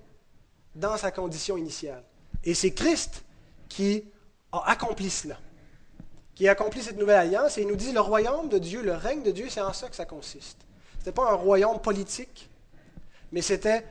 dans 0.79 0.97
sa 0.97 1.11
condition 1.11 1.57
initiale. 1.57 2.03
Et 2.45 2.55
c'est 2.55 2.71
Christ 2.71 3.25
qui 3.69 4.05
a 4.53 4.71
accompli 4.71 5.11
cela, 5.11 5.39
qui 6.35 6.49
a 6.49 6.53
accompli 6.53 6.83
cette 6.83 6.99
nouvelle 6.99 7.19
alliance, 7.19 7.59
et 7.59 7.63
il 7.63 7.69
nous 7.69 7.77
dit 7.77 7.93
le 7.93 8.01
royaume 8.01 8.49
de 8.49 8.59
Dieu, 8.59 8.83
le 8.83 8.95
règne 8.95 9.23
de 9.23 9.31
Dieu, 9.31 9.47
c'est 9.49 9.61
en 9.61 9.73
ça 9.73 9.89
que 9.89 9.97
ça 9.97 10.05
consiste. 10.05 10.59
Ce 10.95 10.99
n'était 10.99 11.13
pas 11.13 11.31
un 11.31 11.35
royaume 11.35 11.81
politique, 11.81 12.49
mais 13.33 13.43
c'était 13.43 13.85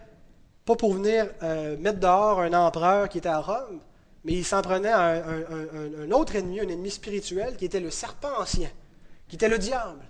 pas 0.65 0.75
pour 0.75 0.93
venir 0.93 1.29
euh, 1.43 1.77
mettre 1.77 1.99
dehors 1.99 2.39
un 2.41 2.53
empereur 2.53 3.09
qui 3.09 3.19
était 3.19 3.29
à 3.29 3.39
Rome, 3.39 3.79
mais 4.23 4.33
il 4.33 4.45
s'en 4.45 4.61
prenait 4.61 4.91
à 4.91 5.23
un, 5.23 6.11
autre 6.11 6.35
ennemi, 6.35 6.59
un 6.59 6.67
ennemi 6.67 6.91
spirituel, 6.91 7.55
qui 7.55 7.65
était 7.65 7.79
le 7.79 7.91
serpent 7.91 8.31
ancien, 8.37 8.69
qui 9.27 9.35
était 9.35 9.47
le 9.47 9.57
diable. 9.57 10.03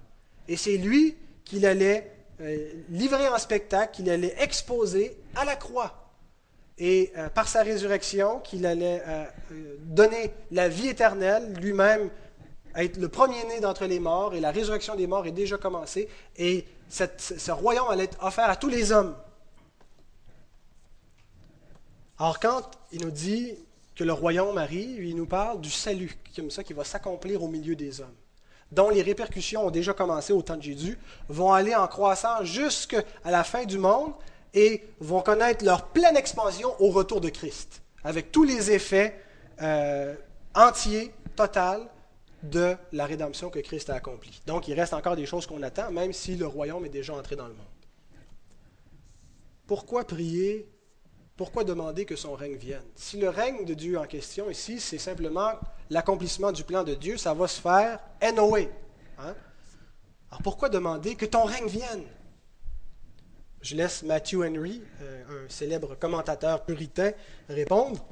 Et 0.47 0.57
c'est 0.57 0.78
lui 0.78 1.15
qu'il 1.43 1.65
allait 1.65 2.11
euh, 2.41 2.71
livrer 2.89 3.28
en 3.28 3.38
spectacle, 3.38 3.95
qu'il 3.95 4.09
allait 4.09 4.36
exposer 4.39 5.17
à 5.36 5.45
la 5.45 5.55
croix 5.55 6.07
et 6.78 7.11
euh, 7.17 7.30
par 7.30 7.47
sa 7.47 7.63
résurrection 7.63 8.39
qu'il 8.39 8.65
allait 8.65 9.01
euh, 9.07 9.25
euh, 9.51 9.78
donner 9.82 10.32
la 10.51 10.69
vie 10.69 10.88
éternelle, 10.88 11.53
lui-même 11.53 12.09
être 12.75 12.97
le 12.97 13.09
premier-né 13.09 13.59
d'entre 13.59 13.86
les 13.86 13.99
morts, 13.99 14.36
et 14.36 14.39
la 14.39 14.51
résurrection 14.51 14.95
des 14.95 15.07
morts 15.07 15.25
est 15.25 15.32
déjà 15.32 15.57
commencée, 15.57 16.07
et 16.38 16.65
ce 16.89 17.51
royaume 17.51 17.89
allait 17.89 18.03
être 18.03 18.23
offert 18.23 18.49
à 18.49 18.55
tous 18.55 18.69
les 18.69 18.91
hommes. 18.91 19.15
Alors 22.19 22.39
quand 22.39 22.61
il 22.91 23.01
nous 23.01 23.11
dit 23.11 23.55
que 23.95 24.03
le 24.03 24.13
royaume 24.13 24.59
arrive, 24.59 25.03
il 25.03 25.15
nous 25.15 25.25
parle 25.25 25.59
du 25.59 25.71
salut, 25.71 26.15
comme 26.36 26.51
ça, 26.51 26.63
qui 26.63 26.73
va 26.73 26.84
s'accomplir 26.84 27.41
au 27.41 27.47
milieu 27.47 27.75
des 27.75 27.99
hommes, 27.99 28.15
dont 28.71 28.89
les 28.89 29.01
répercussions 29.01 29.65
ont 29.65 29.71
déjà 29.71 29.93
commencé 29.93 30.32
au 30.32 30.43
temps 30.43 30.57
de 30.57 30.61
Jésus, 30.61 30.99
vont 31.30 31.53
aller 31.53 31.73
en 31.73 31.88
croissant 31.88 32.43
jusqu'à 32.43 33.01
la 33.25 33.43
fin 33.43 33.65
du 33.65 33.80
monde, 33.80 34.13
et 34.54 34.84
vont 35.00 35.22
connaître 35.22 35.64
leur 35.66 35.88
pleine 35.88 36.18
expansion 36.18 36.70
au 36.80 36.89
retour 36.89 37.22
de 37.22 37.30
Christ, 37.30 37.82
avec 38.04 38.32
tous 38.32 38.43
les 38.43 38.72
effets 38.72 39.20
euh, 39.62 40.16
entiers, 40.56 41.14
totaux 41.36 41.88
de 42.43 42.76
la 42.91 43.06
rédemption 43.06 43.50
que 43.50 43.60
Christ 43.60 43.89
a 43.89 43.95
accomplie. 43.95 44.41
Donc 44.45 44.68
il 44.68 44.74
reste 44.74 44.93
encore 44.93 45.16
des 45.16 45.26
choses 45.26 45.45
qu'on 45.45 45.62
attend, 45.64 45.91
même 45.91 46.14
si 46.14 46.36
le 46.36 46.48
royaume 46.48 46.86
est 46.86 46.89
déjà 46.89 47.14
entré 47.14 47.36
dans 47.36 47.48
le 47.48 47.54
monde. 47.54 47.66
Pourquoi 49.66 50.06
prier? 50.06 50.70
Pourquoi 51.36 51.64
demander 51.64 52.06
que 52.06 52.16
son 52.16 52.34
règne 52.34 52.56
vienne? 52.56 52.86
Si 52.95 53.18
le 53.18 53.30
règne 53.30 53.66
de 53.66 53.74
Dieu 53.74 54.00
en 54.00 54.06
question 54.06 54.50
ici, 54.50 54.80
c'est 54.80 54.98
simplement 54.98 55.52
l'accomplissement 55.89 56.52
du 56.52 56.64
plan 56.64 56.84
de 56.84 56.95
Dieu, 56.95 57.18
ça 57.18 57.34
va 57.34 57.48
se 57.48 57.62
faire 57.62 58.00
anyway. 58.22 58.70
Hein? 59.20 59.36
Alors 60.32 60.41
pourquoi 60.41 60.70
demander 60.70 61.16
que 61.16 61.26
ton 61.26 61.43
règne 61.43 61.68
vienne? 61.68 62.04
Je 63.62 63.76
laisse 63.76 64.03
Matthew 64.03 64.43
Henry, 64.43 64.82
euh, 65.01 65.45
un 65.45 65.49
célèbre 65.49 65.95
commentateur 65.95 66.64
puritain, 66.64 67.12
répondre, 67.49 68.05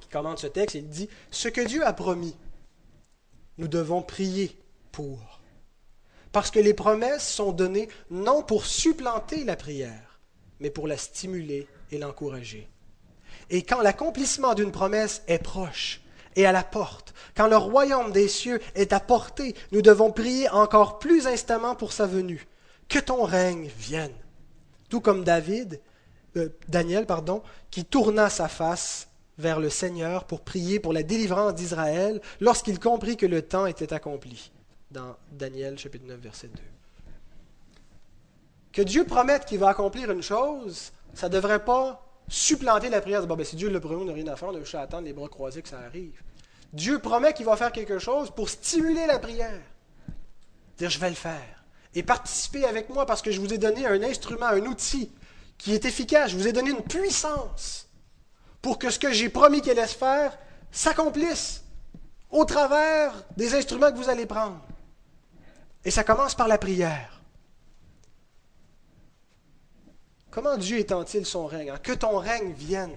qui 0.00 0.08
commente 0.08 0.38
ce 0.38 0.46
texte. 0.46 0.74
Il 0.74 0.88
dit 0.88 1.08
Ce 1.30 1.48
que 1.48 1.60
Dieu 1.60 1.84
a 1.84 1.92
promis, 1.92 2.36
nous 3.58 3.68
devons 3.68 4.02
prier 4.02 4.56
pour. 4.92 5.40
Parce 6.32 6.50
que 6.50 6.60
les 6.60 6.74
promesses 6.74 7.28
sont 7.28 7.52
données 7.52 7.88
non 8.10 8.42
pour 8.42 8.66
supplanter 8.66 9.44
la 9.44 9.56
prière, 9.56 10.20
mais 10.60 10.70
pour 10.70 10.86
la 10.86 10.96
stimuler 10.96 11.66
et 11.90 11.98
l'encourager. 11.98 12.68
Et 13.48 13.62
quand 13.62 13.80
l'accomplissement 13.80 14.54
d'une 14.54 14.72
promesse 14.72 15.22
est 15.26 15.42
proche 15.42 16.02
et 16.36 16.46
à 16.46 16.52
la 16.52 16.62
porte, 16.62 17.14
quand 17.34 17.48
le 17.48 17.56
royaume 17.56 18.12
des 18.12 18.28
cieux 18.28 18.60
est 18.76 18.92
à 18.92 19.00
portée, 19.00 19.56
nous 19.72 19.82
devons 19.82 20.12
prier 20.12 20.48
encore 20.50 21.00
plus 21.00 21.26
instamment 21.26 21.74
pour 21.74 21.92
sa 21.92 22.06
venue. 22.06 22.46
Que 22.88 23.00
ton 23.00 23.24
règne 23.24 23.68
vienne 23.78 24.14
tout 24.90 25.00
comme 25.00 25.24
David, 25.24 25.80
euh, 26.36 26.50
Daniel, 26.68 27.06
pardon, 27.06 27.42
qui 27.70 27.86
tourna 27.86 28.28
sa 28.28 28.48
face 28.48 29.08
vers 29.38 29.58
le 29.58 29.70
Seigneur 29.70 30.24
pour 30.24 30.42
prier 30.42 30.78
pour 30.78 30.92
la 30.92 31.02
délivrance 31.02 31.54
d'Israël 31.54 32.20
lorsqu'il 32.40 32.78
comprit 32.78 33.16
que 33.16 33.24
le 33.24 33.40
temps 33.40 33.64
était 33.64 33.94
accompli. 33.94 34.52
Dans 34.90 35.16
Daniel 35.32 35.78
chapitre 35.78 36.04
9, 36.06 36.20
verset 36.20 36.48
2. 36.48 36.60
Que 38.72 38.82
Dieu 38.82 39.04
promette 39.04 39.46
qu'il 39.46 39.58
va 39.58 39.70
accomplir 39.70 40.10
une 40.10 40.22
chose, 40.22 40.92
ça 41.14 41.28
ne 41.28 41.32
devrait 41.32 41.64
pas 41.64 42.06
supplanter 42.28 42.90
la 42.90 43.00
prière. 43.00 43.26
Bon, 43.26 43.36
ben, 43.36 43.44
si 43.44 43.56
Dieu 43.56 43.70
le 43.70 43.80
promet, 43.80 44.02
on 44.02 44.04
n'a 44.04 44.12
rien 44.12 44.26
à 44.26 44.36
faire, 44.36 44.48
on 44.48 44.56
a 44.56 44.60
juste 44.60 44.74
attendre 44.74 45.04
les 45.04 45.12
bras 45.12 45.28
croisés 45.28 45.62
que 45.62 45.68
ça 45.68 45.80
arrive. 45.80 46.20
Dieu 46.72 46.98
promet 47.00 47.32
qu'il 47.32 47.46
va 47.46 47.56
faire 47.56 47.72
quelque 47.72 47.98
chose 47.98 48.30
pour 48.30 48.48
stimuler 48.48 49.06
la 49.06 49.18
prière. 49.18 49.60
Dire, 50.78 50.90
je 50.90 50.98
vais 50.98 51.08
le 51.08 51.16
faire 51.16 51.59
et 51.94 52.02
participez 52.02 52.64
avec 52.64 52.88
moi 52.88 53.06
parce 53.06 53.22
que 53.22 53.30
je 53.30 53.40
vous 53.40 53.52
ai 53.52 53.58
donné 53.58 53.86
un 53.86 54.02
instrument, 54.02 54.46
un 54.46 54.64
outil 54.66 55.10
qui 55.58 55.74
est 55.74 55.84
efficace. 55.84 56.30
Je 56.30 56.36
vous 56.36 56.46
ai 56.46 56.52
donné 56.52 56.70
une 56.70 56.82
puissance 56.82 57.88
pour 58.62 58.78
que 58.78 58.90
ce 58.90 58.98
que 58.98 59.12
j'ai 59.12 59.28
promis 59.28 59.60
qu'elle 59.62 59.76
laisse 59.76 59.94
faire 59.94 60.38
s'accomplisse 60.70 61.64
au 62.30 62.44
travers 62.44 63.12
des 63.36 63.54
instruments 63.54 63.90
que 63.90 63.96
vous 63.96 64.08
allez 64.08 64.26
prendre. 64.26 64.60
Et 65.84 65.90
ça 65.90 66.04
commence 66.04 66.34
par 66.34 66.46
la 66.46 66.58
prière. 66.58 67.20
Comment 70.30 70.56
Dieu 70.56 70.78
étend-il 70.78 71.26
son 71.26 71.46
règne? 71.46 71.72
Que 71.82 71.92
ton 71.92 72.18
règne 72.18 72.52
vienne. 72.52 72.96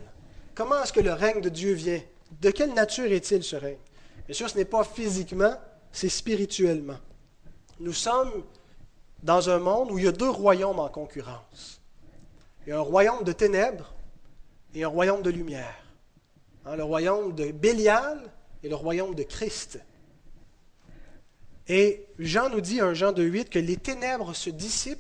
Comment 0.54 0.84
est-ce 0.84 0.94
que 0.94 1.00
le 1.00 1.14
règne 1.14 1.42
de 1.42 1.50
Dieu 1.50 1.74
vient? 1.74 2.02
De 2.42 2.52
quelle 2.52 2.74
nature 2.74 3.12
est-il 3.12 3.44
ce 3.44 3.56
règne? 3.56 3.80
Bien 4.28 4.36
sûr, 4.36 4.50
ce 4.50 4.58
n'est 4.58 4.66
pas 4.66 4.84
physiquement, 4.84 5.56
c'est 5.92 6.10
spirituellement. 6.10 7.00
Nous 7.80 7.94
sommes 7.94 8.44
dans 9.24 9.50
un 9.50 9.60
monde 9.60 9.90
où 9.92 9.98
il 9.98 10.06
y 10.06 10.08
a 10.08 10.12
deux 10.12 10.30
royaumes 10.30 10.80
en 10.80 10.90
concurrence. 10.90 11.82
Il 12.66 12.70
y 12.70 12.74
a 12.74 12.78
un 12.78 12.82
royaume 12.82 13.24
de 13.24 13.32
ténèbres 13.32 13.94
et 14.76 14.84
un 14.84 14.90
royaume 14.90 15.22
de 15.22 15.30
lumière. 15.30 15.84
Hein, 16.66 16.76
le 16.76 16.84
royaume 16.84 17.34
de 17.34 17.52
Bélial 17.52 18.22
et 18.64 18.70
le 18.70 18.76
royaume 18.76 19.16
de 19.16 19.24
Christ. 19.24 19.80
Et 21.68 22.06
Jean 22.20 22.50
nous 22.50 22.62
dit, 22.62 22.82
un 22.82 22.94
Jean 22.94 23.14
2.8, 23.14 23.50
que 23.50 23.60
les 23.60 23.78
ténèbres 23.78 24.36
se 24.36 24.50
dissipent 24.50 25.00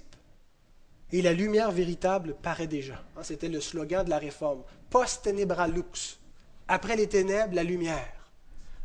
et 1.11 1.21
la 1.21 1.33
lumière 1.33 1.71
véritable 1.71 2.35
paraît 2.41 2.67
déjà. 2.67 2.95
Hein, 3.15 3.23
c'était 3.23 3.49
le 3.49 3.61
slogan 3.61 4.05
de 4.05 4.09
la 4.09 4.17
réforme. 4.17 4.63
Post 4.89 5.25
tenebra 5.25 5.67
lux. 5.67 6.19
Après 6.67 6.95
les 6.95 7.07
ténèbres, 7.07 7.53
la 7.53 7.63
lumière. 7.63 8.13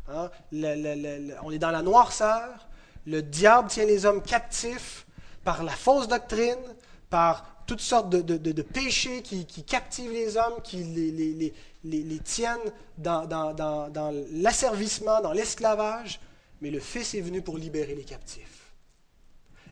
Hein, 0.09 0.29
on 0.51 1.51
est 1.51 1.59
dans 1.59 1.71
la 1.71 1.81
noirceur. 1.81 2.67
Le 3.05 3.21
diable 3.21 3.69
tient 3.69 3.85
les 3.85 4.05
hommes 4.05 4.21
captifs 4.21 5.05
par 5.43 5.63
la 5.63 5.71
fausse 5.71 6.07
doctrine, 6.07 6.57
par 7.09 7.63
toutes 7.65 7.81
sortes 7.81 8.09
de, 8.09 8.61
péchés 8.61 9.21
qui, 9.21 9.63
captivent 9.63 10.11
les 10.11 10.37
hommes, 10.37 10.61
qui 10.63 10.83
les, 11.83 12.19
tiennent 12.19 12.57
dans, 12.97 13.25
dans 13.25 14.25
l'asservissement, 14.31 15.21
dans 15.21 15.33
l'esclavage, 15.33 16.19
mais 16.61 16.71
le 16.71 16.79
Fils 16.79 17.13
est 17.13 17.21
venu 17.21 17.41
pour 17.41 17.57
libérer 17.57 17.95
les 17.95 18.03
captifs. 18.03 18.59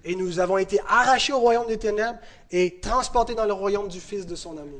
Et 0.03 0.15
nous 0.15 0.39
avons 0.39 0.57
été 0.57 0.79
arrachés 0.87 1.33
au 1.33 1.39
royaume 1.39 1.67
des 1.67 1.77
ténèbres 1.77 2.19
et 2.51 2.79
transportés 2.79 3.35
dans 3.35 3.45
le 3.45 3.53
royaume 3.53 3.87
du 3.87 3.99
Fils 3.99 4.25
de 4.25 4.35
son 4.35 4.57
amour. 4.57 4.79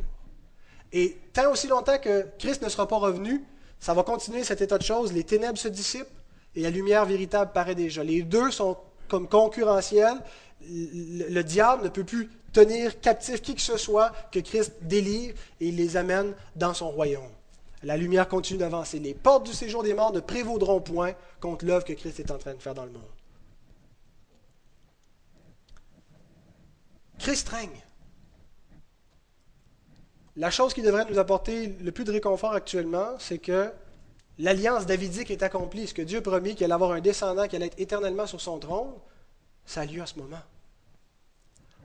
Et 0.94 1.18
tant 1.34 1.52
aussi 1.52 1.68
longtemps 1.68 1.98
que 1.98 2.26
Christ 2.40 2.62
ne 2.62 2.70
sera 2.70 2.88
pas 2.88 2.98
revenu, 2.98 3.44
ça 3.80 3.94
va 3.94 4.04
continuer 4.04 4.44
cet 4.44 4.62
état 4.62 4.78
de 4.78 4.84
choses. 4.84 5.12
Les 5.12 5.24
ténèbres 5.24 5.58
se 5.58 5.68
dissipent 5.68 6.08
et 6.56 6.62
la 6.62 6.70
lumière 6.70 7.06
véritable 7.06 7.52
paraît 7.52 7.76
déjà. 7.76 8.04
Les 8.04 8.22
deux 8.22 8.52
sont 8.52 8.78
comme 9.10 9.28
concurrentiels 9.28 10.18
le 10.62 11.42
diable 11.44 11.84
ne 11.84 11.90
peut 11.90 12.04
plus 12.04 12.30
tenir 12.54 13.00
captif 13.00 13.42
qui 13.42 13.56
que 13.56 13.62
ce 13.62 13.78
soit 13.78 14.12
que 14.32 14.40
Christ 14.40 14.74
délivre 14.82 15.38
et 15.60 15.68
il 15.68 15.76
les 15.76 15.98
amène 15.98 16.34
dans 16.56 16.74
son 16.74 16.90
royaume. 16.90 17.32
La 17.84 17.98
lumière 17.98 18.28
continue 18.28 18.60
d'avancer. 18.60 19.00
Les 19.00 19.14
portes 19.14 19.46
du 19.46 19.54
séjour 19.54 19.84
des 19.84 19.94
morts 19.94 20.12
ne 20.12 20.20
prévaudront 20.20 20.82
point 20.82 21.14
contre 21.40 21.66
l'œuvre 21.66 21.86
que 21.86 21.94
Christ 21.94 22.20
est 22.20 22.32
en 22.32 22.38
train 22.38 22.54
de 22.54 22.62
faire 22.62 22.74
dans 22.74 22.86
le 22.86 22.92
monde. 22.92 23.04
Christ 27.20 27.48
règne. 27.50 27.84
La 30.36 30.52
chose 30.52 30.74
qui 30.74 30.82
devrait 30.82 31.06
nous 31.10 31.18
apporter 31.18 31.68
le 31.68 31.92
plus 31.92 32.04
de 32.04 32.12
réconfort 32.12 32.54
actuellement, 32.54 33.16
c'est 33.20 33.40
que 33.40 33.72
l'alliance 34.38 34.86
davidique 34.86 35.32
est 35.32 35.42
accomplie. 35.42 35.88
Ce 35.88 35.94
que 35.94 36.02
Dieu 36.04 36.22
promis 36.22 36.56
qu'il 36.56 36.66
allait 36.66 36.74
avoir 36.74 36.92
un 36.92 37.02
descendant 37.02 37.48
qui 37.48 37.56
allait 37.56 37.68
être 37.68 37.80
éternellement 37.80 38.28
sur 38.28 38.40
son 38.40 38.60
trône, 38.60 38.94
ça 39.68 39.82
a 39.82 39.86
lieu 39.86 40.02
à 40.02 40.08
ce 40.08 40.18
moment. 40.18 40.42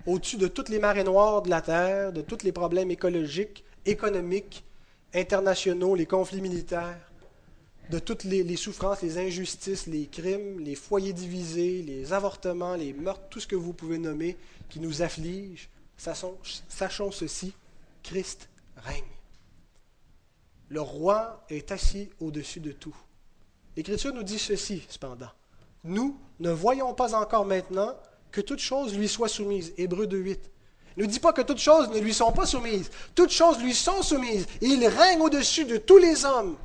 Au-dessus 0.07 0.39
de 0.39 0.49
toutes 0.49 0.71
les 0.71 0.79
marées 0.79 1.05
noires 1.05 1.43
de 1.43 1.51
la 1.51 1.61
Terre, 1.61 2.13
de 2.13 2.23
tous 2.23 2.43
les 2.45 2.53
problèmes 2.53 2.91
écologiques, 2.91 3.65
économiques, 3.85 4.65
internationaux, 5.13 5.95
les 5.95 6.07
conflits 6.07 6.41
militaires, 6.41 7.13
de 7.91 7.99
toutes 7.99 8.25
les, 8.25 8.57
souffrances, 8.57 9.03
les 9.03 9.19
injustices, 9.19 9.87
les 9.87 10.07
crimes, 10.07 10.61
les 10.61 10.77
foyers 10.77 11.13
divisés, 11.13 11.83
les 11.83 12.13
avortements, 12.13 12.75
les 12.77 12.93
meurtres, 12.93 13.29
tout 13.29 13.41
ce 13.41 13.47
que 13.47 13.57
vous 13.57 13.73
pouvez 13.73 13.99
nommer 13.99 14.39
qui 14.71 14.81
nous 14.81 15.03
affligent, 15.03 15.69
sachons 15.97 17.13
ceci, 17.13 17.53
Christ 18.03 18.49
règne. 18.77 19.05
Le 20.69 20.81
roi 20.81 21.45
est 21.51 21.71
assis 21.71 22.09
au-dessus 22.19 22.61
de 22.61 22.73
tout. 22.73 22.97
L'Écriture 23.77 24.15
nous 24.15 24.23
dit 24.23 24.39
ceci, 24.39 24.85
cependant. 24.89 25.31
Nous 25.85 26.19
ne 26.43 26.51
voyons 26.51 26.93
pas 26.93 27.15
encore 27.15 27.45
maintenant, 27.45 27.95
que 28.33 28.41
toutes 28.41 28.59
choses 28.59 28.97
lui 28.97 29.09
soient 29.09 29.29
soumises. 29.29 29.73
Hébreu 29.77 30.07
2.8. 30.07 30.39
Il 30.97 31.05
ne 31.05 31.09
dit 31.09 31.21
pas 31.21 31.33
que 31.33 31.43
toutes 31.43 31.59
choses 31.59 31.89
ne 31.91 32.01
lui 32.01 32.13
sont 32.13 32.33
pas 32.33 32.47
soumises. 32.47 32.91
Toutes 33.15 33.31
choses 33.31 33.59
lui 33.63 33.75
sont 33.75 34.03
soumises. 34.03 34.47
Il 34.61 34.87
règne 34.87 35.21
au-dessus 35.21 35.65
de 35.65 35.77
tous 35.77 35.99
les 35.99 36.25
hommes. 36.25 36.57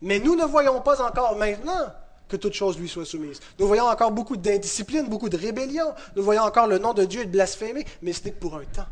Mais 0.00 0.18
nous 0.18 0.36
ne 0.36 0.44
voyons 0.44 0.80
pas 0.80 1.00
encore 1.02 1.36
maintenant 1.36 1.92
que 2.28 2.36
toutes 2.36 2.54
choses 2.54 2.78
lui 2.78 2.88
soient 2.88 3.04
soumises. 3.04 3.40
Nous 3.58 3.66
voyons 3.66 3.86
encore 3.86 4.10
beaucoup 4.10 4.36
d'indiscipline, 4.36 5.08
beaucoup 5.08 5.28
de 5.28 5.36
rébellion. 5.36 5.94
Nous 6.16 6.22
voyons 6.22 6.42
encore 6.42 6.66
le 6.66 6.78
nom 6.78 6.92
de 6.92 7.04
Dieu 7.04 7.22
être 7.22 7.30
blasphémé, 7.30 7.84
mais 8.02 8.12
ce 8.12 8.24
n'est 8.24 8.32
que 8.32 8.38
pour 8.38 8.56
un 8.56 8.64
temps. 8.64 8.86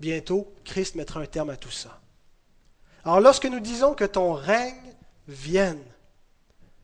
Bientôt, 0.00 0.52
Christ 0.64 0.94
mettra 0.94 1.20
un 1.20 1.26
terme 1.26 1.50
à 1.50 1.56
tout 1.56 1.70
ça. 1.70 2.00
Alors 3.04 3.20
lorsque 3.20 3.46
nous 3.46 3.60
disons 3.60 3.94
que 3.94 4.04
ton 4.04 4.32
règne 4.32 4.94
vienne, 5.28 5.82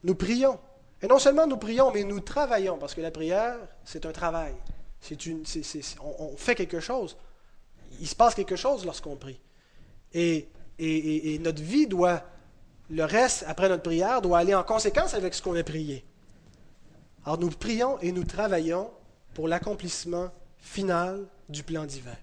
nous 0.05 0.15
prions. 0.15 0.59
Et 1.03 1.07
non 1.07 1.19
seulement 1.19 1.47
nous 1.47 1.57
prions, 1.57 1.91
mais 1.93 2.05
nous 2.05 2.21
travaillons, 2.21 2.77
parce 2.77 2.95
que 2.95 3.01
la 3.01 3.11
prière, 3.11 3.57
c'est 3.85 4.05
un 4.05 4.13
travail. 4.13 4.55
C'est 5.01 5.27
une, 5.27 5.45
on, 6.19 6.37
fait 6.37 6.55
quelque 6.55 6.81
chose. 6.81 7.17
Il 8.01 8.07
se 8.07 8.15
passe 8.15 8.35
quelque 8.35 8.57
chose 8.57 8.85
lorsqu'on 8.85 9.17
prie. 9.17 9.41
Et, 10.13 10.49
et, 10.79 11.39
notre 11.39 11.63
vie 11.63 11.87
doit, 11.87 12.23
le 12.91 13.05
reste, 13.05 13.45
après 13.47 13.69
notre 13.69 13.83
prière, 13.83 14.21
doit 14.21 14.39
aller 14.39 14.55
en 14.55 14.63
conséquence 14.63 15.15
avec 15.15 15.33
ce 15.33 15.41
qu'on 15.43 15.57
a 15.57 15.63
prié. 15.63 16.05
Alors 17.25 17.39
nous 17.39 17.51
prions 17.51 17.99
et 18.01 18.13
nous 18.13 18.25
travaillons 18.25 18.91
pour 19.35 19.49
l'accomplissement 19.49 20.31
final 20.59 21.27
du 21.49 21.63
plan 21.63 21.85
divin. 21.85 22.17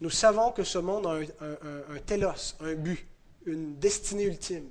Nous 0.00 0.10
savons 0.10 0.52
que 0.52 0.62
ce 0.64 0.78
monde 0.78 1.06
a 1.06 1.10
un, 1.10 1.22
un, 1.22 1.94
un 1.96 1.98
télos, 2.04 2.54
un 2.60 2.74
but, 2.74 3.06
une 3.46 3.76
destinée 3.76 4.24
ultime. 4.24 4.68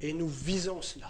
Et 0.00 0.12
nous 0.12 0.28
visons 0.28 0.82
cela. 0.82 1.08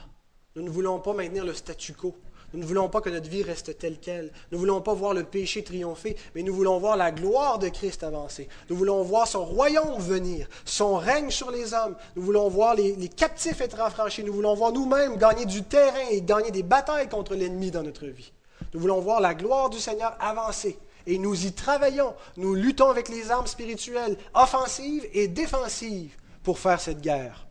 Nous 0.54 0.62
ne 0.62 0.70
voulons 0.70 1.00
pas 1.00 1.12
maintenir 1.12 1.44
le 1.44 1.54
statu 1.54 1.92
quo. 1.92 2.14
Nous 2.52 2.60
ne 2.60 2.64
voulons 2.64 2.88
pas 2.88 3.00
que 3.00 3.10
notre 3.10 3.28
vie 3.28 3.42
reste 3.42 3.76
telle 3.76 3.98
qu'elle. 3.98 4.32
Nous 4.50 4.56
ne 4.56 4.60
voulons 4.60 4.80
pas 4.80 4.94
voir 4.94 5.12
le 5.12 5.24
péché 5.24 5.64
triompher, 5.64 6.16
mais 6.34 6.42
nous 6.42 6.54
voulons 6.54 6.78
voir 6.78 6.96
la 6.96 7.10
gloire 7.10 7.58
de 7.58 7.68
Christ 7.68 8.04
avancer. 8.04 8.48
Nous 8.70 8.76
voulons 8.76 9.02
voir 9.02 9.26
son 9.26 9.44
royaume 9.44 10.00
venir, 10.00 10.48
son 10.64 10.96
règne 10.96 11.30
sur 11.30 11.50
les 11.50 11.74
hommes. 11.74 11.96
Nous 12.14 12.22
voulons 12.22 12.48
voir 12.48 12.74
les, 12.74 12.94
les 12.94 13.08
captifs 13.08 13.60
être 13.60 13.80
affranchis. 13.80 14.24
Nous 14.24 14.32
voulons 14.32 14.54
voir 14.54 14.72
nous-mêmes 14.72 15.16
gagner 15.16 15.44
du 15.44 15.64
terrain 15.64 16.08
et 16.10 16.22
gagner 16.22 16.52
des 16.52 16.62
batailles 16.62 17.08
contre 17.08 17.34
l'ennemi 17.34 17.70
dans 17.70 17.82
notre 17.82 18.06
vie. 18.06 18.32
Nous 18.72 18.80
voulons 18.80 19.00
voir 19.00 19.20
la 19.20 19.34
gloire 19.34 19.68
du 19.68 19.78
Seigneur 19.78 20.16
avancer. 20.20 20.78
Et 21.06 21.18
nous 21.18 21.46
y 21.46 21.52
travaillons. 21.52 22.14
Nous 22.36 22.54
luttons 22.54 22.90
avec 22.90 23.08
les 23.08 23.30
armes 23.30 23.46
spirituelles, 23.46 24.16
offensives 24.34 25.06
et 25.12 25.28
défensives, 25.28 26.16
pour 26.42 26.58
faire 26.58 26.80
cette 26.80 27.00
guerre. 27.00 27.45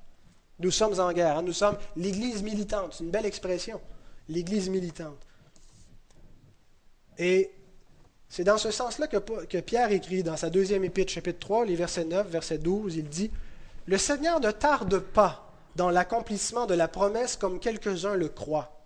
Nous 0.60 0.72
sommes 0.72 1.00
en 1.00 1.12
guerre. 1.12 1.38
Hein. 1.38 1.42
Nous 1.42 1.54
sommes 1.54 1.78
l'Église 1.96 2.44
militante. 2.44 2.94
C'est 2.94 3.04
une 3.04 3.12
belle 3.12 3.26
expression. 3.26 3.82
L'Église 4.30 4.70
militante. 4.70 5.20
Et 7.18 7.52
c'est 8.30 8.44
dans 8.44 8.58
ce 8.58 8.72
sens-là 8.72 9.08
que, 9.08 9.60
Pierre 9.60 9.92
écrit 9.92 10.24
dans 10.24 10.38
sa 10.38 10.50
deuxième 10.50 10.84
épître, 10.84 11.12
chapitre 11.12 11.40
3, 11.40 11.66
les 11.66 11.76
versets 11.76 12.06
9, 12.06 12.28
verset 12.28 12.58
12, 12.58 12.96
il 12.96 13.08
dit 13.08 13.32
Le 13.86 13.98
Seigneur 13.98 14.40
ne 14.40 14.52
tarde 14.52 15.00
pas 15.00 15.54
dans 15.76 15.90
l'accomplissement 15.90 16.66
de 16.66 16.74
la 16.74 16.88
promesse 16.88 17.36
comme 17.36 17.60
quelques-uns 17.60 18.16
le 18.16 18.30
croient, 18.30 18.82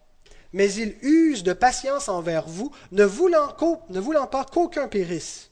mais 0.54 0.72
il 0.74 0.96
use 1.02 1.44
de 1.44 1.54
patience 1.54 2.10
envers 2.10 2.48
vous, 2.48 2.72
ne 2.92 3.06
voulant 3.06 4.28
pas 4.28 4.46
qu'aucun 4.46 4.88
périsse, 4.88 5.50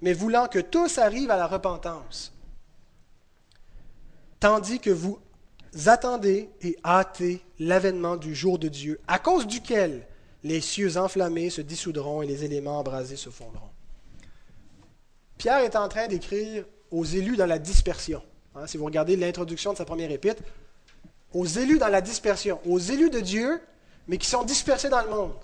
mais 0.00 0.12
voulant 0.12 0.46
que 0.46 0.58
tous 0.58 0.98
arrivent 0.98 1.30
à 1.30 1.36
la 1.36 1.46
repentance 1.46 2.37
tandis 4.40 4.80
que 4.80 4.90
vous 4.90 5.18
attendez 5.86 6.50
et 6.62 6.76
hâtez 6.84 7.42
l'avènement 7.58 8.16
du 8.16 8.34
jour 8.34 8.58
de 8.58 8.68
Dieu, 8.68 9.00
à 9.06 9.18
cause 9.18 9.46
duquel 9.46 10.06
les 10.44 10.60
cieux 10.60 10.96
enflammés 10.96 11.50
se 11.50 11.60
dissoudront 11.60 12.22
et 12.22 12.26
les 12.26 12.44
éléments 12.44 12.78
embrasés 12.78 13.16
se 13.16 13.30
fondront. 13.30 13.70
Pierre 15.36 15.58
est 15.58 15.76
en 15.76 15.88
train 15.88 16.08
d'écrire 16.08 16.64
aux 16.90 17.04
élus 17.04 17.36
dans 17.36 17.46
la 17.46 17.58
dispersion. 17.58 18.22
Hein, 18.54 18.66
si 18.66 18.76
vous 18.76 18.84
regardez 18.84 19.16
l'introduction 19.16 19.72
de 19.72 19.78
sa 19.78 19.84
première 19.84 20.10
épître, 20.10 20.42
aux 21.32 21.46
élus 21.46 21.78
dans 21.78 21.88
la 21.88 22.00
dispersion, 22.00 22.60
aux 22.66 22.78
élus 22.78 23.10
de 23.10 23.20
Dieu, 23.20 23.60
mais 24.06 24.18
qui 24.18 24.26
sont 24.26 24.44
dispersés 24.44 24.88
dans 24.88 25.02
le 25.02 25.10
monde, 25.10 25.34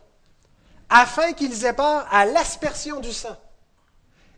afin 0.88 1.32
qu'ils 1.32 1.64
aient 1.64 1.74
part 1.74 2.06
à 2.12 2.24
l'aspersion 2.24 3.00
du 3.00 3.12
sang. 3.12 3.36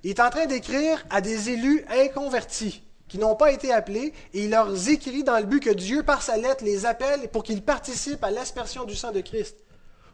Il 0.02 0.10
est 0.10 0.20
en 0.20 0.30
train 0.30 0.46
d'écrire 0.46 1.04
à 1.10 1.20
des 1.20 1.50
élus 1.50 1.84
inconvertis, 1.88 2.82
qui 3.08 3.18
n'ont 3.18 3.36
pas 3.36 3.52
été 3.52 3.72
appelés, 3.72 4.12
et 4.34 4.44
il 4.44 4.50
leur 4.50 4.88
écrit 4.88 5.22
dans 5.22 5.38
le 5.38 5.44
but 5.44 5.60
que 5.60 5.70
Dieu, 5.70 6.02
par 6.02 6.22
sa 6.22 6.36
lettre, 6.36 6.64
les 6.64 6.86
appelle 6.86 7.28
pour 7.28 7.42
qu'ils 7.42 7.62
participent 7.62 8.24
à 8.24 8.30
l'aspersion 8.30 8.84
du 8.84 8.96
sang 8.96 9.12
de 9.12 9.20
Christ, 9.20 9.56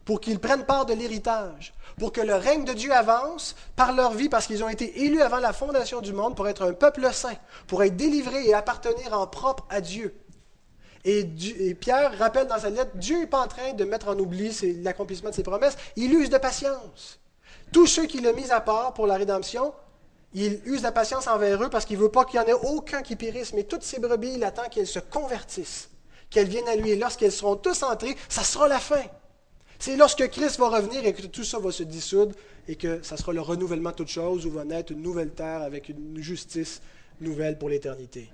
pour 0.05 0.21
qu'ils 0.21 0.41
prennent 0.41 0.67
part 0.67 0.87
de 0.87 0.95
l'héritage, 0.95 1.75
pour 1.99 2.13
que 2.13 2.21
le 2.21 2.35
règne 2.35 2.65
de 2.65 2.73
Dieu 2.73 2.93
avance 2.93 3.55
par 3.77 3.93
leur 3.93 4.13
vie, 4.13 4.29
parce 4.29 4.47
qu'ils 4.47 4.65
ont 4.65 4.69
été 4.69 5.05
élus 5.05 5.23
avant 5.23 5.39
la 5.39 5.53
fondation 5.53 6.01
du 6.01 6.13
monde 6.13 6.37
pour 6.37 6.49
être 6.49 6.63
un 6.63 6.73
peuple 6.73 7.13
saint, 7.13 7.37
pour 7.67 7.83
être 7.83 7.97
délivrés 7.97 8.47
et 8.47 8.55
appartenir 8.55 9.19
en 9.19 9.27
propre 9.27 9.67
à 9.71 9.81
Dieu. 9.81 10.15
Et, 11.05 11.25
Pierre 11.81 12.17
rappelle 12.19 12.47
dans 12.47 12.61
sa 12.61 12.71
lettre, 12.71 12.93
Dieu 12.95 13.21
n'est 13.21 13.27
pas 13.27 13.41
en 13.41 13.49
train 13.49 13.73
de 13.73 13.85
mettre 13.85 14.09
en 14.09 14.19
oubli 14.19 14.55
l'accomplissement 14.83 15.31
de 15.31 15.35
ses 15.35 15.43
promesses, 15.43 15.77
il 15.97 16.15
use 16.15 16.31
de 16.31 16.39
patience. 16.39 17.19
Tous 17.73 17.87
ceux 17.87 18.07
qu'il 18.07 18.27
a 18.27 18.33
mis 18.33 18.51
à 18.51 18.61
part 18.61 18.95
pour 18.95 19.07
la 19.07 19.17
rédemption, 19.17 19.73
il 20.35 20.61
use 20.65 20.83
la 20.83 20.93
patience 20.93 21.27
envers 21.27 21.63
eux 21.63 21.69
parce 21.69 21.85
qu'il 21.85 21.99
ne 21.99 22.03
veut 22.03 22.11
pas 22.11 22.25
qu'il 22.25 22.41
n'y 22.41 22.47
en 22.47 22.49
ait 22.49 22.67
aucun 22.67 23.03
qui 23.03 23.17
périsse, 23.17 23.53
mais 23.53 23.65
toutes 23.65 23.83
ces 23.83 23.99
brebis, 23.99 24.35
il 24.35 24.45
attend 24.45 24.69
qu'elles 24.71 24.87
se 24.87 24.99
convertissent, 24.99 25.91
qu'elles 26.31 26.49
viennent 26.49 26.69
à 26.69 26.77
lui. 26.77 26.91
Et 26.91 26.97
lorsqu'elles 26.97 27.33
seront 27.33 27.57
tous 27.57 27.83
entrées, 27.83 28.17
ça 28.29 28.43
sera 28.43 28.69
la 28.69 28.79
fin. 28.79 29.03
C'est 29.79 29.97
lorsque 29.97 30.29
Christ 30.31 30.59
va 30.59 30.69
revenir 30.69 31.05
et 31.05 31.13
que 31.13 31.27
tout 31.27 31.45
ça 31.45 31.59
va 31.59 31.73
se 31.73 31.83
dissoudre 31.83 32.35
et 32.69 32.77
que 32.77 33.03
ça 33.03 33.17
sera 33.17 33.33
le 33.33 33.41
renouvellement 33.41 33.91
de 33.91 33.97
toutes 33.97 34.09
choses 34.09 34.47
où 34.47 34.51
va 34.51 34.65
naître 34.65 34.93
une 34.93 35.03
nouvelle 35.03 35.33
terre 35.33 35.63
avec 35.63 35.89
une 35.89 36.23
justice 36.23 36.81
nouvelle 37.21 37.59
pour 37.59 37.69
l'éternité. 37.69 38.31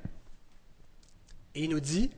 Et 1.55 1.65
il 1.65 1.71
nous 1.71 1.81
dit 1.81 2.11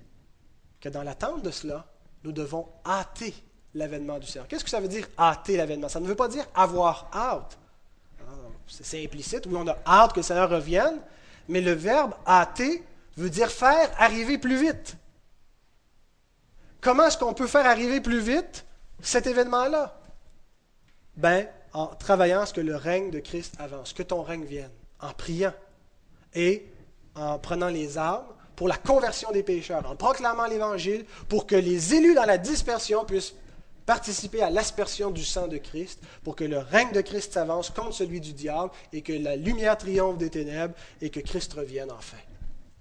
que 0.80 0.88
dans 0.88 1.02
l'attente 1.02 1.42
de 1.42 1.50
cela, 1.50 1.86
nous 2.24 2.32
devons 2.32 2.68
hâter 2.84 3.32
l'avènement 3.74 4.18
du 4.18 4.26
Seigneur. 4.26 4.48
Qu'est-ce 4.48 4.64
que 4.64 4.70
ça 4.70 4.80
veut 4.80 4.88
dire 4.88 5.08
hâter 5.18 5.56
l'avènement? 5.56 5.88
Ça 5.88 6.00
ne 6.00 6.06
veut 6.06 6.16
pas 6.16 6.28
dire 6.28 6.46
avoir 6.54 7.08
hâte 7.14 7.56
c'est 8.70 9.04
implicite, 9.04 9.46
oui, 9.46 9.56
on 9.56 9.66
a 9.66 9.76
hâte 9.86 10.12
que 10.12 10.22
Seigneur 10.22 10.48
revienne, 10.48 11.00
mais 11.48 11.60
le 11.60 11.72
verbe 11.72 12.14
hâter 12.26 12.84
veut 13.16 13.30
dire 13.30 13.50
faire 13.50 13.90
arriver 13.98 14.38
plus 14.38 14.56
vite. 14.56 14.96
Comment 16.80 17.06
est-ce 17.06 17.18
qu'on 17.18 17.34
peut 17.34 17.46
faire 17.46 17.66
arriver 17.66 18.00
plus 18.00 18.20
vite 18.20 18.64
cet 19.02 19.26
événement-là? 19.26 20.00
Ben, 21.16 21.46
en 21.72 21.86
travaillant 21.86 22.40
à 22.40 22.46
ce 22.46 22.54
que 22.54 22.60
le 22.60 22.76
règne 22.76 23.10
de 23.10 23.18
Christ 23.18 23.54
avance, 23.58 23.92
que 23.92 24.02
ton 24.02 24.22
règne 24.22 24.44
vienne, 24.44 24.70
en 25.00 25.12
priant 25.12 25.52
et 26.34 26.66
en 27.14 27.38
prenant 27.38 27.68
les 27.68 27.98
armes 27.98 28.26
pour 28.56 28.68
la 28.68 28.76
conversion 28.76 29.30
des 29.32 29.42
pécheurs, 29.42 29.84
en 29.90 29.96
proclamant 29.96 30.46
l'Évangile, 30.46 31.04
pour 31.28 31.46
que 31.46 31.56
les 31.56 31.94
élus 31.94 32.14
dans 32.14 32.24
la 32.24 32.38
dispersion 32.38 33.04
puissent 33.04 33.34
participer 33.90 34.40
à 34.40 34.50
l'aspersion 34.50 35.10
du 35.10 35.24
sang 35.24 35.48
de 35.48 35.56
Christ 35.56 35.98
pour 36.22 36.36
que 36.36 36.44
le 36.44 36.58
règne 36.58 36.92
de 36.92 37.00
Christ 37.00 37.32
s'avance 37.32 37.70
contre 37.70 37.92
celui 37.92 38.20
du 38.20 38.32
diable 38.32 38.70
et 38.92 39.02
que 39.02 39.12
la 39.12 39.34
lumière 39.34 39.76
triomphe 39.76 40.16
des 40.16 40.30
ténèbres 40.30 40.74
et 41.00 41.10
que 41.10 41.18
Christ 41.18 41.52
revienne 41.54 41.90
enfin. 41.90 42.22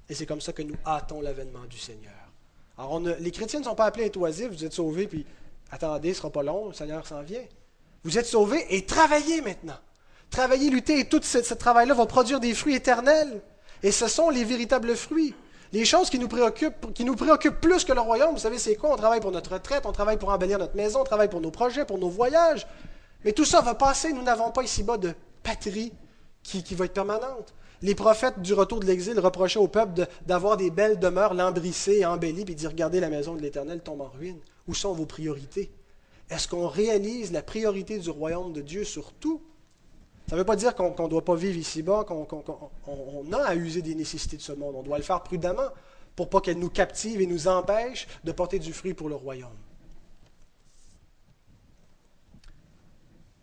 Et 0.07 0.14
c'est 0.14 0.28
comme 0.28 0.39
ça 0.39 0.53
que 0.53 0.62
nous 0.62 0.76
hâtons 0.86 1.20
l'avènement 1.20 1.66
du 1.68 1.80
Seigneur. 1.80 2.14
Alors, 2.78 2.99
les 2.99 3.32
chrétiens 3.32 3.60
ne 3.60 3.66
sont 3.66 3.74
pas 3.74 3.86
appelés 3.86 4.03
à 4.03 4.05
être 4.05 4.18
vous 4.20 4.64
êtes 4.64 4.74
sauvés, 4.74 5.07
puis 5.07 5.26
attendez, 5.72 6.10
ce 6.10 6.18
ne 6.18 6.22
sera 6.22 6.30
pas 6.30 6.43
long, 6.43 6.68
le 6.68 6.74
Seigneur 6.76 7.07
s'en 7.07 7.24
vient. 7.24 7.43
Vous 8.03 8.20
êtes 8.20 8.28
sauvés 8.28 8.64
et 8.70 8.86
travaillez 8.86 9.41
maintenant. 9.41 9.80
Travaillez, 10.30 10.70
luttez, 10.70 10.99
et 10.99 11.05
tout 11.05 11.22
ce 11.24 11.55
travail-là 11.55 11.95
va 11.95 12.05
produire 12.05 12.39
des 12.39 12.53
fruits 12.53 12.76
éternels. 12.76 13.41
Et 13.82 13.91
ce 13.91 14.07
sont 14.07 14.30
les 14.30 14.43
véritables 14.43 14.95
fruits. 14.95 15.34
Les 15.72 15.86
choses 15.86 16.09
qui 16.09 16.17
nous 16.17 16.28
préoccupent, 16.28 16.93
qui 16.93 17.05
nous 17.05 17.15
préoccupent 17.15 17.61
plus 17.61 17.84
que 17.86 17.93
le 17.93 18.01
royaume, 18.01 18.32
vous 18.32 18.39
savez, 18.39 18.57
c'est 18.57 18.76
quoi? 18.76 18.91
On 18.91 18.95
travaille 18.95 19.20
pour 19.20 19.32
notre 19.32 19.53
retraite, 19.53 19.86
on 19.86 19.91
travaille 19.91 20.17
pour 20.17 20.30
embellir 20.30 20.57
notre 20.57 20.76
maison, 20.76 21.01
on 21.01 21.03
travaille 21.03 21.30
pour 21.30 21.41
nos 21.41 21.51
projets, 21.51 21.86
pour 21.86 21.99
nos 21.99 22.09
voyages. 22.09 22.65
Mais 23.24 23.34
tout 23.34 23.45
ça 23.45 23.61
va 23.61 23.76
passer. 23.76 24.11
Nous 24.11 24.24
n'avons 24.24 24.51
pas 24.51 24.63
ici-bas 24.63 24.97
de 24.97 25.13
patrie 25.43 25.93
qui, 26.41 26.63
va 26.74 26.86
être 26.86 26.93
permanente. 26.93 27.53
Les 27.82 27.93
prophètes 27.93 28.41
du 28.41 28.53
retour 28.53 28.80
de 28.80 28.86
l'exil 28.86 29.20
reprochaient 29.20 29.59
au 29.59 29.67
peuple 29.67 30.07
d'avoir 30.26 30.57
des 30.57 30.72
belles 30.72 30.97
demeures 30.97 31.36
lambrissées 31.36 31.99
et 31.99 32.05
embellies, 32.05 32.45
puis 32.45 32.55
dire 32.55 32.72
Regardez, 32.72 32.99
la 32.99 33.09
maison 33.09 33.36
de 33.36 33.41
l'Éternel 33.41 33.82
tombe 33.82 34.01
en 34.01 34.09
ruine. 34.09 34.39
Où 34.67 34.74
sont 34.74 34.93
vos 34.93 35.05
priorités? 35.05 35.72
Est-ce 36.30 36.47
qu'on 36.47 36.67
réalise 36.67 37.32
la 37.32 37.43
priorité 37.43 37.99
du 37.99 38.09
royaume 38.09 38.53
de 38.53 38.61
Dieu 38.61 38.84
sur 38.84 39.13
tout? 39.13 39.41
Ça 40.30 40.36
ne 40.36 40.41
veut 40.41 40.45
pas 40.45 40.55
dire 40.55 40.75
qu'on 40.75 40.93
ne 40.95 41.09
doit 41.09 41.25
pas 41.25 41.34
vivre 41.34 41.57
ici-bas, 41.57 42.03
qu'on 42.03 43.34
a 43.34 43.43
à 43.43 43.55
user 43.55 43.82
des 43.82 43.95
nécessités 43.95 44.38
de 44.38 44.43
ce 44.43 44.51
monde. 44.51 44.75
On 44.75 44.84
doit 44.84 44.99
le 44.99 45.03
faire 45.03 45.23
prudemment 45.23 45.69
pour 46.15 46.30
pas 46.30 46.39
qu'elles 46.39 46.59
nous 46.59 46.69
captivent 46.69 47.19
et 47.19 47.25
nous 47.25 47.47
empêchent 47.47 48.07
de 48.23 48.32
porter 48.32 48.59
du 48.59 48.71
fruit 48.71 48.93
pour 48.93 49.09
le 49.09 49.15
royaume. 49.15 49.49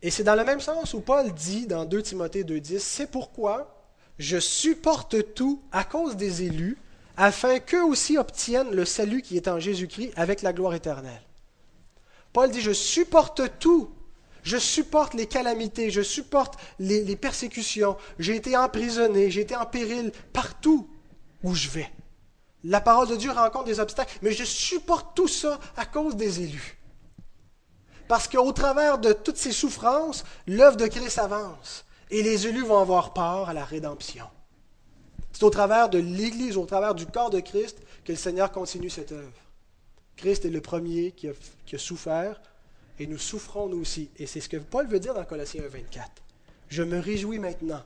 Et 0.00 0.12
c'est 0.12 0.22
dans 0.22 0.36
le 0.36 0.44
même 0.44 0.60
sens 0.60 0.94
où 0.94 1.00
Paul 1.00 1.32
dit 1.32 1.66
dans 1.66 1.86
2 1.86 2.02
Timothée 2.02 2.44
2.10, 2.44 2.78
c'est 2.78 3.10
pourquoi 3.10 3.74
je 4.20 4.38
supporte 4.38 5.34
tout 5.34 5.60
à 5.72 5.82
cause 5.82 6.14
des 6.14 6.44
élus, 6.44 6.78
afin 7.16 7.58
qu'eux 7.58 7.82
aussi 7.82 8.16
obtiennent 8.16 8.70
le 8.70 8.84
salut 8.84 9.22
qui 9.22 9.36
est 9.36 9.48
en 9.48 9.58
Jésus-Christ 9.58 10.12
avec 10.14 10.42
la 10.42 10.52
gloire 10.52 10.74
éternelle. 10.74 11.22
Paul 12.32 12.48
dit, 12.48 12.60
je 12.60 12.70
supporte 12.70 13.42
tout. 13.58 13.90
Je 14.46 14.58
supporte 14.58 15.14
les 15.14 15.26
calamités, 15.26 15.90
je 15.90 16.02
supporte 16.02 16.54
les, 16.78 17.16
persécutions. 17.16 17.96
J'ai 18.20 18.36
été 18.36 18.56
emprisonné, 18.56 19.28
j'ai 19.28 19.40
été 19.40 19.56
en 19.56 19.66
péril 19.66 20.12
partout 20.32 20.88
où 21.42 21.52
je 21.52 21.68
vais. 21.68 21.90
La 22.62 22.80
parole 22.80 23.08
de 23.08 23.16
Dieu 23.16 23.32
rencontre 23.32 23.64
des 23.64 23.80
obstacles, 23.80 24.16
mais 24.22 24.30
je 24.30 24.44
supporte 24.44 25.16
tout 25.16 25.26
ça 25.26 25.58
à 25.76 25.84
cause 25.84 26.14
des 26.14 26.42
élus. 26.42 26.78
Parce 28.06 28.28
qu'au 28.28 28.52
travers 28.52 28.98
de 28.98 29.12
toutes 29.12 29.36
ces 29.36 29.50
souffrances, 29.50 30.24
l'œuvre 30.46 30.76
de 30.76 30.86
Christ 30.86 31.18
avance 31.18 31.84
et 32.12 32.22
les 32.22 32.46
élus 32.46 32.62
vont 32.62 32.78
avoir 32.78 33.14
part 33.14 33.48
à 33.48 33.52
la 33.52 33.64
rédemption. 33.64 34.26
C'est 35.32 35.42
au 35.42 35.50
travers 35.50 35.88
de 35.88 35.98
l'Église, 35.98 36.56
au 36.56 36.66
travers 36.66 36.94
du 36.94 37.06
corps 37.06 37.30
de 37.30 37.40
Christ, 37.40 37.78
que 38.04 38.12
le 38.12 38.16
Seigneur 38.16 38.52
continue 38.52 38.90
cette 38.90 39.10
œuvre. 39.10 39.40
Christ 40.14 40.44
est 40.44 40.50
le 40.50 40.60
premier 40.60 41.10
qui 41.10 41.26
a, 41.28 41.78
souffert, 41.78 42.40
et 42.98 43.06
nous 43.06 43.18
souffrons 43.18 43.68
nous 43.68 43.80
aussi. 43.80 44.10
Et 44.18 44.26
c'est 44.26 44.40
ce 44.40 44.48
que 44.48 44.56
Paul 44.56 44.86
veut 44.86 45.00
dire 45.00 45.14
dans 45.14 45.24
Colossiens 45.24 45.62
24. 45.62 46.10
Je 46.68 46.82
me 46.82 46.98
réjouis 46.98 47.38
maintenant 47.38 47.82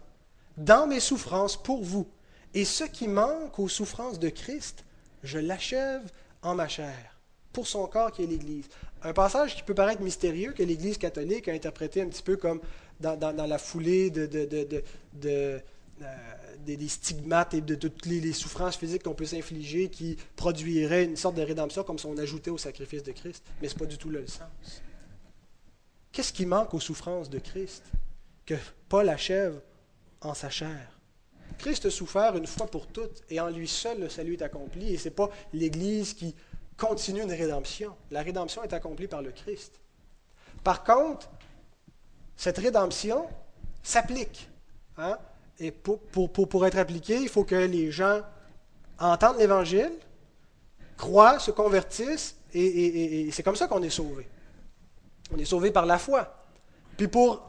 dans 0.57 0.87
mes 0.87 1.01
souffrances 1.01 1.61
pour 1.61 1.83
vous. 1.83 2.07
Et 2.55 2.65
ce 2.65 2.85
qui 2.85 3.09
manque 3.09 3.59
aux 3.59 3.69
souffrances 3.69 4.19
de 4.19 4.29
Christ, 4.29 4.85
je 5.23 5.39
l'achève 5.39 6.03
en 6.43 6.55
ma 6.55 6.69
chair, 6.69 7.19
pour 7.53 7.67
son 7.67 7.87
corps 7.87 8.13
qui 8.13 8.23
est 8.25 8.27
l'Église. 8.27 8.67
Un 9.03 9.13
passage 9.13 9.57
qui 9.57 9.63
peut 9.63 9.75
paraître 9.75 10.03
mystérieux, 10.03 10.53
que 10.53 10.63
l'Église 10.63 10.99
catholique 10.99 11.49
a 11.49 11.53
interprété 11.53 12.03
un 12.03 12.09
petit 12.09 12.23
peu 12.23 12.37
comme 12.37 12.61
dans, 13.01 13.47
la 13.47 13.59
foulée 13.59 14.13
euh, 14.17 15.61
des, 16.67 16.89
stigmates 16.89 17.55
et 17.55 17.61
de 17.61 17.75
toutes 17.75 18.07
les, 18.07 18.33
souffrances 18.33 18.77
physiques 18.77 19.05
qu'on 19.05 19.15
peut 19.15 19.27
s'infliger 19.27 19.89
qui 19.89 20.17
produiraient 20.37 21.05
une 21.05 21.17
sorte 21.17 21.37
de 21.37 21.43
rédemption 21.43 21.83
comme 21.83 21.99
si 21.99 22.07
on 22.07 22.19
ajoutait 22.19 22.51
au 22.51 22.59
sacrifice 22.59 23.03
de 23.03 23.13
Christ. 23.13 23.43
Mais 23.63 23.69
ce 23.69 23.75
n'est 23.75 23.79
pas 23.79 23.87
du 23.87 23.97
tout 23.97 24.11
le 24.11 24.27
sens. 24.27 24.83
Qu'est-ce 26.13 26.33
qui 26.33 26.47
manque 26.47 26.75
aux 26.75 26.81
souffrances 26.81 27.31
de 27.31 27.39
Christ 27.39 27.85
que 28.47 28.55
Paul 28.89 29.09
achève 29.09 29.61
en 30.21 30.35
sa 30.35 30.51
chair? 30.51 31.01
Christ 31.59 31.87
a 31.87 31.91
souffert 31.91 32.37
une 32.37 32.47
fois 32.47 32.67
pour 32.67 32.87
toutes 32.87 33.23
et 33.29 33.39
en 33.41 33.49
lui 33.49 33.69
seul 33.69 34.01
le 34.01 34.09
salut 34.09 34.35
est 34.35 34.43
accompli 34.43 34.95
et 34.95 34.99
ce 34.99 35.05
n'est 35.05 35.15
pas 35.15 35.29
l'Église 35.53 36.15
qui 36.15 36.35
continue 36.77 37.23
une 37.23 37.33
rédemption. 37.33 37.95
La 38.11 38.23
rédemption 38.23 38.63
est 38.63 38.73
accomplie 38.73 39.07
par 39.07 39.23
le 39.23 39.31
Christ. 39.31 39.79
Par 40.65 40.83
contre, 40.83 41.29
cette 42.37 42.59
rédemption 42.59 43.27
s'applique. 43.83 44.49
Hein? 44.97 45.19
Et 45.59 45.71
pour, 45.71 46.01
pour, 46.01 46.67
être 46.67 46.79
appliquée, 46.79 47.19
il 47.19 47.29
faut 47.29 47.45
que 47.45 47.55
les 47.55 47.91
gens 47.91 48.23
entendent 48.99 49.39
l'Évangile, 49.39 49.93
croient, 50.97 51.39
se 51.39 51.51
convertissent, 51.51 52.37
et, 52.55 53.29
c'est 53.31 53.43
comme 53.43 53.57
ça 53.57 53.69
qu'on 53.69 53.83
est 53.83 53.91
sauvé. 53.91 54.27
On 55.33 55.39
est 55.39 55.45
sauvé 55.45 55.71
par 55.71 55.87
la 55.87 55.99
foi. 55.99 56.35
Puis 56.97 57.09
pour 57.09 57.43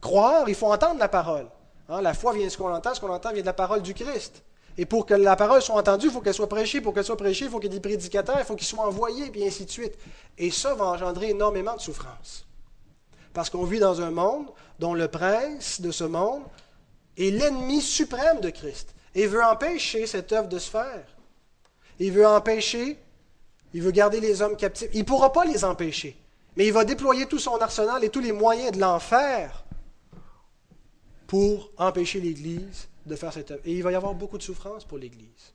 croire, 0.00 0.48
il 0.48 0.54
faut 0.54 0.72
entendre 0.72 0.98
la 0.98 1.08
parole. 1.08 1.46
Hein? 1.88 2.00
La 2.00 2.14
foi 2.14 2.32
vient 2.32 2.44
de 2.44 2.50
ce 2.50 2.58
qu'on 2.58 2.72
entend, 2.72 2.94
ce 2.94 3.00
qu'on 3.00 3.12
entend 3.12 3.32
vient 3.32 3.42
de 3.42 3.46
la 3.46 3.52
parole 3.52 3.82
du 3.82 3.94
Christ. 3.94 4.42
Et 4.78 4.86
pour 4.86 5.04
que 5.04 5.14
la 5.14 5.36
parole 5.36 5.60
soit 5.60 5.74
entendue, 5.74 6.06
il 6.06 6.12
faut 6.12 6.20
qu'elle 6.20 6.34
soit 6.34 6.48
prêchée. 6.48 6.80
Pour 6.80 6.94
qu'elle 6.94 7.04
soit 7.04 7.16
prêchée, 7.16 7.46
il 7.46 7.50
faut 7.50 7.58
qu'il 7.58 7.70
y 7.70 7.74
ait 7.74 7.78
des 7.78 7.86
prédicateurs, 7.86 8.36
il 8.38 8.44
faut 8.44 8.56
qu'ils 8.56 8.66
soient 8.66 8.86
envoyés, 8.86 9.30
et 9.34 9.46
ainsi 9.46 9.64
de 9.64 9.70
suite. 9.70 9.98
Et 10.38 10.50
ça 10.50 10.74
va 10.74 10.86
engendrer 10.86 11.30
énormément 11.30 11.74
de 11.74 11.80
souffrance. 11.80 12.46
Parce 13.32 13.50
qu'on 13.50 13.64
vit 13.64 13.78
dans 13.78 14.00
un 14.00 14.10
monde 14.10 14.46
dont 14.78 14.94
le 14.94 15.08
prince 15.08 15.80
de 15.80 15.90
ce 15.90 16.04
monde 16.04 16.42
est 17.16 17.30
l'ennemi 17.30 17.80
suprême 17.80 18.40
de 18.40 18.50
Christ 18.50 18.94
et 19.14 19.26
veut 19.26 19.44
empêcher 19.44 20.06
cette 20.06 20.32
œuvre 20.32 20.48
de 20.48 20.58
se 20.58 20.70
faire. 20.70 21.04
Il 21.98 22.12
veut 22.12 22.26
empêcher, 22.26 22.98
il 23.74 23.82
veut 23.82 23.90
garder 23.90 24.20
les 24.20 24.42
hommes 24.42 24.56
captifs. 24.56 24.88
Il 24.94 25.00
ne 25.00 25.04
pourra 25.04 25.32
pas 25.32 25.44
les 25.44 25.64
empêcher, 25.64 26.16
mais 26.56 26.66
il 26.66 26.72
va 26.72 26.84
déployer 26.84 27.26
tout 27.26 27.38
son 27.38 27.56
arsenal 27.58 28.02
et 28.04 28.10
tous 28.10 28.20
les 28.20 28.32
moyens 28.32 28.72
de 28.72 28.80
l'enfer 28.80 29.64
pour 31.26 31.70
empêcher 31.76 32.20
l'Église 32.20 32.88
de 33.06 33.16
faire 33.16 33.32
cette 33.32 33.50
œuvre. 33.52 33.62
Et 33.64 33.74
il 33.74 33.82
va 33.82 33.92
y 33.92 33.94
avoir 33.94 34.14
beaucoup 34.14 34.38
de 34.38 34.42
souffrance 34.42 34.84
pour 34.84 34.98
l'Église. 34.98 35.54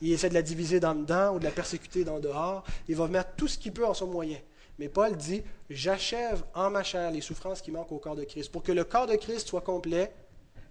Il 0.00 0.12
essaie 0.12 0.28
de 0.28 0.34
la 0.34 0.42
diviser 0.42 0.78
dans 0.78 0.94
dedans 0.94 1.34
ou 1.34 1.38
de 1.38 1.44
la 1.44 1.50
persécuter 1.50 2.04
dans 2.04 2.20
dehors. 2.20 2.64
Il 2.86 2.96
va 2.96 3.08
mettre 3.08 3.34
tout 3.36 3.48
ce 3.48 3.58
qu'il 3.58 3.72
peut 3.72 3.86
en 3.86 3.94
son 3.94 4.06
moyen. 4.06 4.38
Mais 4.78 4.88
Paul 4.88 5.16
dit, 5.16 5.42
j'achève 5.70 6.44
en 6.54 6.70
ma 6.70 6.84
chair 6.84 7.10
les 7.10 7.20
souffrances 7.20 7.60
qui 7.60 7.72
manquent 7.72 7.90
au 7.90 7.98
corps 7.98 8.14
de 8.14 8.22
Christ. 8.22 8.52
Pour 8.52 8.62
que 8.62 8.70
le 8.70 8.84
corps 8.84 9.08
de 9.08 9.16
Christ 9.16 9.48
soit 9.48 9.60
complet, 9.60 10.12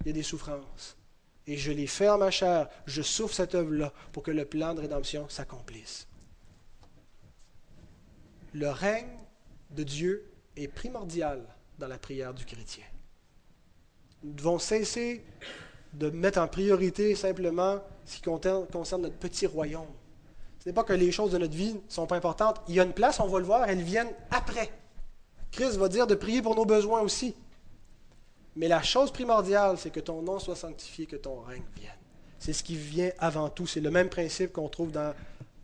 il 0.01 0.07
y 0.07 0.09
a 0.11 0.13
des 0.13 0.23
souffrances. 0.23 0.95
Et 1.45 1.57
je 1.57 1.71
les 1.71 1.87
fais 1.87 2.09
en 2.09 2.17
ma 2.17 2.31
chair, 2.31 2.69
je 2.85 3.01
souffre 3.01 3.33
cette 3.33 3.55
œuvre-là 3.55 3.91
pour 4.13 4.23
que 4.23 4.31
le 4.31 4.45
plan 4.45 4.73
de 4.73 4.81
rédemption 4.81 5.27
s'accomplisse. 5.29 6.07
Le 8.53 8.69
règne 8.69 9.16
de 9.69 9.83
Dieu 9.83 10.31
est 10.55 10.67
primordial 10.67 11.43
dans 11.77 11.87
la 11.87 11.97
prière 11.97 12.33
du 12.33 12.45
chrétien. 12.45 12.85
Nous 14.23 14.33
devons 14.33 14.59
cesser 14.59 15.23
de 15.93 16.09
mettre 16.09 16.39
en 16.39 16.47
priorité 16.47 17.15
simplement 17.15 17.81
ce 18.05 18.17
qui 18.17 18.21
concerne 18.21 19.01
notre 19.01 19.17
petit 19.17 19.45
royaume. 19.45 19.87
Ce 20.59 20.69
n'est 20.69 20.73
pas 20.73 20.83
que 20.83 20.93
les 20.93 21.11
choses 21.11 21.31
de 21.31 21.37
notre 21.37 21.55
vie 21.55 21.73
ne 21.73 21.79
sont 21.87 22.07
pas 22.07 22.17
importantes. 22.17 22.61
Il 22.67 22.75
y 22.75 22.79
a 22.79 22.83
une 22.83 22.93
place, 22.93 23.19
on 23.19 23.27
va 23.27 23.39
le 23.39 23.45
voir, 23.45 23.69
elles 23.69 23.81
viennent 23.81 24.13
après. 24.31 24.71
Christ 25.51 25.77
va 25.77 25.87
dire 25.87 26.07
de 26.07 26.15
prier 26.15 26.41
pour 26.41 26.55
nos 26.55 26.65
besoins 26.65 27.01
aussi. 27.01 27.35
Mais 28.55 28.67
la 28.67 28.81
chose 28.81 29.11
primordiale, 29.11 29.77
c'est 29.77 29.91
que 29.91 29.99
ton 29.99 30.21
nom 30.21 30.39
soit 30.39 30.55
sanctifié, 30.55 31.05
que 31.05 31.15
ton 31.15 31.41
règne 31.41 31.63
vienne. 31.75 31.91
C'est 32.39 32.53
ce 32.53 32.63
qui 32.63 32.75
vient 32.75 33.11
avant 33.19 33.49
tout. 33.49 33.67
C'est 33.67 33.81
le 33.81 33.91
même 33.91 34.09
principe 34.09 34.51
qu'on 34.51 34.67
trouve 34.67 34.91
dans 34.91 35.13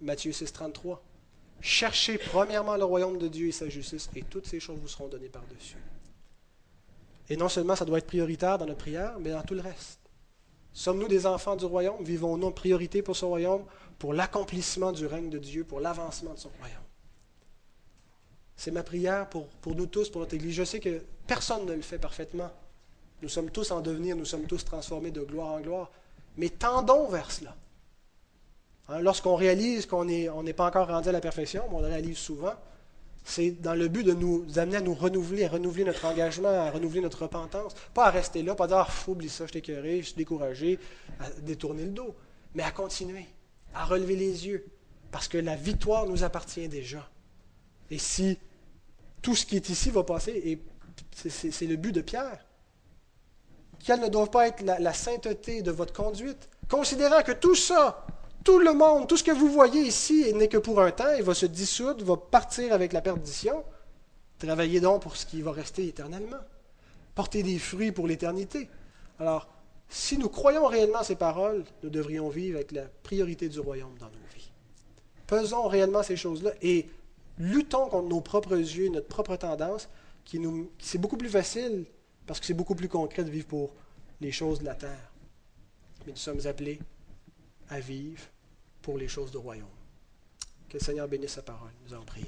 Matthieu 0.02 0.32
6, 0.32 0.54
33. 0.54 1.02
Cherchez 1.64 2.18
premièrement 2.18 2.76
le 2.76 2.84
royaume 2.84 3.18
de 3.18 3.30
Dieu 3.30 3.48
et 3.48 3.54
sa 3.54 3.70
justice, 3.70 4.10
et 4.18 4.24
toutes 4.24 4.46
ces 4.46 4.60
choses 4.60 4.78
vous 4.80 4.90
seront 4.90 5.08
données 5.08 5.30
par-dessus. 5.30 5.78
Et 7.30 7.38
non 7.38 7.48
seulement 7.48 7.78
ça 7.78 7.86
doit 7.86 8.00
être 8.00 8.06
prioritaire 8.06 8.58
dans 8.58 8.66
notre 8.66 8.80
prière, 8.80 9.16
mais 9.22 9.30
dans 9.30 9.44
tout 9.44 9.54
le 9.54 9.62
reste. 9.62 10.02
Sommes-nous 10.74 11.08
des 11.08 11.26
enfants 11.26 11.56
du 11.56 11.64
royaume? 11.64 12.04
Vivons-nous 12.04 12.48
en 12.48 12.52
priorité 12.52 13.02
pour 13.02 13.16
ce 13.16 13.24
royaume? 13.24 13.64
Pour 13.98 14.14
l'accomplissement 14.14 14.92
du 14.92 15.06
règne 15.06 15.30
de 15.30 15.38
Dieu, 15.38 15.64
pour 15.64 15.80
l'avancement 15.80 16.34
de 16.34 16.40
son 16.40 16.52
royaume? 16.60 16.84
C'est 18.58 18.72
ma 18.72 18.84
prière 18.84 19.30
pour, 19.30 19.48
pour 19.48 19.74
nous 19.74 19.86
tous, 19.86 20.10
pour 20.10 20.20
notre 20.20 20.34
Église. 20.34 20.56
Je 20.56 20.66
sais 20.66 20.82
que 20.82 21.02
personne 21.28 21.66
ne 21.66 21.74
le 21.74 21.82
fait 21.82 21.98
parfaitement. 21.98 22.52
Nous 23.22 23.30
sommes 23.30 23.52
tous 23.52 23.72
en 23.72 23.80
devenir, 23.80 24.18
nous 24.18 24.26
sommes 24.26 24.48
tous 24.48 24.66
transformés 24.66 25.12
de 25.12 25.22
gloire 25.22 25.54
en 25.54 25.62
gloire. 25.62 25.92
Mais 26.36 26.50
tendons 26.50 27.08
vers 27.08 27.32
cela. 27.32 27.56
Hein, 28.90 29.00
lorsqu'on 29.00 29.36
réalise 29.36 29.86
qu'on 29.86 30.06
n'est 30.06 30.54
pas 30.54 30.68
encore 30.68 30.88
rendu 30.88 31.10
à 31.10 31.12
la 31.12 31.22
perfection, 31.22 31.64
on 31.72 31.80
le 31.80 31.88
réalise 31.88 32.18
souvent, 32.18 32.54
c'est 33.24 33.52
dans 33.52 33.76
le 33.76 33.88
but 33.88 34.04
de 34.04 34.14
nous 34.14 34.46
amener 34.58 34.78
à 34.78 34.82
nous 34.82 34.94
renouveler, 34.94 35.46
à 35.46 35.50
renouveler 35.50 35.86
notre 35.86 36.04
engagement, 36.06 36.50
à 36.50 36.70
renouveler 36.70 37.02
notre 37.02 37.22
repentance. 37.24 37.74
Pas 37.94 38.08
à 38.08 38.10
rester 38.10 38.44
là, 38.44 38.56
pas 38.56 38.66
à 38.66 38.68
dire 38.68 38.78
ah, 38.78 39.10
oublie 39.10 39.30
ça, 39.30 39.46
je 39.48 39.54
t'ai 39.54 39.64
je 39.66 40.06
suis 40.06 40.16
découragé, 40.16 40.78
à 41.20 41.30
détourner 41.42 41.86
le 41.86 41.92
dos, 41.92 42.16
mais 42.54 42.64
à 42.64 42.72
continuer 42.72 43.26
à 43.74 43.86
relever 43.86 44.16
les 44.16 44.46
yeux, 44.46 44.66
parce 45.12 45.28
que 45.28 45.38
la 45.38 45.56
victoire 45.56 46.06
nous 46.06 46.24
appartient 46.24 46.68
déjà. 46.68 47.10
Et 47.90 47.98
si 47.98 48.38
tout 49.22 49.36
ce 49.36 49.46
qui 49.46 49.56
est 49.56 49.70
ici 49.70 49.90
va 49.90 50.04
passer, 50.04 50.32
et 50.32 50.62
c'est 51.16 51.66
le 51.66 51.76
but 51.76 51.92
de 51.92 52.02
Pierre, 52.02 52.46
quelle 53.84 54.02
ne 54.02 54.10
doit 54.10 54.30
pas 54.30 54.48
être 54.48 54.62
la, 54.62 54.80
la 54.80 54.94
sainteté 54.94 55.62
de 55.62 55.72
votre 55.72 55.94
conduite, 55.94 56.50
considérant 56.70 57.24
que 57.24 57.32
tout 57.32 57.56
ça, 57.56 58.06
tout 58.44 58.60
le 58.60 58.74
monde, 58.74 59.08
tout 59.08 59.18
ce 59.18 59.24
que 59.24 59.32
vous 59.32 59.50
voyez 59.50 59.82
ici 59.82 60.34
n'est 60.34 60.48
que 60.48 60.58
pour 60.58 60.82
un 60.82 60.92
temps, 60.92 61.14
il 61.18 61.24
va 61.24 61.34
se 61.34 61.46
dissoudre, 61.46 62.04
va 62.04 62.18
partir 62.18 62.74
avec 62.74 62.94
la 62.94 63.02
perdition. 63.02 63.64
Travaillez 64.38 64.82
donc 64.82 65.02
pour 65.02 65.16
ce 65.16 65.26
qui 65.26 65.42
va 65.42 65.52
rester 65.52 65.88
éternellement. 65.88 66.40
Portez 67.16 67.44
des 67.44 67.60
fruits 67.60 67.92
pour 67.92 68.08
l'éternité. 68.08 68.70
Alors, 69.20 69.48
si 69.88 70.18
nous 70.18 70.30
croyons 70.30 70.66
réellement 70.66 71.04
ces 71.04 71.16
paroles, 71.16 71.64
nous 71.84 71.90
devrions 71.90 72.30
vivre 72.30 72.58
avec 72.58 72.72
la 72.72 72.84
priorité 73.04 73.48
du 73.48 73.60
royaume 73.60 73.96
dans 74.00 74.08
nos 74.08 74.28
vies. 74.36 74.52
Pesons 75.28 75.68
réellement 75.68 76.04
ces 76.04 76.18
choses-là 76.18 76.52
et 76.62 76.90
luttons 77.38 77.88
contre 77.88 78.10
nos 78.10 78.22
propres 78.22 78.58
yeux, 78.58 78.90
notre 78.90 79.08
propre 79.08 79.36
tendance, 79.36 79.88
qui 80.26 80.42
c'est 80.80 80.98
beaucoup 80.98 81.18
plus 81.18 81.30
facile 81.30 81.86
parce 82.26 82.40
que 82.40 82.46
c'est 82.46 82.54
beaucoup 82.54 82.76
plus 82.76 82.90
concret 82.90 83.24
de 83.24 83.30
vivre 83.30 83.48
pour 83.48 83.74
les 84.20 84.32
choses 84.32 84.60
de 84.60 84.66
la 84.66 84.76
terre. 84.76 85.12
Mais 86.06 86.14
nous 86.14 86.18
sommes 86.18 86.46
appelés 86.48 86.80
à 87.70 87.80
vivre 87.80 88.22
pour 88.84 88.98
les 88.98 89.08
choses 89.08 89.32
du 89.32 89.38
royaume. 89.38 89.66
Que 90.70 90.78
le 90.78 90.84
Seigneur 90.84 91.08
bénisse 91.08 91.32
sa 91.32 91.42
parole. 91.42 91.72
Nous 91.86 91.94
allons 91.94 92.06
prier. 92.06 92.28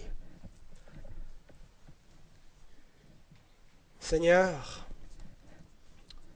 Seigneur, 4.00 4.88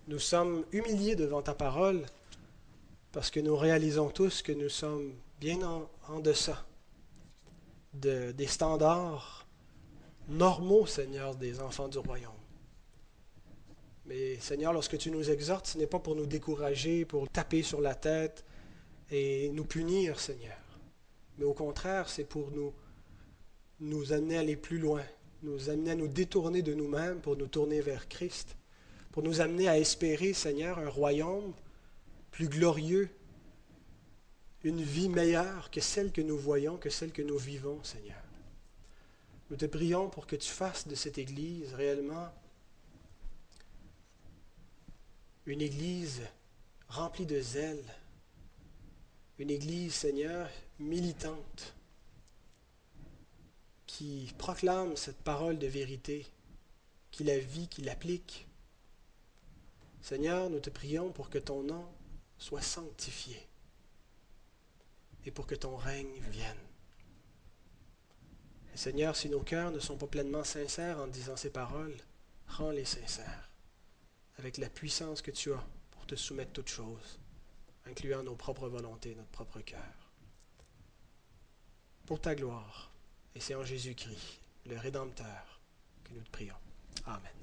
nous 0.07 0.19
sommes 0.19 0.65
humiliés 0.71 1.15
devant 1.15 1.41
ta 1.41 1.55
parole 1.55 2.05
parce 3.11 3.31
que 3.31 3.39
nous 3.39 3.55
réalisons 3.55 4.09
tous 4.09 4.41
que 4.41 4.51
nous 4.51 4.69
sommes 4.69 5.13
bien 5.39 5.59
en, 6.07 6.19
deçà 6.19 6.65
de, 7.93 8.31
des 8.31 8.47
standards 8.47 9.47
normaux, 10.27 10.85
Seigneur, 10.85 11.35
des 11.35 11.59
enfants 11.59 11.87
du 11.87 11.97
royaume. 11.99 12.33
Mais 14.05 14.39
Seigneur, 14.39 14.73
lorsque 14.73 14.97
tu 14.97 15.11
nous 15.11 15.29
exhortes, 15.29 15.67
ce 15.67 15.77
n'est 15.77 15.87
pas 15.87 15.99
pour 15.99 16.15
nous 16.15 16.25
décourager, 16.25 17.05
pour 17.05 17.29
taper 17.29 17.63
sur 17.63 17.79
la 17.79 17.95
tête 17.95 18.43
et 19.11 19.49
nous 19.49 19.65
punir, 19.65 20.19
Seigneur. 20.19 20.57
Mais 21.37 21.45
au 21.45 21.53
contraire, 21.53 22.09
c'est 22.09 22.25
pour 22.25 22.51
nous, 22.51 22.73
nous 23.79 24.13
amener 24.13 24.37
à 24.37 24.41
aller 24.41 24.55
plus 24.55 24.79
loin 24.79 25.03
nous 25.41 25.69
amener 25.69 25.91
à 25.91 25.95
nous 25.95 26.07
détourner 26.07 26.61
de 26.61 26.73
nous-mêmes 26.73 27.21
pour 27.21 27.37
nous 27.37 27.47
tourner 27.47 27.81
vers 27.81 28.07
Christ, 28.07 28.55
pour 29.11 29.23
nous 29.23 29.41
amener 29.41 29.67
à 29.67 29.77
espérer, 29.77 30.33
Seigneur, 30.33 30.79
un 30.79 30.89
royaume 30.89 31.53
plus 32.31 32.47
glorieux, 32.47 33.09
une 34.63 34.81
vie 34.81 35.09
meilleure 35.09 35.71
que 35.71 35.79
celle 35.79 36.11
que 36.11 36.21
nous 36.21 36.37
voyons, 36.37 36.77
que 36.77 36.89
celle 36.89 37.11
que 37.11 37.21
nous 37.21 37.37
vivons, 37.37 37.81
Seigneur. 37.83 38.21
Nous 39.49 39.57
te 39.57 39.65
prions 39.65 40.09
pour 40.09 40.27
que 40.27 40.35
tu 40.35 40.49
fasses 40.49 40.87
de 40.87 40.95
cette 40.95 41.17
Église 41.17 41.73
réellement 41.73 42.29
une 45.45 45.61
Église 45.61 46.21
remplie 46.89 47.25
de 47.25 47.41
zèle, 47.41 47.83
une 49.39 49.49
Église, 49.49 49.93
Seigneur, 49.93 50.49
militante, 50.79 51.73
qui 53.87 54.33
proclame 54.37 54.97
cette 54.97 55.21
parole 55.23 55.57
de 55.57 55.65
vérité, 55.65 56.27
qui 57.09 57.23
la 57.23 57.39
vit, 57.39 57.69
qui 57.69 57.81
l'applique. 57.81 58.47
Seigneur, 60.01 60.49
nous 60.49 60.59
te 60.59 60.69
prions 60.69 61.11
pour 61.11 61.29
que 61.29 61.37
ton 61.37 61.63
nom 61.63 61.87
soit 62.37 62.61
sanctifié 62.61 63.47
et 65.25 65.31
pour 65.31 65.47
que 65.47 65.55
ton 65.55 65.77
règne 65.77 66.21
vienne. 66.29 66.57
Seigneur, 68.75 69.15
si 69.15 69.29
nos 69.29 69.41
cœurs 69.41 69.71
ne 69.71 69.79
sont 69.79 69.97
pas 69.97 70.07
pleinement 70.07 70.43
sincères 70.43 70.99
en 70.99 71.07
disant 71.07 71.35
ces 71.35 71.49
paroles, 71.49 71.95
rends-les 72.47 72.85
sincères, 72.85 73.49
avec 74.37 74.57
la 74.57 74.69
puissance 74.69 75.21
que 75.21 75.31
tu 75.31 75.51
as 75.53 75.65
pour 75.91 76.05
te 76.05 76.15
soumettre 76.15 76.53
toutes 76.53 76.69
choses, 76.69 77.18
incluant 77.89 78.23
nos 78.23 78.35
propres 78.35 78.69
volontés, 78.69 79.15
notre 79.15 79.29
propre 79.29 79.59
cœur. 79.61 80.11
Pour 82.05 82.21
ta 82.21 82.35
gloire, 82.35 82.91
et 83.35 83.39
c'est 83.39 83.55
en 83.55 83.63
Jésus-Christ, 83.63 84.39
le 84.65 84.77
Rédempteur, 84.77 85.59
que 86.03 86.13
nous 86.13 86.21
te 86.21 86.31
prions. 86.31 86.55
Amen. 87.05 87.38